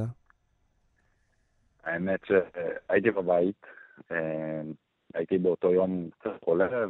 האמת 1.83 2.19
שהייתי 2.25 3.11
בבית, 3.11 3.65
הייתי 5.13 5.37
באותו 5.37 5.71
יום 5.71 6.09
קצת 6.19 6.43
חולה, 6.43 6.85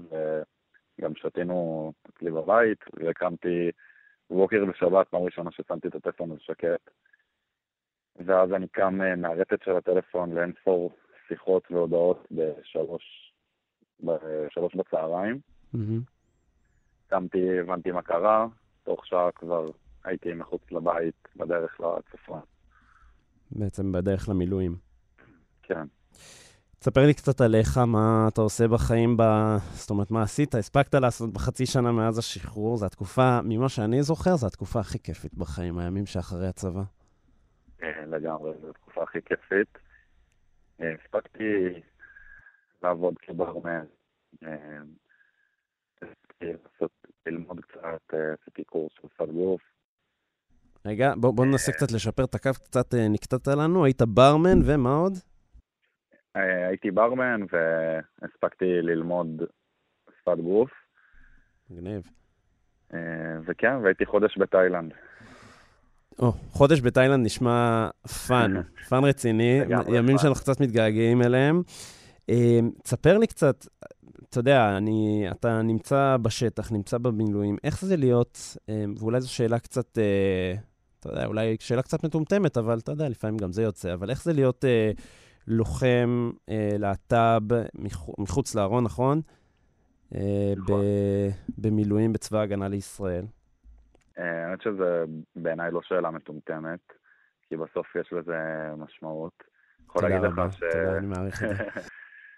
וגם 0.99 1.15
שתינו 1.15 1.91
אצלי 2.09 2.31
בבית, 2.31 2.79
והקמתי 2.93 3.71
בבוקר 4.29 4.65
בשבת, 4.65 5.07
פעם 5.07 5.21
ראשונה 5.21 5.51
ששמתי 5.51 5.87
את 5.87 5.95
הטלפון 5.95 6.31
הזה 6.31 6.39
שקט. 6.39 6.89
ואז 8.15 8.53
אני 8.53 8.67
קם 8.67 9.01
אה, 9.01 9.15
מהרטט 9.15 9.63
של 9.63 9.71
הטלפון 9.71 10.33
לאין 10.33 10.51
ספור 10.61 10.95
שיחות 11.27 11.71
והודעות 11.71 12.27
בשלוש, 12.31 13.33
בשלוש 13.99 14.75
בצהריים. 14.75 15.39
קמתי, 17.07 17.59
הבנתי 17.59 17.91
מה 17.91 18.01
קרה, 18.01 18.47
תוך 18.83 19.05
שעה 19.05 19.31
כבר 19.31 19.69
הייתי 20.03 20.33
מחוץ 20.33 20.71
לבית, 20.71 21.27
בדרך 21.35 21.79
לצפון. 21.79 22.39
בעצם 23.51 23.91
בדרך 23.91 24.29
למילואים. 24.29 24.75
כן. 25.63 25.83
תספר 26.85 27.05
לי 27.05 27.13
קצת 27.13 27.41
עליך, 27.41 27.77
מה 27.77 28.27
אתה 28.27 28.41
עושה 28.41 28.67
בחיים, 28.67 29.17
ב... 29.17 29.21
זאת 29.73 29.89
אומרת, 29.89 30.11
מה 30.11 30.21
עשית, 30.21 30.55
הספקת 30.55 30.95
לעשות 30.95 31.33
בחצי 31.33 31.65
שנה 31.65 31.91
מאז 31.91 32.17
השחרור. 32.17 32.77
זו 32.77 32.85
התקופה, 32.85 33.39
ממה 33.43 33.69
שאני 33.69 34.03
זוכר, 34.03 34.35
זו 34.35 34.47
התקופה 34.47 34.79
הכי 34.79 34.99
כיפית 34.99 35.33
בחיים, 35.33 35.77
הימים 35.77 36.05
שאחרי 36.05 36.47
הצבא. 36.47 36.83
אה, 37.83 38.05
לגמרי, 38.05 38.51
זו 38.61 38.69
התקופה 38.69 39.03
הכי 39.03 39.17
כיפית. 39.25 39.77
אה, 40.81 40.93
הספקתי 40.93 41.81
לעבוד 42.83 43.13
כברמן, 43.21 43.85
אה, 44.43 44.49
ללמוד 47.25 47.61
קצת, 47.61 48.13
עשיתי 48.41 48.63
קורס 48.63 48.91
של 49.01 49.07
שפת 49.13 49.29
גוף. 49.29 49.61
רגע, 50.85 51.13
בוא, 51.17 51.33
בוא 51.33 51.45
ננסה 51.45 51.71
קצת 51.71 51.91
לשפר 51.91 52.23
את 52.23 52.35
הקו, 52.35 52.51
קצת 52.63 52.93
נקטעת 53.09 53.47
לנו. 53.47 53.85
היית 53.85 54.01
ברמן, 54.01 54.59
ומה 54.65 54.95
עוד? 54.95 55.13
הייתי 56.35 56.91
ברמן 56.91 57.41
והספקתי 57.51 58.65
ללמוד 58.81 59.41
שפת 60.21 60.37
גוף. 60.37 60.71
מגניב. 61.69 62.01
וכן, 63.45 63.75
והייתי 63.83 64.05
חודש 64.05 64.37
בתאילנד. 64.37 64.93
או, 66.19 66.31
חודש 66.31 66.81
בתאילנד 66.81 67.25
נשמע 67.25 67.89
fun, 68.27 68.53
fun 68.89 69.03
רציני, 69.03 69.61
ימים 69.93 70.17
שאנחנו 70.17 70.41
קצת 70.41 70.61
מתגעגעים 70.61 71.21
אליהם. 71.21 71.61
תספר 72.83 73.17
לי 73.17 73.27
קצת, 73.27 73.65
אתה 74.29 74.39
יודע, 74.39 74.77
אני, 74.77 75.27
אתה 75.31 75.61
נמצא 75.61 76.17
בשטח, 76.21 76.71
נמצא 76.71 76.97
במילואים, 76.97 77.57
איך 77.63 77.85
זה 77.85 77.97
להיות, 77.97 78.57
ואולי 78.97 79.21
זו 79.21 79.33
שאלה 79.33 79.59
קצת, 79.59 79.97
אה, 79.97 80.55
אתה 80.99 81.09
יודע, 81.09 81.25
אולי 81.25 81.55
שאלה 81.59 81.81
קצת 81.81 82.03
מטומטמת, 82.03 82.57
אבל 82.57 82.79
אתה 82.79 82.91
יודע, 82.91 83.09
לפעמים 83.09 83.37
גם 83.37 83.51
זה 83.51 83.63
יוצא, 83.63 83.93
אבל 83.93 84.09
איך 84.09 84.23
זה 84.23 84.33
להיות 84.33 84.65
אה, 84.65 84.91
לוחם 85.47 86.31
אה, 86.49 86.69
להט"ב 86.79 87.53
מחוץ 88.17 88.55
לארון, 88.55 88.83
נכון? 88.83 89.21
נכון. 90.57 90.81
במילואים 91.57 92.13
בצבא 92.13 92.39
ההגנה 92.39 92.67
לישראל. 92.67 93.25
אה, 94.19 94.47
האמת 94.47 94.61
שזה 94.61 95.03
בעיניי 95.35 95.71
לא 95.71 95.81
שאלה 95.83 96.11
מטומטמת, 96.11 96.79
כי 97.49 97.57
בסוף 97.57 97.95
יש 97.95 98.13
לזה 98.13 98.37
משמעות. 98.77 99.43
תודה 99.93 100.19
רבה, 100.19 100.51
ש... 100.51 100.59
תודה, 100.59 100.97
אני 100.97 101.07
מעריך 101.07 101.43
את 101.43 101.49
זה. 101.49 101.63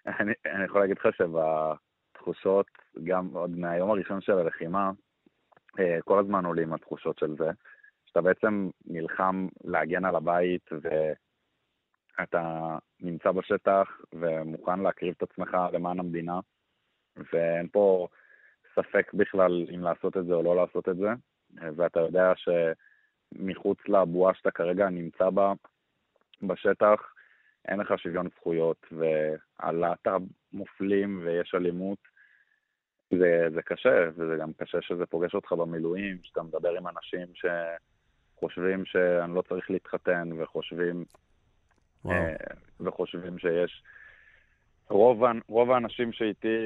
אני, 0.20 0.34
אני 0.46 0.66
יכול 0.66 0.82
להגיד 0.82 0.98
לך 0.98 1.08
שבתחושות, 1.18 2.68
גם 3.04 3.28
עוד 3.34 3.50
מהיום 3.50 3.92
הראשון 3.92 4.22
של 4.22 4.38
הלחימה, 4.38 4.92
אה, 5.80 5.98
כל 6.06 6.20
הזמן 6.20 6.46
עולים 6.46 6.74
התחושות 6.74 7.20
של 7.20 7.36
זה, 7.40 7.50
שאתה 8.06 8.22
בעצם 8.22 8.70
נלחם 8.86 9.48
להגן 9.64 10.06
על 10.06 10.16
הבית 10.16 10.70
ואתה 12.20 12.78
נמצא 13.00 13.32
בשטח 13.32 14.02
ומוכן 14.14 14.80
להקריב 14.80 15.14
את 15.18 15.24
עצמך 15.24 15.58
למען 15.74 16.00
המדינה, 16.00 16.40
ואין 17.34 17.68
פה 17.68 18.08
ספק 18.76 19.14
בכלל 19.14 19.66
אם 19.76 19.82
לעשות 19.82 20.18
את 20.18 20.26
זה 20.26 20.34
או 20.34 20.44
לא 20.44 20.56
לעשות 20.56 20.90
את 20.90 20.98
זה. 20.98 21.10
ואתה 21.76 22.00
יודע 22.00 22.34
שמחוץ 22.36 23.78
לבועה 23.88 24.34
שאתה 24.34 24.52
כרגע 24.52 24.90
נמצא 24.90 25.30
בה, 25.30 25.54
בשטח, 26.44 27.14
אין 27.68 27.80
לך 27.80 27.94
שוויון 27.98 28.28
זכויות, 28.36 28.86
והלהט"ב 28.92 30.22
מופלים 30.54 31.22
ויש 31.24 31.56
אלימות, 31.56 31.98
זה, 33.12 33.48
זה 33.54 33.62
קשה, 33.62 34.10
וזה 34.16 34.36
גם 34.40 34.54
קשה 34.54 34.82
שזה 34.82 35.06
פוגש 35.06 35.36
אותך 35.36 35.52
במילואים, 35.52 36.18
שאתה 36.24 36.44
מדבר 36.44 36.78
עם 36.78 36.88
אנשים 36.88 37.28
שחושבים 37.34 38.86
שאני 38.86 39.36
לא 39.36 39.42
צריך 39.42 39.72
להתחתן, 39.72 40.30
וחושבים, 40.38 41.06
אה, 42.12 42.36
וחושבים 42.80 43.40
שיש... 43.40 43.84
רוב, 44.90 45.22
רוב 45.48 45.72
האנשים 45.72 46.12
שאיתי, 46.12 46.58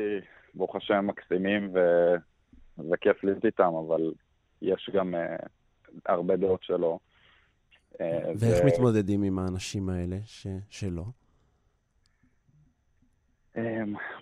ברוך 0.54 0.76
השם, 0.76 1.08
מקסימים, 1.08 1.74
וזה 1.74 2.98
כיף 3.02 3.24
להיות 3.24 3.46
איתם, 3.46 3.72
אבל 3.88 4.14
יש 4.62 4.90
גם 4.94 5.16
uh, 5.16 5.48
הרבה 6.06 6.36
דעות 6.36 6.64
שלו. 6.64 7.00
Uh, 7.94 7.98
ואיך 8.40 8.64
ו... 8.64 8.68
מתמודדים 8.68 9.24
עם 9.24 9.40
האנשים 9.40 9.90
האלה 9.90 10.18
ש... 10.26 10.48
שלא? 10.70 11.04
Um, 13.56 13.60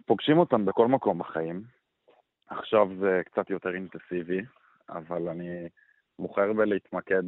פוגשים 0.06 0.38
אותם 0.38 0.66
בכל 0.66 0.88
מקום 0.88 1.20
בחיים. 1.20 1.64
עכשיו 2.48 2.88
זה 3.00 3.22
קצת 3.26 3.50
יותר 3.50 3.76
אינטנסיבי, 3.76 4.42
אבל 4.90 5.30
אני 5.30 5.68
בוחר 6.20 6.54
בלהתמקד 6.54 7.24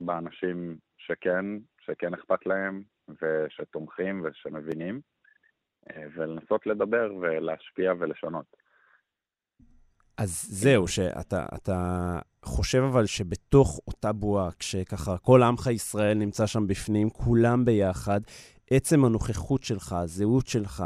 באנשים 0.00 0.76
שכן, 0.98 1.44
שכן 1.80 2.14
אכפת 2.14 2.46
להם, 2.46 2.82
ושתומכים 3.08 4.24
ושמבינים, 4.24 5.00
ולנסות 6.16 6.66
לדבר 6.66 7.12
ולהשפיע 7.20 7.92
ולשנות. 8.00 8.56
אז 10.16 10.46
זהו, 10.48 10.88
שאתה 10.88 12.18
חושב 12.44 12.78
אבל 12.78 13.06
שבתוך 13.06 13.80
אותה 13.86 14.12
בועה, 14.12 14.50
כשככה 14.58 15.18
כל 15.18 15.42
עמך 15.42 15.66
ישראל 15.66 16.18
נמצא 16.18 16.46
שם 16.46 16.66
בפנים, 16.66 17.10
כולם 17.10 17.64
ביחד, 17.64 18.20
עצם 18.70 19.04
הנוכחות 19.04 19.62
שלך, 19.62 19.92
הזהות 19.92 20.46
שלך, 20.46 20.84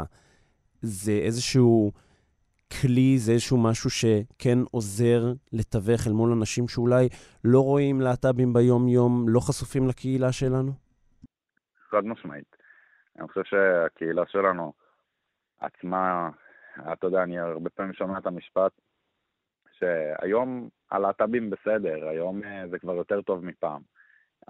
זה 0.81 1.11
איזשהו 1.11 1.91
כלי, 2.81 3.17
זה 3.17 3.31
איזשהו 3.31 3.57
משהו 3.57 3.89
שכן 3.89 4.59
עוזר 4.71 5.33
לתווך 5.53 6.07
אל 6.07 6.11
מול 6.11 6.31
אנשים 6.31 6.67
שאולי 6.67 7.09
לא 7.43 7.59
רואים 7.59 8.01
להט"בים 8.01 8.53
ביום-יום, 8.53 9.29
לא 9.29 9.39
חשופים 9.39 9.87
לקהילה 9.87 10.31
שלנו? 10.31 10.86
חד 11.89 12.05
משמעית. 12.05 12.55
אני 13.19 13.27
חושב 13.27 13.43
שהקהילה 13.43 14.23
שלנו 14.27 14.73
עצמה, 15.59 16.29
אתה 16.93 17.07
יודע, 17.07 17.23
אני 17.23 17.39
הרבה 17.39 17.69
פעמים 17.69 17.93
שומע 17.93 18.17
את 18.17 18.25
המשפט, 18.25 18.71
שהיום 19.71 20.69
הלהט"בים 20.91 21.49
בסדר, 21.49 22.07
היום 22.07 22.43
אה, 22.43 22.67
זה 22.67 22.79
כבר 22.79 22.93
יותר 22.93 23.21
טוב 23.21 23.45
מפעם. 23.45 23.81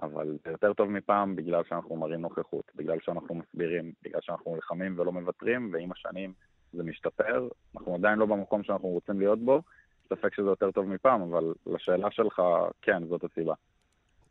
אבל 0.02 0.38
זה 0.44 0.50
יותר 0.50 0.72
טוב 0.72 0.90
מפעם 0.90 1.36
בגלל 1.36 1.64
שאנחנו 1.64 1.96
מראים 1.96 2.20
נוכחות, 2.20 2.72
בגלל 2.74 3.00
שאנחנו 3.00 3.34
מסבירים, 3.34 3.92
בגלל 4.02 4.20
שאנחנו 4.20 4.54
נלחמים 4.54 4.98
ולא 4.98 5.12
מוותרים, 5.12 5.70
ועם 5.72 5.92
השנים 5.92 6.32
זה 6.72 6.82
משתפר. 6.82 7.48
אנחנו 7.76 7.94
עדיין 7.94 8.18
לא 8.18 8.26
במקום 8.26 8.62
שאנחנו 8.62 8.88
רוצים 8.88 9.18
להיות 9.18 9.38
בו, 9.38 9.62
ספק 10.08 10.34
שזה 10.34 10.46
יותר 10.46 10.70
טוב 10.70 10.88
מפעם, 10.88 11.20
אבל 11.22 11.54
לשאלה 11.66 12.10
שלך, 12.10 12.42
כן, 12.82 13.06
זאת 13.06 13.24
הסיבה. 13.24 13.54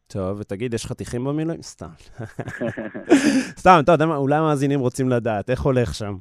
טוב, 0.08 0.40
ותגיד, 0.40 0.74
יש 0.74 0.86
חתיכים 0.86 1.24
במילואים? 1.24 1.62
סתם. 1.62 1.90
סתם, 3.62 3.80
אתה 3.84 3.92
יודע 3.92 4.06
מה, 4.06 4.16
אולי 4.16 4.36
המאזינים 4.36 4.80
רוצים 4.80 5.10
לדעת, 5.10 5.50
איך 5.50 5.62
הולך 5.62 5.94
שם? 5.94 6.16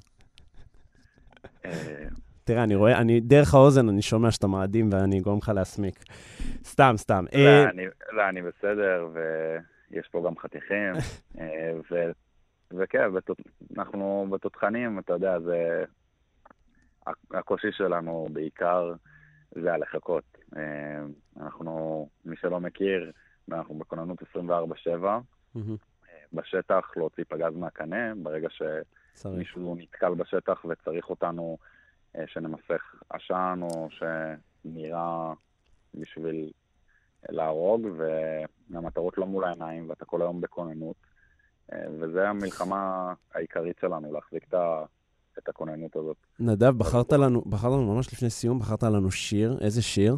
אה, 1.64 2.05
תראה, 2.45 2.64
אני 2.64 2.74
רואה, 2.74 2.99
אני, 2.99 3.20
דרך 3.20 3.55
האוזן 3.55 3.89
אני 3.89 4.03
שומע 4.03 4.30
שאתה 4.30 4.47
מאדים 4.47 4.89
ואני 4.93 5.20
אגרום 5.20 5.39
לך 5.39 5.49
להסמיק. 5.55 6.05
סתם, 6.64 6.95
סתם. 6.97 7.24
לא, 7.32 7.39
אה, 7.39 7.70
אני, 7.70 7.87
לא, 8.12 8.28
אני 8.28 8.43
בסדר, 8.43 9.09
ויש 9.12 10.09
פה 10.11 10.22
גם 10.26 10.39
חתיכים, 10.39 10.93
אה, 11.41 11.72
ו, 11.91 12.11
וכן, 12.70 13.12
בתות, 13.12 13.39
אנחנו 13.78 14.26
בתותחנים, 14.30 14.99
אתה 14.99 15.12
יודע, 15.12 15.41
זה... 15.41 15.84
הקושי 17.30 17.68
שלנו 17.72 18.26
בעיקר 18.32 18.93
זה 19.51 19.72
הלחכות. 19.72 20.39
אנחנו, 21.41 22.09
מי 22.24 22.37
שלא 22.37 22.61
מכיר, 22.61 23.11
אנחנו 23.53 23.78
בכוננות 23.78 24.22
24-7. 24.22 25.57
בשטח 26.32 26.90
להוציא 26.97 27.24
פגז 27.28 27.57
מהקנה, 27.57 28.14
ברגע 28.22 28.49
שמישהו 28.51 29.74
נתקל 29.78 30.14
בשטח 30.14 30.64
וצריך 30.64 31.11
אותנו 31.11 31.59
אה, 32.16 32.24
שנמסך 32.26 32.94
עשן 33.11 33.61
או 33.62 33.88
שנראה 33.90 35.32
בשביל 35.94 36.53
להרוג, 37.28 37.86
והמטרות 38.70 39.18
לא 39.18 39.26
מול 39.26 39.44
העיניים, 39.44 39.90
ואתה 39.90 40.05
כל 40.05 40.22
היום 40.22 40.40
בכוננות. 40.40 40.97
אה, 41.72 41.78
וזה 42.01 42.28
המלחמה 42.28 43.12
העיקרית 43.34 43.76
שלנו, 43.80 44.12
להחזיק 44.12 44.44
את, 44.49 44.55
ה, 44.55 44.84
את 45.38 45.49
הכוננות 45.49 45.97
הזאת. 45.97 46.16
נדב, 46.40 46.78
בחרת 46.78 47.12
לנו, 47.12 47.42
בחרת 47.47 47.72
לנו 47.72 47.94
ממש 47.94 48.12
לפני 48.12 48.30
סיום, 48.30 48.59
בחרת 48.59 48.82
לנו 48.82 49.11
שיר. 49.11 49.59
איזה 49.61 49.82
שיר? 49.82 50.16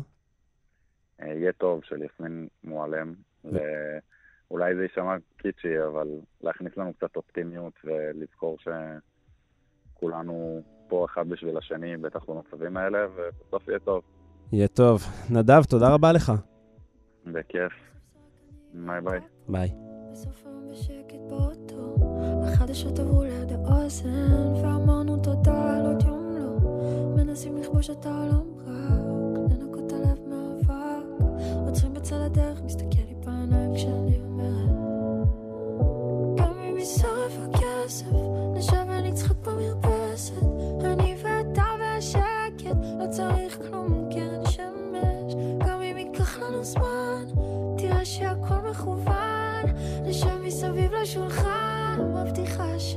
אה, 1.22 1.26
יהיה 1.26 1.52
טוב, 1.52 1.84
של 1.84 2.02
יסמין 2.02 2.48
מועלם. 2.64 3.14
ואולי 3.44 4.74
זה 4.74 4.82
יישמע 4.82 5.16
קיצ'י, 5.36 5.82
אבל 5.86 6.08
להכניס 6.40 6.76
לנו 6.76 6.94
קצת 6.94 7.16
אופטימיות 7.16 7.72
ולזכור 7.84 8.56
שכולנו 9.94 10.62
פה 10.88 11.04
אחד 11.04 11.28
בשביל 11.28 11.56
השני, 11.56 11.96
בטח 11.96 12.24
במצבים 12.24 12.76
האלה, 12.76 12.98
ובסוף 13.16 13.68
יהיה 13.68 13.78
טוב. 13.78 14.02
יהיה 14.52 14.68
טוב. 14.68 15.02
נדב, 15.30 15.62
תודה 15.64 15.94
רבה 15.94 16.12
לך. 16.12 16.32
בכיף. 17.26 17.72
ביי 18.74 19.00
ביי. 19.00 19.20
ביי. 19.48 19.68
החדשות 22.52 22.98
עברו 22.98 23.22
ליד 23.22 23.52
האוזן, 23.52 24.54
ואמרנו 24.62 25.16
תודה 25.22 25.76
על 25.76 25.86
עוד 25.86 26.02
יום 26.02 26.34
לא. 26.34 27.16
מנסים 27.16 27.56
לכבוש 27.56 27.90
את 27.90 28.06
העולם 28.06 28.56
מאבק. 28.56 29.07
עוצרים 31.78 31.94
בצד 31.94 32.20
הדרך, 32.20 32.62
מסתכל 32.64 33.02
לי 33.08 33.14
בעיניים 33.24 33.74
כשאני 33.74 34.18
אומרת. 34.24 35.28
גם 36.36 36.52
אם 36.58 36.78
יישרף 36.78 37.32
הכסף, 37.42 38.06
נשב 38.54 38.86
ונצחק 38.88 39.36
במרפסת. 39.36 40.42
אני 40.84 41.16
ואתה 41.22 41.64
והשקט, 41.80 42.76
לא 42.98 43.06
צריך 43.10 43.58
כלום 43.58 44.08
קרן 44.10 44.46
שמש. 44.46 45.34
גם 45.58 45.82
אם 45.82 45.96
ייקח 45.96 46.38
לנו 46.38 46.64
זמן, 46.64 47.24
תראה 47.76 48.04
שהכל 48.04 48.70
מכוון. 48.70 49.64
נשב 50.02 50.38
מסביב 50.44 50.92
לשולחן, 51.02 51.98
מבטיחה 52.14 52.78
ש... 52.78 52.96